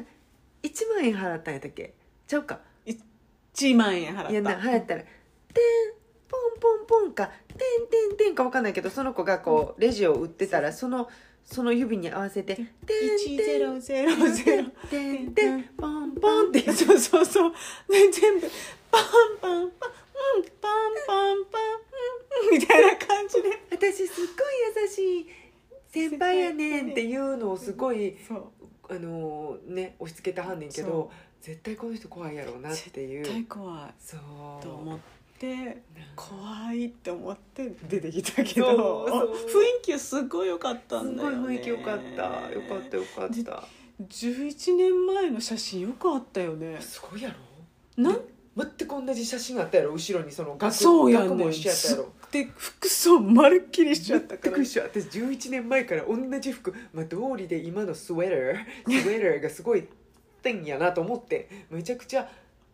[0.61, 1.95] 1万円払ったんやったっけ？
[2.27, 2.59] ちゃうか。
[2.85, 4.31] 1万円払った。
[4.31, 5.01] いやな払ったら
[5.51, 5.61] 「て
[5.97, 6.00] ん
[6.31, 7.53] ポンポンポン」か「て
[7.83, 11.09] んてんてん」か分かんないけどその子がこうレジを売ってたらその
[11.43, 12.67] その指に合わせて「てん
[13.37, 17.53] てん1000てんてんポンポン」ってそうそうそう。
[17.89, 18.47] で全部
[18.89, 19.03] パン
[19.41, 19.91] パンパン
[20.37, 21.61] うんパンパンパン
[22.43, 25.27] うんみたいな感じで私すっごい優しい
[25.91, 28.15] 先輩やねんっていうのをすごい
[28.89, 34.19] あのね押し付けてはんねんけど絶対この人怖いやろうなっていう絶対怖いそう
[34.63, 35.79] と思ってなんか
[36.15, 41.37] 怖いって思って出てきたけそど雰囲気すごい良かったすんだよね。
[41.37, 42.23] ごい雰囲気良かった。
[42.51, 43.63] よかったよかった。
[44.01, 46.77] 11年前の写真よかったよね。
[46.79, 47.29] すごいや
[47.97, 48.03] ろ？
[48.03, 48.19] なん？
[48.57, 49.93] 全く同じ写真あったやろ？
[49.93, 52.13] 後ろにその額そうやも一緒やったやろ？
[52.31, 54.51] で服装まるっきりしちゃったから。
[54.51, 59.85] 全く一緒私11年前から同じ服、まあ、通りで今のスウェッタースウェッターがすごい
[60.41, 62.27] てんやなと思ってめちゃくちゃ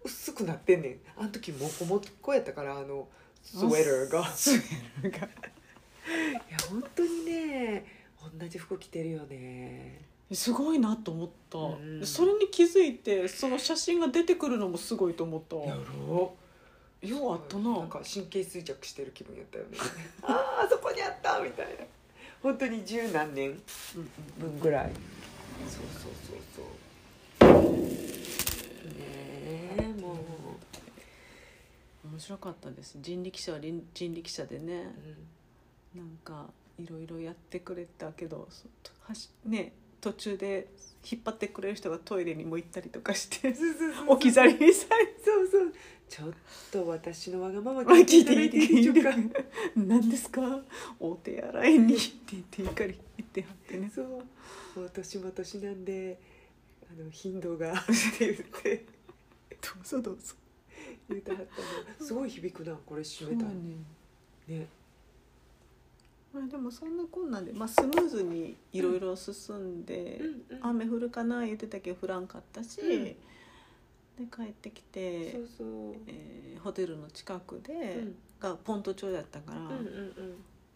[0.08, 0.98] 薄くなってんねん。
[1.18, 3.08] あの時モコモコやったからあの
[3.44, 5.28] スウェーターが。
[6.08, 7.86] いや本当にね
[8.40, 10.02] 同じ服着てるよね。
[10.32, 12.06] すごいなと思った、うん。
[12.06, 15.56] それに気づいてその写真が出てくるのもすごいと思った。
[15.58, 16.34] やろ。
[17.02, 17.72] ようあったな。
[17.72, 19.78] なんか神経衰弱してる気分やったよね。
[20.24, 21.86] あーあそこにあったみたいな。
[22.42, 24.52] 本当に十何年うんうん。
[24.52, 24.92] 分ぐらい。
[25.68, 26.38] そうそうそう
[27.42, 28.17] そう
[32.20, 32.98] 白かったです。
[33.02, 34.94] 人力車は人人力車でね。
[35.96, 36.02] うん。
[36.02, 38.48] なんかいろいろやってくれたけど
[39.46, 40.68] ね途中で
[41.10, 43.56] 引っ張ってくれる人がトイレにも行ったりとかして
[44.08, 45.74] 置き去りにされそうそう。
[46.08, 46.30] ちょっ
[46.72, 49.10] と私のわがまままあ聞いていいでしょうか
[49.76, 50.42] 何ですか？
[51.00, 53.92] お手洗いにって言って怒り言ってはってね。
[53.94, 54.06] そう。
[54.08, 54.22] も
[54.86, 56.20] う年も年なんで
[56.90, 57.76] あの頻度がっ
[58.18, 58.86] て言って。
[59.60, 60.36] どうぞどうぞ
[61.10, 63.58] 言うてはったのすごい響くなこれ閉めたらね。
[64.48, 64.68] ね。
[66.34, 70.22] まあでもそんなこんなんで、まあ、スムーズにいろいろ進んで、
[70.62, 73.04] 雨降るかな言ってたけど降らんかったし、うん。
[73.06, 73.16] で
[74.36, 75.96] 帰ってきてそうそう。
[76.08, 78.16] えーホテルの近くで、うん。
[78.40, 80.14] がポント町だったから、うんうんうん。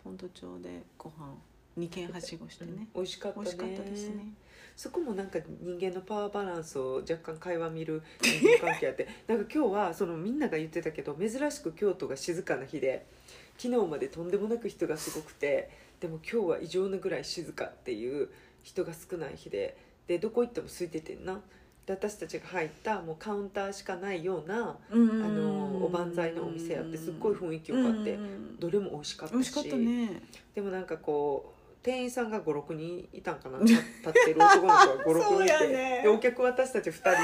[0.04, 1.36] ポント町でご飯
[1.78, 3.46] 2軒はしごしてね、美味しかったね。
[3.46, 4.34] 美味しかったですね
[4.76, 13.06] そこもなんか人間のパワーバランスを若干会話見る人間関係あって なんか今日はそのみんなが言ってたけど珍しく京都が静かな日で
[13.58, 15.70] 昨日までとんでもなく人がすごくて
[16.00, 18.30] でも今日は異常なぐらい静かっていう
[18.64, 19.78] 人が少ない日で
[20.08, 21.42] でどこ行っても空いててんな。
[21.86, 28.20] で私たちが入ったもうカウンターしかないようなあのおばんざいのお店やってすっごい雰囲気よかって
[28.60, 29.78] どれも美味しかったし。
[29.78, 30.22] ね。
[30.54, 33.60] でもなんかこう店員さんが56人いたんかな。
[33.60, 36.00] 立立ってる男の子が56そう人いて、 やね。
[36.04, 37.18] でお客私たち2人で。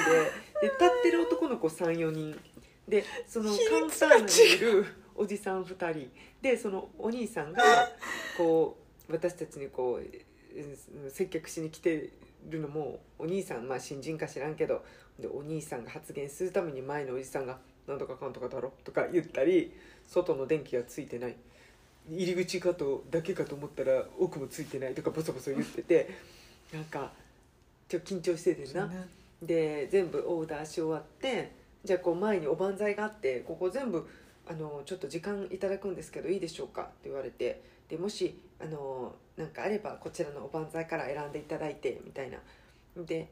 [0.62, 2.40] で立ってる男の子34人。
[2.88, 4.86] でそのカウンターにいる
[5.16, 6.12] おじさん2人。
[6.42, 7.64] でそのお兄さんが
[8.38, 8.78] こ
[9.08, 12.12] う私たちにこううん接客しに来て
[12.50, 14.84] るのもお兄さんまあ新人か知らんけど。
[15.20, 19.74] でお兄さんが発言するために前のおじさんが「なんとかかんとかだろ」とか言ったり
[20.06, 21.36] 外の電気がついてない
[22.10, 26.10] 入り口かとだけかと思ったら奥もついてないとかボソボソ言ってて
[26.74, 27.12] なんか
[27.88, 28.90] ちょっと緊張しててんな。
[29.42, 31.52] で全部オーダーし終わって
[31.84, 34.08] じゃあこう前におばんざいがあってここ全部
[34.48, 42.38] あのちょっと時間いただくんですけどいいでしょうかって言われてでもしあのなんかあればこちらのおばんざいから選んでいただいてみたいな。
[43.06, 43.28] で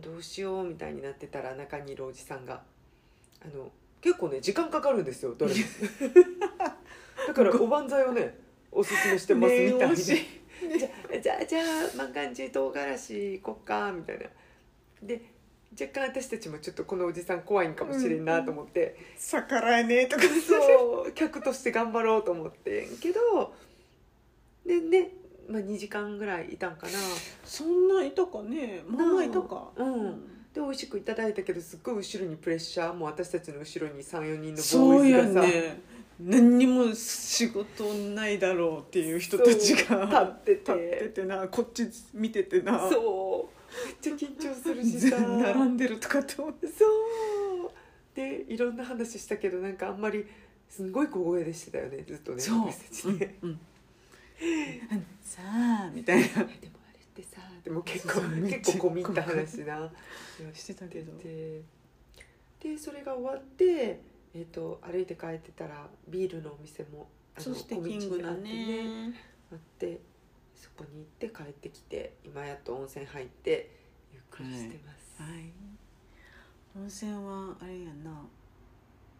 [0.00, 2.62] どうしようみたいになってたら中にいるおじさんが
[3.42, 3.70] あの
[4.00, 5.54] 結構ね時間かかるんですよどれ
[7.34, 8.38] からおばんざいをね
[8.72, 9.96] おすすめしてますみたいで。
[10.64, 14.26] じゃあじゃあじゃあ万願寺唐辛子行こっかみたいな。
[15.02, 15.20] で
[15.78, 20.22] 若干私たちもちょっとこのおじさん怖いんかもしれんなと思って、逆らえねえとか。
[20.22, 23.52] そう客として頑張ろうと思ってんけど。
[24.64, 25.10] でね、
[25.48, 26.92] まあ、2時間ぐらいいたんかな。
[27.44, 28.82] そんないたかね。
[28.86, 29.72] まあまあいたか。
[29.76, 30.12] うん。
[30.54, 32.94] で美味しくいただいたけどすっごい後ろにプレッシャー。
[32.94, 35.48] もう私たちの後ろに34人のボーイズがさ。
[35.48, 40.16] ね何にも仕事ないだろうっていう人たちが立
[40.52, 40.60] ってて。
[40.60, 42.88] 立っててなこっち見ててな。
[42.88, 43.86] そう。
[43.86, 45.18] めっちゃ緊張するしさ。
[45.18, 46.68] 並んでるとかって思って。
[46.68, 46.88] そう。
[48.14, 50.24] でいろんな話したけどなんかあんまり
[50.68, 52.66] すんごい小声でしてたよねずっとねそう。
[52.68, 53.58] 私たちね、うんうん。
[55.20, 56.26] さあみたいな。
[56.26, 56.46] でもあ
[56.92, 59.90] れってさでも結構結構込み入った話な
[60.52, 61.16] してたけど。
[61.18, 61.62] で
[62.60, 64.00] でそれが終わって、
[64.34, 69.14] えー、と歩いて帰ってたらビールのお店もあのそしてキングだね。
[69.52, 70.00] あって
[70.54, 73.70] そこに行って帰ってきて今やっと温泉入って
[74.12, 75.52] ゆっくりしてます、はい。
[76.76, 78.10] 温泉はあれやな。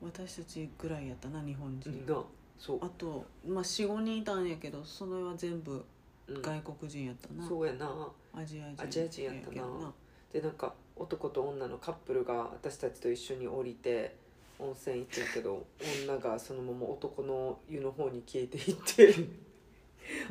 [0.02, 2.22] 私たちぐらいやったな日本人、な
[2.58, 2.84] そう。
[2.84, 5.84] あと、まあ、45人いたんやけどそれは全部
[6.26, 6.42] うん。
[6.42, 8.08] 外国人やったな、そうやな。
[8.34, 9.92] アジア人アジア人やったな。
[10.32, 14.16] でなんか男と女のカップルが私たちと一緒に降りて
[14.58, 15.66] 温泉行ってるけど
[16.06, 19.14] 女がそのまま男の湯の方に消えていって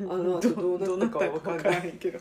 [0.00, 2.18] あの後どうなったかは分かんないけど。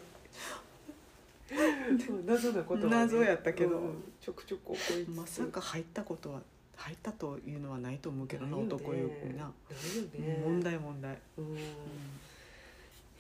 [2.25, 3.77] 謎なことはね、謎やったけど。
[3.77, 6.41] うんちょくちょくこいつまさか入ったことは
[6.77, 8.63] 入ったというのはないと思うけどなね。
[8.63, 10.41] 男湯にな、ね。
[10.45, 11.57] 問題問題、うん、い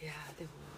[0.05, 0.72] やでも、うん、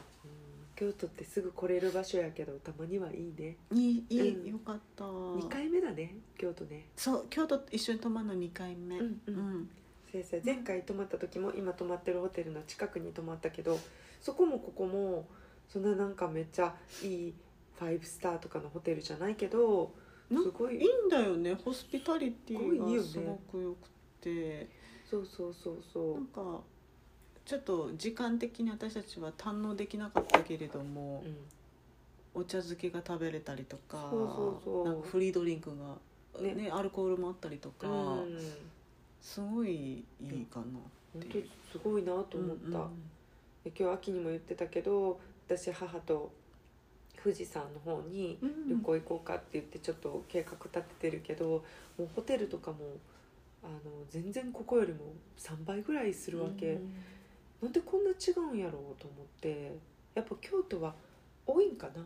[0.75, 3.55] 京都ってすぐ来れる場所やけどたまにはいいね。
[3.71, 4.51] いいいい、うん。
[4.51, 5.05] よかった。
[5.05, 6.85] 2回目だね京都ね。
[6.95, 8.97] そう京都と一緒に泊まるの2回目。
[8.97, 9.35] うんうん。
[9.35, 9.69] うん。
[10.11, 13.77] 先生前回泊まった時も今泊まってるホテルの近くに泊まったけど
[14.21, 15.27] そこもここも
[15.67, 16.73] そんななんかめっちゃ
[17.03, 17.33] いい
[17.79, 19.91] 5スターとかのホテルじゃないけど
[20.29, 20.77] なすごい。
[20.77, 21.53] いいんだよね。
[21.53, 23.89] ホスピタリティがすごくよく
[24.21, 24.67] て。
[25.09, 26.61] そうそうそうそなんか
[27.45, 34.85] ちょっと時間的に私たちは堪能できなかったけれどもう、うん、お茶漬けが食べれたりとかそうそうそう。
[34.85, 36.71] なんかフリードリンクが、ねね。
[36.71, 38.39] アルコールもあったりとか、うん。
[39.21, 40.65] すごいいいかな
[41.13, 41.37] 本当
[41.71, 42.89] すごいなと思った、うんうん。
[43.63, 46.31] で今日秋にも言ってたけど私母と
[47.23, 48.69] 富士山の方にうん。
[48.69, 51.63] 旅行行こうかって言ってちょっと計画立ててるけど、
[51.97, 52.77] もうホテルとかも
[53.63, 54.99] あの全然ここよりも
[55.37, 56.79] 3倍ぐらいするわけ、
[57.65, 59.75] なんでこんな違うんやろうと思って
[60.13, 60.93] やっぱ京都は
[61.47, 62.05] 多いんかな？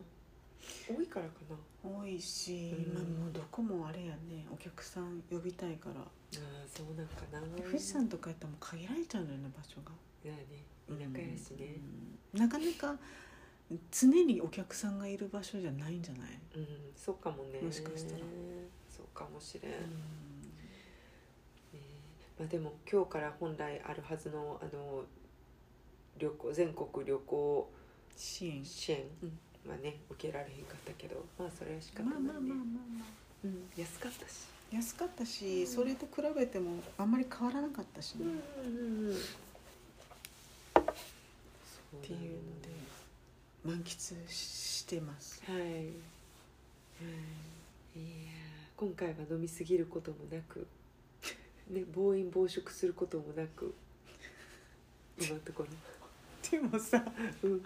[0.88, 1.56] 多いからかな？
[2.02, 2.84] 多いし、うん。
[2.92, 4.46] 今もうどこもあれやね。
[4.54, 6.00] お客さん呼びたいから。
[6.00, 7.42] ああそうなんかな。
[7.62, 9.92] 富士山とかやったらもう限られちゃうのよね場所が。
[10.24, 10.64] いやね。
[10.88, 11.76] 田舎やしね。
[12.34, 12.40] うん。
[12.40, 12.98] なかなか
[13.92, 17.60] 常にお客さんがいる場所じゃないんじゃない、うん、そうかもね。
[17.62, 18.20] もしかしたら。
[18.90, 19.78] そうかもしれん、ね
[21.74, 21.80] うん。
[22.40, 25.04] まあ、でも今日から本来あるはずのあの
[26.18, 27.70] 旅行全国旅行
[28.16, 28.66] 支援。
[28.66, 29.04] 支援。
[29.24, 29.40] うん。
[29.70, 32.58] はね受けられへんかったけどまあそれは仕方ないね、まあまあまあまあ
[33.00, 34.48] まあうん、安かったし。
[34.72, 35.68] 安かったし、うん。
[35.68, 38.26] それと比べてもあんまり変わらなかったしね、
[38.66, 39.16] うんうんうん
[41.98, 42.70] っていうので
[43.64, 45.42] 満喫してます。
[45.46, 50.68] はい、はい、いやー今回は飲みすぎることもなく、
[51.70, 53.74] ね、暴飲暴食することもなく
[55.20, 55.66] 今のとこ
[56.52, 57.04] でもさ
[57.44, 57.62] ろうん。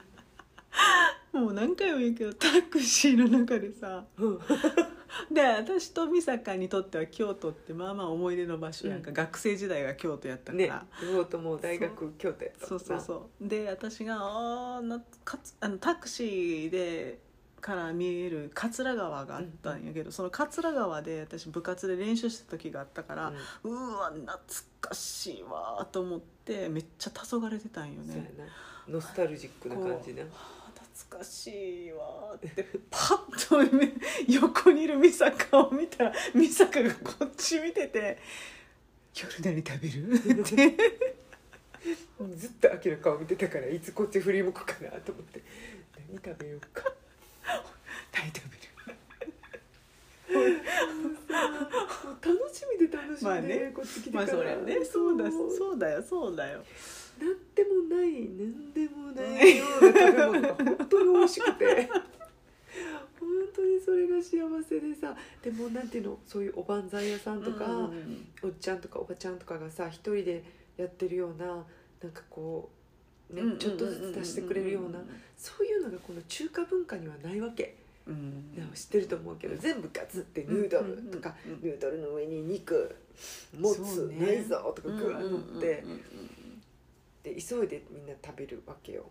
[1.32, 4.40] もう何回も言うけどタクシーの中でさうん。
[5.32, 9.14] で私と美坂にとっては京都ってまあまあ思い出の場所やんか、うん。
[9.14, 12.80] 学生時代が京都やったかねら、両方とも大学京都やったそう。
[12.80, 17.20] そうそうで私があーなかつあのタクシーで
[17.64, 23.34] から見える桂川があったんやけど、その桂川で私部活で練習した時があったから、
[23.64, 24.38] ううわ懐
[24.82, 28.34] かしいわと思ってめっちゃ黄昏れてたんよね。
[28.38, 28.44] な
[28.88, 30.24] ノスタルジックな感じね。
[30.24, 30.64] はあ
[30.96, 32.50] 懐かしいわって
[32.92, 33.94] パッとね
[34.28, 38.20] 横にいる美坂を見たら美坂がこっち見てて
[39.16, 40.78] 「夜何食べる?」って。
[42.38, 45.42] ずっと秋の顔見てたからいつこっち振り向くかなと思って。
[46.10, 46.94] 何食べようか。
[48.14, 48.54] 何食べ
[50.34, 50.46] もう
[52.22, 53.72] 楽しみで楽しみで、まあね。
[53.76, 54.86] こっち来てるまから、あそれね。
[54.86, 56.64] そうだそうだよそうだよ
[57.20, 61.90] なんでもないなんでもないような食べ物が本当に美味しくて。
[63.20, 68.28] 本当にそれが幸せでさでもなんていうのそういうおばんざい屋さんとか、うん。
[68.44, 70.44] おっちゃんとかおばちゃんとかがさ一人で
[70.76, 71.66] やってるような
[72.02, 72.70] なんかこ
[73.32, 75.00] う、ねうんちょっとずつ出してくれるような
[75.38, 77.76] そういうのがこの中華文化にはないわけ、
[78.06, 78.54] うん。
[78.56, 82.94] ね知ってると思うけど全部ガツってヌードルとか、うんうんヌードルの上に肉
[83.58, 84.18] もつ、ね。
[84.20, 85.84] 内臓とかグワッ乗って。
[85.86, 86.43] うんうんうん
[87.24, 89.06] で急いでみんな食べるわけよ。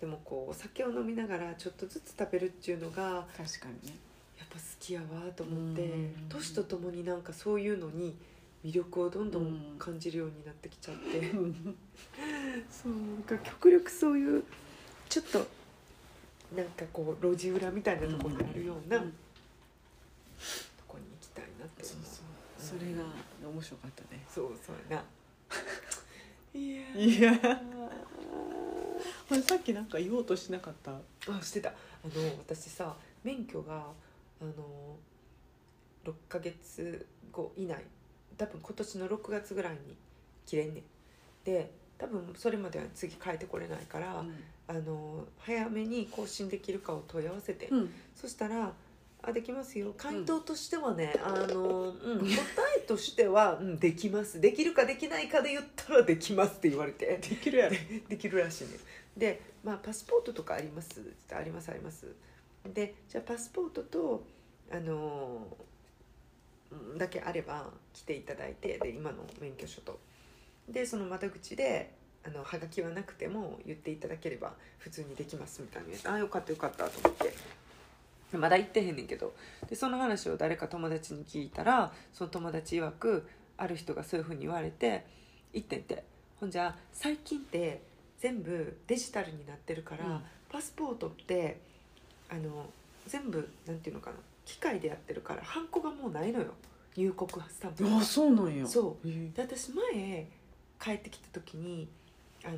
[0.00, 3.96] でもこうお酒を飲みながらちょっとずつ食べるっていうのが確かにね。
[4.38, 6.26] やっぱ好きやわと思ってうん。
[6.28, 8.16] 年とともになんかそういうのに
[8.64, 11.30] 魅力をどんどん感じるようになってきちゃって。
[12.70, 14.44] そうなんか極力そういう
[15.08, 15.38] ちょっと
[16.54, 19.12] なんかこう路地裏みたいなところにあるようなとうん
[20.86, 22.78] こに行きたいなって思うそう。
[22.78, 23.02] それが
[23.42, 24.24] 面白かったね。
[24.32, 25.04] そうそうやな。
[26.58, 27.30] いや。
[27.30, 27.62] いや。
[29.30, 30.92] ーさっきなんか言おうとしなかった？
[30.92, 31.70] あしてた。
[31.70, 31.72] あ
[32.04, 33.86] の私さ免許が
[34.40, 34.52] あの
[36.04, 37.84] 6ヶ月後以内。
[38.36, 39.78] 多分今年の6月ぐらいに
[40.46, 40.82] 切れんねん。
[41.44, 44.24] で多分それまでは次変えてこれないから、
[44.68, 47.90] あの早めに更新できるかを問い合わせて、うん。
[48.14, 48.72] そしたら
[49.22, 49.94] 「あできますよ。
[49.96, 52.26] 回答としてはね、あの、うん、答
[52.76, 54.40] えとしては、うん、できます。
[54.40, 57.18] できるかできないかで言ったらできます」って言われて。
[57.18, 57.76] できるやろ。
[58.08, 58.78] できるらしいね。
[59.16, 61.02] で、まあ、パスポートとかあります。
[61.30, 62.06] ありますあります。
[62.64, 64.24] でじゃあパスポートと
[64.70, 65.46] あの
[66.70, 69.98] うんだけあれば来ていただいてで今の免許証と。
[70.68, 76.08] でその窓口であのはがきはなくても言っていただければ普通にできますみたいなやつ。
[76.08, 77.34] ああよかったよかったと思って
[78.36, 79.34] まだ行ってへんねんけど。
[79.68, 83.26] でその話を誰か友達に聞いたらその友達曰く
[83.56, 85.06] ある人がそういうふうに言われて
[85.52, 86.04] 行ってんて。
[86.40, 87.82] ほんじゃ最近って
[88.18, 90.20] 全部デジタルになってるから、うん。
[90.50, 91.60] パスポートって
[92.28, 92.66] あの
[93.06, 96.54] 全部なんていうのかな機械でやってるからハンコがもうないのよ。
[96.96, 97.98] 入国スタンプが。
[97.98, 98.66] あそうなんや。
[98.66, 99.08] そう。
[99.08, 100.26] へで私前
[100.80, 101.88] 帰ってきた時に
[102.44, 102.56] あの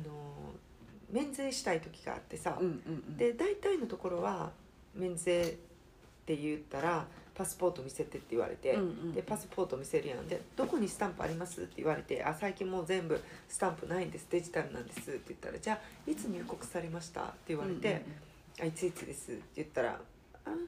[1.11, 3.17] 免税したい時があってさ、えうんうんうん。
[3.17, 4.51] で大体のところは
[4.95, 18.03] 免税って言ったらパスポート見せてって言われて、うんうんでパスポート見せるやんで「どこにスタンプあります?」って言われて「あ最近もう全部スタンプないんですデジタルなんです」って言ったら「じゃあいつ入国されました?」って言われてうんうん
[18.61, 19.99] 「あいついつです」って言ったら
[20.45, 20.59] 「あ店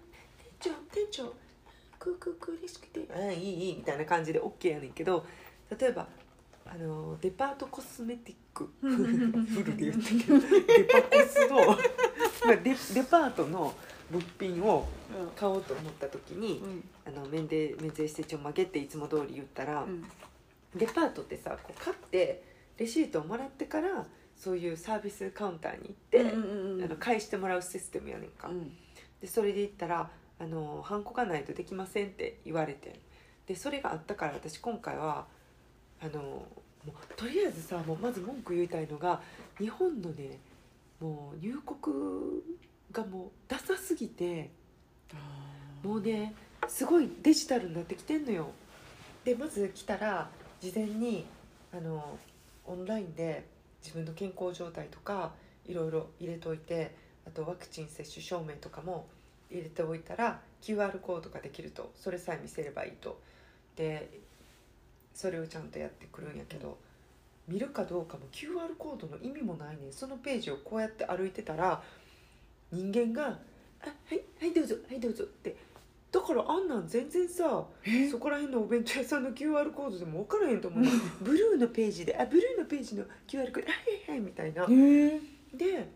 [0.60, 1.34] 長店長
[2.00, 5.26] クークークー嬉しくてあいいいい」みたいな感じで OK やねんけど
[5.78, 6.08] 例えば
[6.66, 8.88] あのデパートコスメティック フ
[9.64, 11.74] ルで言ったけどデパコスのま
[12.54, 13.74] あデデパートの
[14.12, 14.88] 物品を
[15.36, 16.84] 買おうと思った時にうん。
[17.06, 20.04] あの免税免税してちょんまげっていつも通り言ったら、うん。
[20.76, 22.44] デパートってさこう買って
[22.78, 24.06] レシートをもらってから
[24.36, 28.72] そういうサービスカウンターに行って、うんうんうんあの返してもらうシステムやねんか、うん。
[29.22, 30.10] でそれで言ったら
[30.40, 33.00] あの「ハンコがないとできません」って言われて
[33.48, 35.28] でそれがあったから私今回は
[36.02, 36.48] あのも
[36.88, 39.22] うとりあえずさもうまず文句言いたいのが
[39.58, 40.40] 日本のね
[41.00, 41.96] もう入国
[42.94, 44.52] がもうダサすぎて
[45.84, 46.34] もうね
[46.68, 48.52] すごいデジタルになってきてんのよ。
[49.26, 50.30] でまず来たら
[50.62, 51.26] 事前に
[51.74, 52.18] あの
[52.66, 53.46] オンラインで
[53.82, 55.32] 自分の健康状態とか
[55.66, 56.96] いろいろ入れといて
[57.28, 59.08] あとワクチン接種証明とかも
[59.50, 63.20] 入れておいたら QR コードができるとそれさえ見せればいいと。
[63.76, 64.10] で
[65.14, 66.78] それをちゃんとやってくるんやけど
[67.48, 69.94] 見るかどうかも QR コードの意味もないねん。
[69.94, 71.84] そのページをこうやって歩いてたら
[72.74, 73.40] 人間が
[73.82, 75.56] 「あはいはいどうぞはいどうぞ」って。
[76.12, 78.08] だからあんなん全然さえ？
[78.08, 80.84] そこら辺のお弁当屋さんの QR コードでも分からへんと思う
[81.22, 84.68] ブルーのページで「あブルーのページの QR コードはいはいはい」みたいな。
[84.68, 85.88] で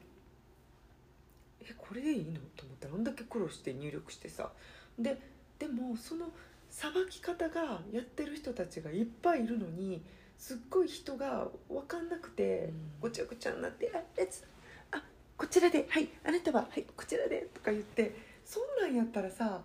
[1.61, 2.39] えこれでいいの？
[2.55, 4.51] と思ってあんだけ苦労して入力してさ。
[4.97, 5.21] で
[5.59, 6.31] でもその
[6.69, 10.01] さばき方がやってる人たちがいっぱいいるのに
[10.37, 14.47] すっごい人が分かんなくてごちゃごちゃになって「あレッツあ
[15.37, 19.61] こちらではいあなたははいこちらで」とか言ってそんなんやったらさ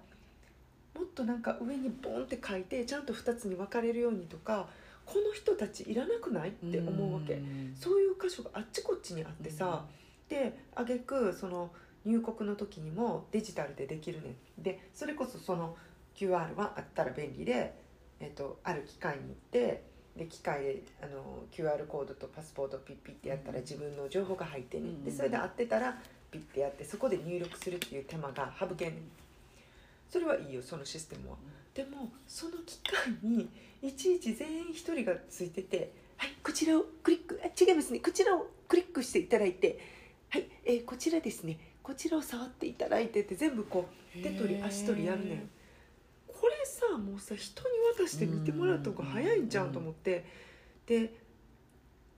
[0.94, 4.68] もっとなんか上にボンって書いてちゃんと2つに分かれるようにとか
[5.06, 6.50] この人たちいらなくない？
[6.50, 7.40] って思うわけ。
[7.74, 9.84] そういう箇所があっちこっちにあってさ、
[10.28, 11.70] で挙句その
[12.04, 14.62] 入国の時にもデジタルでできるねん。
[14.62, 15.76] でそれこそその
[16.14, 17.74] QR はあったら便利で、
[18.20, 19.82] えっとある機械に行って
[20.16, 25.04] で機械であの QR コードとパスポートピッピッてやったら自分の情報が入ってんねん。
[25.04, 25.96] でそれで合ってたら
[26.30, 29.02] ピッてやってそこで入力するっていう手間が省けんねん。
[30.10, 31.36] それはいいよそのシステムは。
[31.74, 33.48] でもその機械に
[33.80, 38.00] いちいち全員一人がついてて「はいこちらをクリックあ違いますね。
[38.00, 39.78] こちらをクリックしていただいて
[40.28, 41.58] はい、えーこちらですね。
[41.82, 45.61] こちらを触っていただいて」って全部こう手取り足取りやるねんこれ
[46.64, 50.24] さもうさ人に渡して見てもらうとこ早いんじゃんと思って。
[50.86, 51.14] で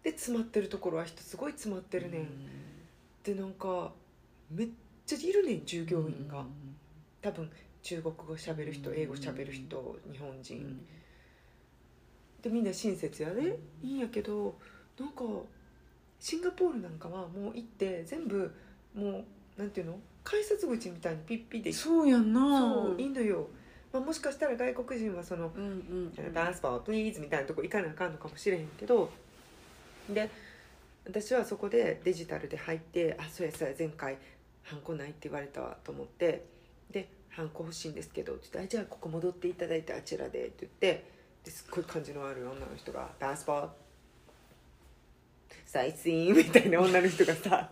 [0.02, 2.28] で詰まってるところは人すごい詰まってるねん。
[3.22, 3.92] でなんか
[4.50, 4.68] めっ
[5.06, 6.44] ちゃいるねん従業員が。
[7.22, 7.50] 多分
[7.82, 10.86] 中国語しゃべる人英語しゃべる人日本人。
[12.42, 14.58] でみんな親切やでいいんやけど
[14.98, 15.22] なんか
[16.20, 18.52] シンガポールなんかはもう行って全部
[18.94, 19.24] もう
[19.56, 19.98] なんていうの？
[20.22, 22.58] 改札口みたいにピッピでそうやんな。
[22.60, 23.48] そういいのよ、
[23.94, 25.66] まあ、もしかしたら外国人はそのうんう
[26.06, 29.08] ん「トランスポートプリーズ」みたいなとこ行かなあかんのかもしれへんけど
[30.10, 30.28] で
[31.06, 34.18] 私はそこでデジタルで入って「あそうやそうや前回
[34.64, 36.44] ハンコないって言われたわ」と思って
[36.90, 41.04] で「ハンコ欲しいんですけど」って言ってあ「じゃあここ戻っていただいてあちらで」って言って
[41.44, 43.68] ですっごい感じの悪い女の人が「トランスポー。
[43.68, 43.74] ト
[45.66, 47.70] サイシーン」みたいな女の人がさ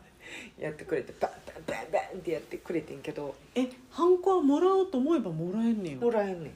[0.59, 3.35] やってくれてバンバンバンバンってやってくれてんけど。
[3.55, 6.53] えハンコはもらおうと思えばもらえんねんもらえんねん。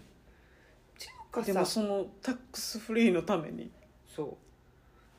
[0.98, 1.52] ちゅうかさ。
[1.52, 3.70] でもそのタックスフリーのために。
[4.14, 4.36] そ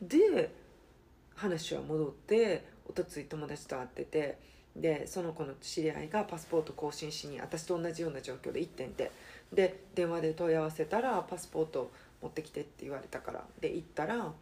[0.01, 0.05] う。
[0.05, 0.53] で
[1.35, 4.38] 話は戻っておとつい友達と会ってて
[4.75, 9.11] でその子の知り合いがパスポート更新しに私と同じような状況で行ってんて。
[9.53, 11.89] で電話で問い合わせたらパスポート
[12.21, 13.45] 持ってきてって言われたから。
[13.61, 14.34] で行ったら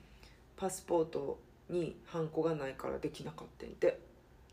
[0.57, 1.37] パスポート
[1.69, 3.99] にハンコがないからできなかったんて。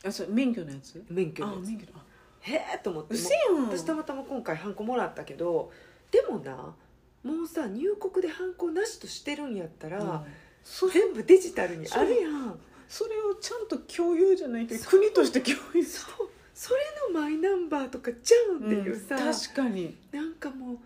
[0.04, 0.98] あそれ免許のやつ？
[0.98, 1.66] あ免許のやつ。
[1.68, 2.02] 免許のあ
[2.40, 3.14] へえと思って。
[3.14, 3.64] うせやん。
[3.68, 5.70] 私たまたま今回ハンコもらったけど
[6.10, 6.74] でもな
[7.22, 10.20] もうさ入国でハンコなしとしてるんやったら、うん。
[10.64, 12.58] それ全部デジタルにあるやん。
[12.88, 16.28] それをちゃんと共有じゃないけど国として共有すそう。
[16.54, 16.80] それ
[17.12, 19.96] のマイナンバーとかちゃうんっていうさ、確かに。
[20.12, 20.78] なんかもう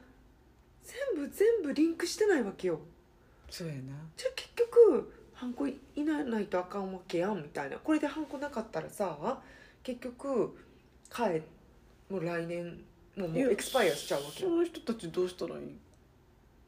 [0.85, 2.81] 全部全部リンクしてないわけよ。
[3.51, 3.81] そうやな。
[4.17, 7.77] じゃあ結局ハンコいなないとあかんわけやんみたいな。
[7.77, 9.39] これでハンコなかったらさ
[9.83, 10.57] 結局
[11.15, 11.43] 帰
[12.13, 12.81] もう来年
[13.17, 15.61] もうもうエクスパイアしちゃうわけそよの人たちどうしたらいい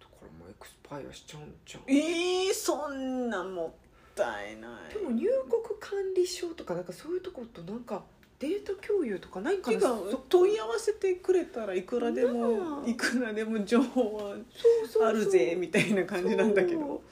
[0.01, 3.75] だからもうエクスパイアしちゃうんじゃんえー、そんなも
[4.13, 4.95] ったいない。
[4.95, 8.03] でも入国管理証とかなんかそういうとことなんか
[8.39, 14.37] データ共有とかないんかてかなそ問い合わせてくれたらいくらでなあもいくらでも情報はそう
[14.83, 15.09] そうそう。
[15.09, 17.03] あるぜみたいな感じなんだけど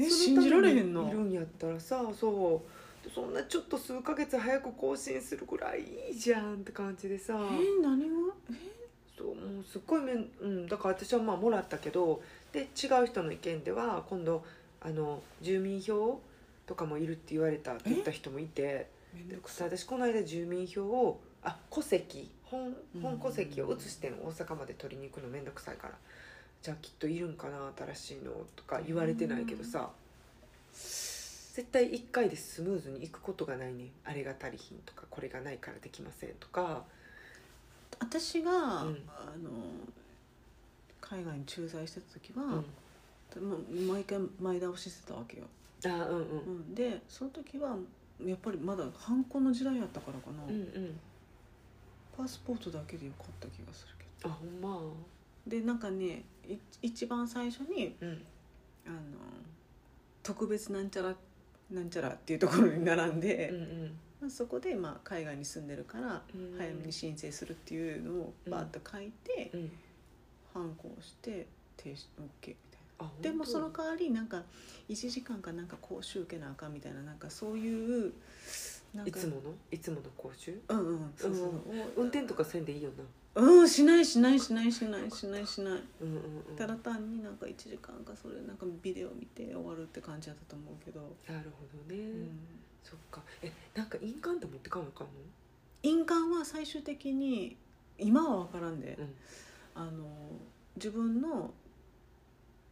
[0.00, 2.70] えそ信じられへんのいるんやったらさそう。
[3.14, 7.34] そんなちょっと数ヶ月早く更新するぐらいいいじゃんって感じでさ。
[7.34, 8.34] え何が？
[9.16, 12.22] そうもうすっごいめん、うん、だから私はまあもらったけど
[12.52, 14.44] で違う人の意見では今度
[14.80, 16.20] あの住民票
[16.66, 18.62] とかもいるって言われたって言った人もいて。
[18.62, 19.64] でめんどくさ。
[19.66, 25.94] い私この間住民票をあ戸籍本うん本戸籍を移してん大阪まで取りに行くの面倒くさいから
[26.62, 29.90] じゃあきっといるんかな新しいのとか言われてないけどさ
[30.72, 36.84] 絶対1回でスムーズにいくことがないねあれが足りひんとかこれがないからできませんとか。
[38.00, 38.58] 私が、うん。
[38.58, 38.82] あ
[39.42, 39.50] の
[41.00, 42.62] 海外に駐在してた時は、
[43.36, 43.86] うん。
[43.86, 45.44] 毎回前倒ししてたわけよ、
[45.84, 46.20] あうんうん。
[46.20, 46.20] う
[46.70, 47.76] ん、でその時は
[48.24, 51.00] やっぱりまだハンコの時代やったからかな、うんうん。
[52.16, 54.30] パスポートだけでよかった気がするけど。
[54.30, 54.80] あほんま。
[55.46, 56.39] でなんかねい
[56.82, 58.22] 一番最初にうん。
[58.86, 58.96] あの
[60.22, 61.14] 特別なんちゃら
[61.70, 63.98] なんちゃらっていうところに並んで、うんうん。
[64.20, 69.72] まあ、そこで、まあ、海外に住んでるからうん早めに申請するっていうのをバーッと書いて、うん。
[70.52, 71.46] ハンコをして
[71.76, 72.54] 提出 OK みたい
[72.98, 73.10] な。
[73.22, 74.42] でもその代わりなんか
[74.88, 78.12] 1時間かなんか講習受けなあかんみたいななんかそういう
[78.94, 79.42] なんかいつもの？
[79.70, 80.60] いつもの講習？
[80.68, 81.52] うんうんそうそう、
[81.96, 83.04] 運転とかせんでいいよな
[83.34, 85.72] うんしないしないしないしないしないしない。
[86.00, 86.16] うんうん
[86.50, 86.56] うん。
[86.56, 91.00] ただ単になんか1時間かそれなんかビデオ見て終わるって感じだったと思うけど、
[91.32, 92.40] なるほどね、うん、
[92.82, 93.22] そっか。
[93.42, 95.12] えなんか印鑑って持ってかなあかんの？
[95.82, 97.56] 印鑑は最終的に
[97.98, 99.14] 今は分からんで、うん。
[99.74, 100.04] あの
[100.76, 101.52] 自分の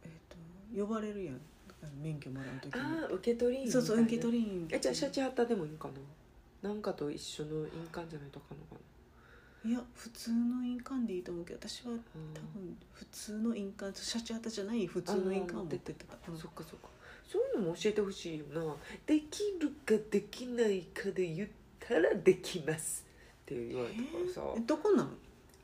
[0.03, 0.35] えっ、と
[0.81, 1.39] 呼ばれるやん。
[2.03, 2.81] 免許もらう時に。
[2.81, 5.87] ああ受け取り印そうそう受け取り印えじゃあシャチハタでもいいんか
[6.61, 6.69] な。
[6.69, 8.75] なんかと一緒の印鑑じゃないとあかんのか
[9.65, 11.97] いや普通の印鑑でいいと思うけど私はな、
[12.33, 16.15] 多分普通の印鑑シャチハタじゃない普通の印鑑を持ってってた。
[16.31, 16.87] うんそっかそっか。
[17.29, 18.75] そういうのも教えてほしいよな。
[19.05, 21.49] できるかできないかで言っ
[21.79, 23.05] たらできます
[23.43, 25.09] って言われたからさ、えどこなん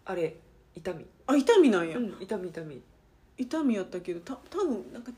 [0.04, 0.36] あれ
[0.76, 1.06] 痛み。
[1.28, 2.82] あ痛みなんや、うん痛み痛み。
[3.38, 5.12] 痛みやったけどた多分なんか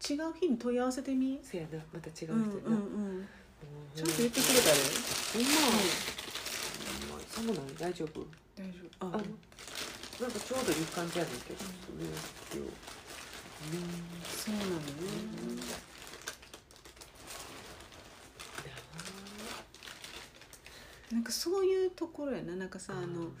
[0.00, 1.38] ち違う日に問い合わせてみ？
[1.42, 2.72] せやなまた違う人やな、うんうんう
[3.20, 3.28] ん。
[3.94, 4.80] ちゃんと言ってくれたで、
[5.32, 5.48] ほんま。
[5.60, 6.23] ほん
[7.36, 7.74] まさもない？
[7.78, 8.20] 大丈夫？
[8.56, 9.06] 大丈夫。
[9.06, 9.18] ああ。
[9.18, 9.24] の
[10.20, 11.64] なんかちょうどいい感じやねんけど
[11.98, 12.70] 上をうん
[14.28, 14.82] そうなのね、
[21.10, 22.54] なんかそういうところやな。
[22.54, 23.32] なんかさあの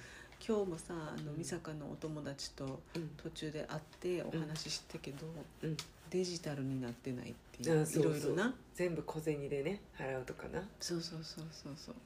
[0.46, 1.38] 今日もさあのうん。
[1.38, 3.10] 美坂のお友達とうん。
[3.22, 5.26] 途中で会ってお話ししたけど、
[5.62, 5.76] うん。
[6.10, 8.52] デジタルになってないっていういろいろな。
[8.74, 10.60] 全部小銭でね払うとかな。
[10.80, 11.94] そうそうそうそうそう。
[11.94, 12.00] うん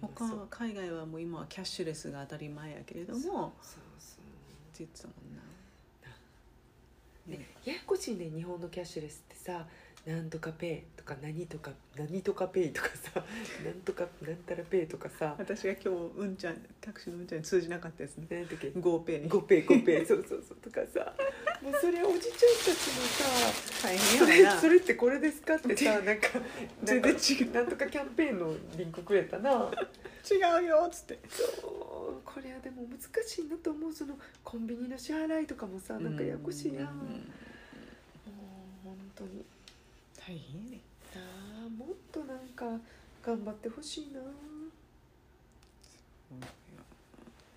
[0.00, 5.42] 他海外はもう今はキャッシュレスが当たり前やけれどもそうそうって言ってたもんな。
[7.26, 7.38] ね。
[7.38, 9.66] ねややこしいね日本のキャッシュレスってさ
[10.06, 13.22] なんとかペイとか何とか何とかペイとかさ
[13.64, 18.26] なんとかなんたらペイとかさ私が今日うんちゃんタクシーのうんちゃんに通じなかったですね。
[18.30, 18.70] 何だっけ？
[18.80, 19.28] ゴーペイ。
[19.28, 21.14] 5ペイ5ペイ そうそうそうとかさ
[21.62, 22.74] もうそれおじちゃんたちも
[23.06, 24.54] さ大そ変やわな。
[24.54, 26.28] れそれってこれですかってさ なんか
[26.82, 27.52] 全然違う。
[27.52, 29.70] なんとかキャンペーンのリンクくれたな。
[30.30, 31.18] 違うよっつって。
[31.28, 36.96] そうこれはでも難しいなと思うそのコンビニの支払いとかもさなんかややこしいやん。
[36.96, 37.04] も
[38.84, 39.44] う本当に
[40.30, 40.80] 大変やね
[41.16, 42.64] あーもっとなんか
[43.20, 44.20] 頑張ってほしいな。
[44.20, 44.22] っ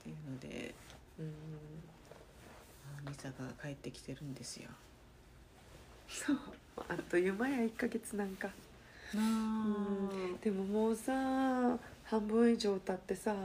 [0.02, 0.74] ていうので
[1.20, 1.26] うん。
[2.98, 4.72] あ美坂が帰ってきてるんですよ。
[6.08, 6.38] そう。
[6.90, 8.50] あっという間や1ヶ月なんか。
[9.14, 9.22] な
[10.42, 13.36] でももうさ半分以上経ってさ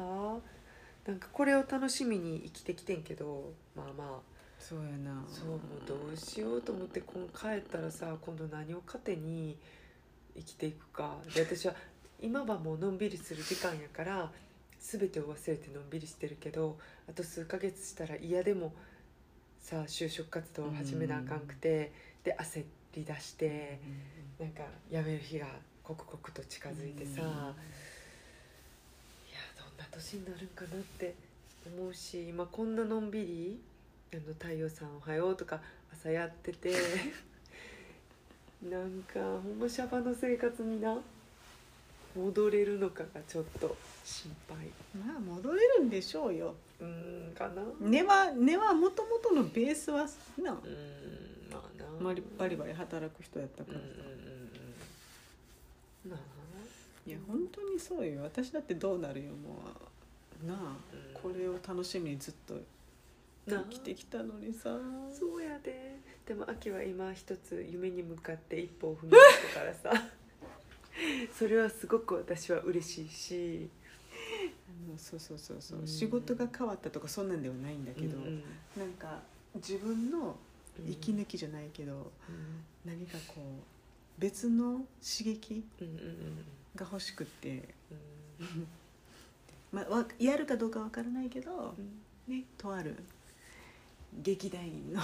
[1.07, 4.38] なんかこれを楽しみに生きてきてんけどまあまあ
[4.69, 5.25] そうやな。
[5.27, 9.57] そうもうどうしようと思ってこの帰ったらさ今度何を糧に
[10.37, 11.17] 生きていくか。
[11.35, 11.75] で私は
[12.21, 14.31] 今はもうのんびりする時間やから
[14.79, 16.77] 全てを忘れてのんびりしてるけど
[17.09, 18.75] あと数ヶ月したら嫌でも
[19.59, 21.91] さ就職活動を始めなあかんくて
[22.23, 22.63] で焦
[22.95, 23.81] り出して
[24.39, 25.47] なんか辞める日が
[25.83, 27.33] 刻々と近づいてさ、いやどん
[29.79, 31.15] な年になるんかなって
[31.67, 33.59] 思うし今こんなのんびり
[34.13, 35.61] 「あの太陽さんおはよう」とか
[35.93, 36.73] 朝やってて
[38.63, 40.99] なんかほんまシャバの生活にな
[42.17, 44.57] 戻れるのかがちょっと心配。
[44.99, 46.55] まあ戻れるんでしょうよ。
[46.81, 47.63] うーんかな。
[47.63, 50.05] う根は根はもともとのベースはな。
[50.05, 50.59] ーん
[51.53, 52.05] まあな。
[52.05, 53.95] バリバリバリ働く人やったからさ、うんう
[56.09, 56.21] んなあ
[57.07, 58.23] いや本当にそうよ。
[58.23, 59.63] 私だってどうなるよも
[60.43, 60.47] う。
[60.47, 60.77] なあ、
[61.15, 61.23] うん。
[61.23, 62.55] これを楽しみにずっと
[63.49, 64.79] 生きてきたのにさ。
[65.13, 65.99] そうやで。
[66.27, 70.09] でも秋は今一つ夢に向かって一歩を踏み出したからさ。
[71.33, 73.71] それはすごく私は嬉しいし。
[74.89, 75.87] あのそうそうそうそう、うん。
[75.87, 78.43] 仕事が変わったとかそんなんではないんだけど、うんうん。
[78.77, 79.21] なんか
[79.55, 80.37] 自分の
[80.87, 82.05] 息抜きじゃないけど、うん。
[82.85, 85.65] 何かこう別の刺激
[86.75, 87.69] が欲しくって、
[88.41, 88.67] うん。
[89.73, 92.35] まあ、わやるかどうかわからないけど、うん。
[92.35, 92.97] ね、とある
[94.13, 95.01] 劇団員の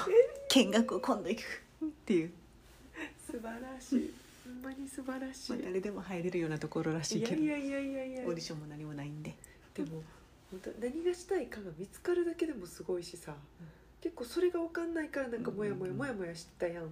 [0.48, 2.32] 見学を今度行くっていう、
[3.26, 4.14] 素晴らしい。
[4.44, 7.42] ほんまに素晴らしまあ、い誰でも入れるようなところらしいけど。
[7.42, 9.34] いやいやいやいやオーディションも何もないんで。
[9.74, 10.02] でも
[10.50, 13.34] 本当何がしたいかが見つかるだけでもすごいしさ、
[14.00, 16.84] 結構それが分かんないからなんかモヤモヤうんモヤモヤしてたやん。
[16.84, 16.90] うん。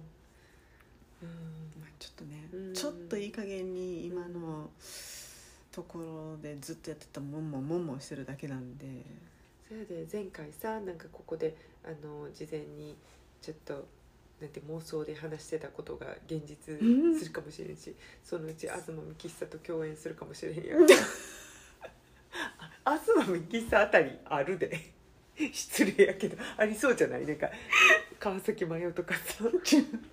[1.79, 2.73] まあ、ちょっとね、うん。
[2.73, 4.69] ちょっといい加減に今の
[5.71, 8.85] ところでずっとやってたもんもんもんもんしてるだけなんで
[9.67, 12.95] それで前回さなんかここであの事前に
[13.41, 13.85] ちょっと
[14.41, 17.17] なんて妄想で話してたことが現実うん。
[17.17, 20.75] するかもしれんし、そのうち東幹久と共演するかもしれへんや
[22.85, 24.91] 東幹久あたりあるで。
[25.51, 27.25] 失礼やけどありそうじゃない？
[27.25, 27.49] なんか
[28.19, 29.43] 川崎麻世とかさ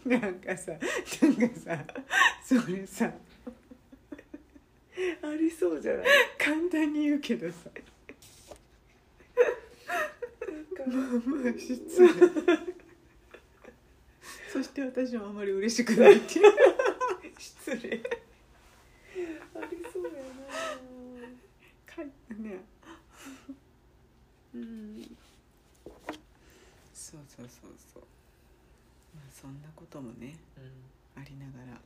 [0.07, 1.85] なんかさなんかさ
[2.43, 3.13] それさ
[5.23, 6.07] ありそうじゃない？
[6.39, 7.55] 簡単に言うけどさ
[10.87, 12.09] なんかまあ失礼。
[14.53, 16.53] そして私もあまり嬉しくないっていう。
[17.39, 18.03] 失礼。
[19.55, 20.11] ありそうや
[21.95, 22.51] 書いてね。
[22.51, 22.61] な
[24.55, 25.17] うん。
[26.93, 28.03] そうそうそうそう。
[29.15, 31.23] まあそんなこともねうん。
[31.23, 31.81] ありながら。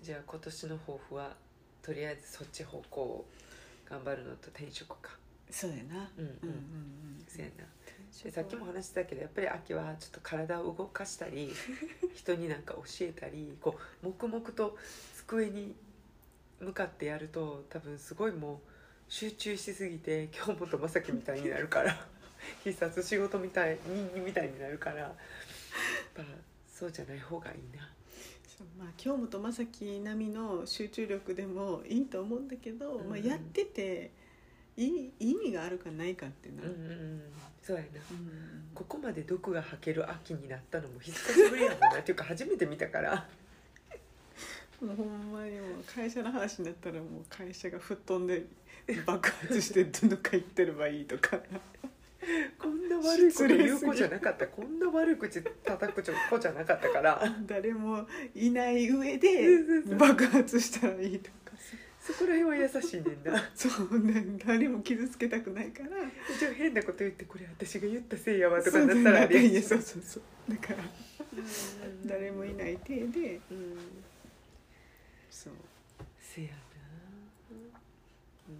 [0.00, 1.34] じゃあ今年の抱負は
[1.80, 3.26] とりあえずそっち方向を
[3.88, 5.16] 頑張るのと転職か
[5.54, 6.10] そうやな。
[6.18, 6.32] うんうん。
[6.42, 6.56] うんうん
[7.18, 7.64] うんそうやな。
[8.24, 11.52] でさっきも話したけどやっぱり秋はちょっと体を動かしたり
[12.14, 14.78] 人になんか教えたりこう黙々と
[15.16, 15.74] 机に
[16.60, 18.58] 向かってやると多分すごいもう
[19.08, 22.06] 集中しすぎて京本正樹みたいになるから
[22.64, 23.78] 必殺仕事みたい
[24.14, 25.14] にみたいになるからやっ
[26.14, 26.24] ぱ
[26.72, 27.90] そうじゃない方がいいな。
[28.78, 33.08] まあ京本正樹並みの集中力でもいいと思うんだけど、うん。
[33.10, 34.10] まあ、やってて
[34.76, 37.22] いい意味があるかないかっていうのは、うんうんうん。
[37.62, 37.88] そうやな。
[38.10, 38.68] うん。
[38.74, 42.00] ここまで毒が吐ける秋になったのも久しぶりやもんな。
[42.00, 43.28] っていうか初めて見たから。
[44.80, 48.44] もうほんまにもう会社の話になったらもう会社が吹っ飛んで
[49.06, 51.38] 爆発してどのか行ってればいいとか。
[52.58, 54.46] こんな悪いこと言う子じゃなかった。
[54.46, 57.22] こんな悪い口叩く子じゃなかったから。
[57.46, 59.62] 誰もいない上で
[59.98, 61.36] 爆発したらいいとか。
[61.36, 61.43] さ
[62.04, 63.42] そこら辺は優しいねんな。
[63.56, 65.88] そうね誰も傷つけたくないから。
[66.38, 70.22] じゃあ変なこと言ってこれ私が言ったせいやわとかなったらあれいやそうそうそう。
[70.52, 70.84] だから
[72.04, 73.40] 誰もいない体で。
[73.50, 73.78] うん。
[75.30, 75.54] そう。
[76.20, 76.54] せやな。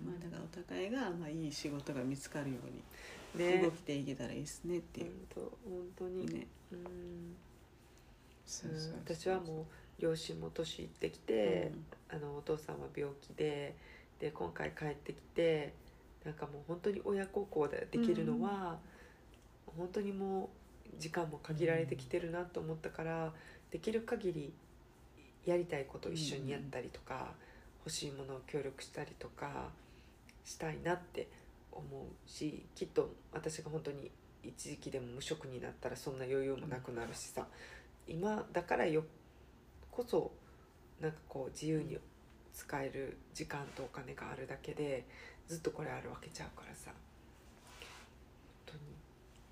[0.07, 2.57] まあだからお互いがまあいい仕事が見つかるよ
[3.37, 3.61] うにね。
[3.61, 5.11] 動きていけたらいいですねっていう。
[5.35, 6.27] 本当本当に。
[6.35, 6.47] ね。
[6.73, 7.37] うん。
[8.47, 9.65] そうそう私はもう
[9.99, 11.73] 両親も年いってきて、
[12.11, 13.75] あのお父さんは病気で
[14.21, 15.73] で今回帰ってきて
[16.25, 18.79] なんかもう本当に親孝行でできるのは、
[19.77, 20.51] 本当にも
[20.87, 23.33] う時間も限られてきてるなと思ったから、
[23.71, 24.53] できる限り
[25.45, 27.33] やりたいことを一緒にやったりとか、
[27.85, 29.69] 欲しいものを協力したりとか
[30.45, 31.29] したいなって
[31.71, 34.11] 思うしきっと私が本当に
[34.43, 37.47] 一時期でも無職になったらそんな余裕もなくなるしさ
[38.07, 39.05] 今だからよ
[39.95, 40.31] こそ
[41.01, 41.99] なんかこう自由に
[42.53, 45.05] 使える時間とお金があるだけで
[45.49, 46.91] ずっとこれあるわけちゃうからさ。
[48.67, 48.81] 本当に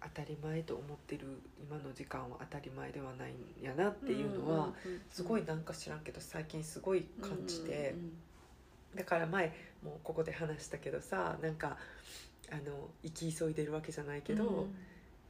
[0.03, 1.27] 当たり前と思ってる
[1.63, 4.73] 今の時間は当たり前ではないんやなっていうのは
[5.11, 7.95] すごいなんか知らんけど最近すごい感じて。
[8.95, 9.53] だから前
[9.83, 11.79] もうここで話したけどさなんか
[12.51, 14.67] あの生き急いでるわけじゃないけど、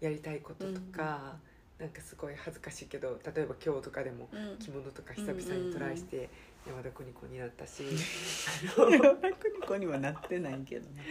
[0.00, 1.36] やりたいこととか、
[1.78, 4.28] なんかすごい恥ずかしいけど例えば今日とかでも
[4.60, 6.28] 着物とか久々にトライして
[6.66, 7.82] 山田邦子になったし、
[8.76, 11.02] 山田邦子にはなってないけどね。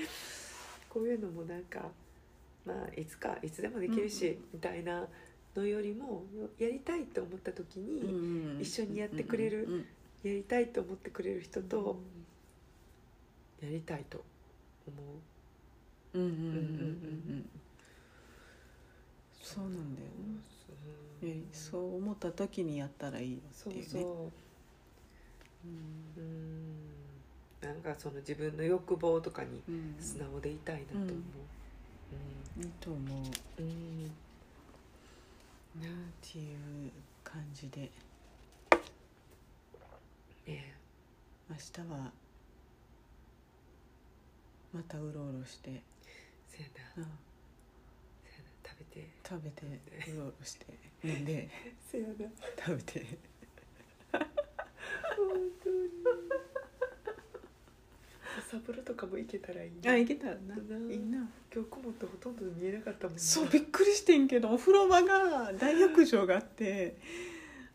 [0.90, 1.92] こういうのもなんか
[2.66, 5.08] まあいつかいつでもできるし、みたいな
[5.56, 6.24] のよりも
[6.58, 9.86] やりたいと思った時に、一緒にやってくれるうん
[10.24, 12.00] やりたいと思ってくれる人と
[13.62, 14.24] やりたいと
[14.88, 14.96] 思
[16.14, 16.20] う。
[16.20, 17.61] うんうんうんうんうん
[19.56, 20.08] そうなんだよ
[21.22, 21.28] うん。
[21.28, 23.84] ねやりそう思った時にやったらいいっていうね。
[23.84, 24.02] そう
[25.66, 25.68] う。
[25.68, 26.14] ん。
[26.18, 26.92] うん。
[27.62, 29.96] なんかその自分の欲望とかにうん。
[30.00, 31.12] 素直でいたいなと思う。
[32.58, 33.02] いいと思う。
[33.62, 33.68] うん。
[33.68, 34.12] うん
[35.80, 35.90] なっ
[36.22, 36.92] ていう
[37.24, 37.90] 感じで。
[40.46, 40.76] ね。
[41.50, 42.12] 明日は
[44.74, 45.82] またうろうろして、
[46.48, 47.04] せやうん。
[47.04, 47.31] なせやな食べ
[48.92, 49.08] て。
[49.28, 49.64] 食べて
[50.14, 50.66] うろうろして
[51.04, 51.50] 飲んで
[51.92, 52.14] せやな。
[52.58, 53.06] 食べて。
[54.12, 54.22] 本
[55.64, 55.76] 当に。
[58.40, 60.56] 朝風呂とかも行けたらいいあ行けたらな。
[60.56, 60.94] な。
[60.94, 61.18] いいな。
[61.54, 63.22] 今日こもってほとんど見えなかったもんな。
[63.22, 66.98] そうびっくりしてんけどお風呂場が大浴場があって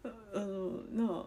[0.05, 1.27] ああのなあ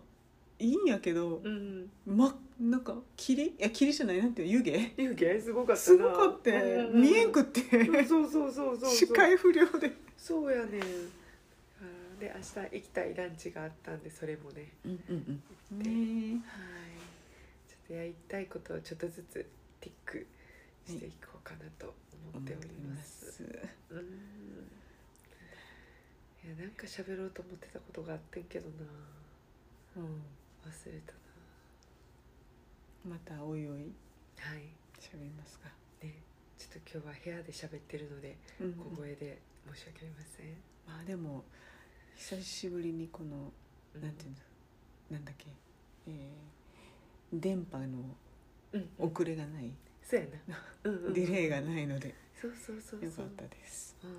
[0.60, 5.02] いいんやけどうんまなんか霧いや霧じゃないなんていうの湯気？
[5.02, 5.42] 湯気？
[5.42, 5.80] すごかったな。
[5.80, 7.62] すごかってうんうん見えんくって。
[8.06, 8.78] そうそうそうそう。
[8.78, 9.94] そ う視界不良で。
[10.18, 10.82] そうやねん。
[12.20, 14.68] で明日行きたいランチがあったんでそれもね。
[14.84, 15.42] うんうん
[15.72, 15.80] うん。
[15.80, 16.50] ねは
[16.88, 17.00] い。
[17.70, 19.46] ちょっとやりたいことをちょっとずつ
[19.80, 20.28] ティック
[20.86, 21.94] していこうかなと
[22.34, 23.42] 思っております、
[23.90, 24.00] うん。
[24.00, 24.02] い
[26.50, 28.76] やなんか喋ろうと思ってたことがあってんけどな。
[29.96, 30.04] うん。
[30.66, 31.14] 忘れた
[33.08, 34.74] またおいおいなはい。
[35.00, 35.70] 喋りますか。
[36.04, 36.16] ね。
[36.58, 39.40] ちょっと今日は部屋で喋ってるのでうん小声で
[39.74, 40.48] 申し訳ありません、
[40.88, 41.44] まあでも
[42.16, 43.52] 久しぶりにこの
[43.96, 44.02] うん。
[44.02, 44.38] なんていうの
[45.12, 45.48] なんだっけ
[46.08, 47.86] えー電波の
[48.74, 49.72] うん遅れがない。
[50.04, 53.96] そうやな、 うんうん、ディレイがないのでそうそうそうよかったです。
[54.04, 54.12] うん。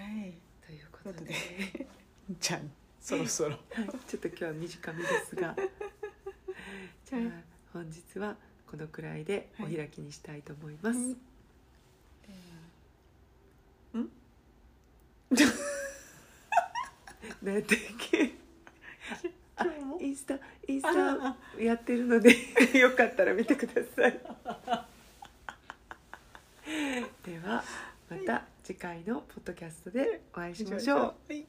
[0.00, 0.34] はい。
[0.64, 1.34] ということで。
[2.40, 2.60] じゃあ
[3.00, 3.50] そろそろ。
[3.50, 3.60] はい、
[4.06, 5.54] ちょっと今日は短めですが
[7.08, 7.22] じゃあ。
[7.72, 8.36] 本日は
[8.70, 11.08] このくらいでお開きにしたいと思います、はい。
[13.98, 14.10] ん？
[17.42, 17.78] 何やったっ
[18.10, 18.32] け
[20.04, 21.36] インスタインスあ。
[21.56, 22.34] タやってるので
[22.78, 24.12] よかったら見てください。
[27.24, 27.62] では
[28.10, 30.98] また次回のポッドキャストでお会いしましょう。
[31.00, 31.46] はい。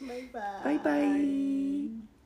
[0.00, 0.64] バイバイ。
[0.64, 2.19] バイバイ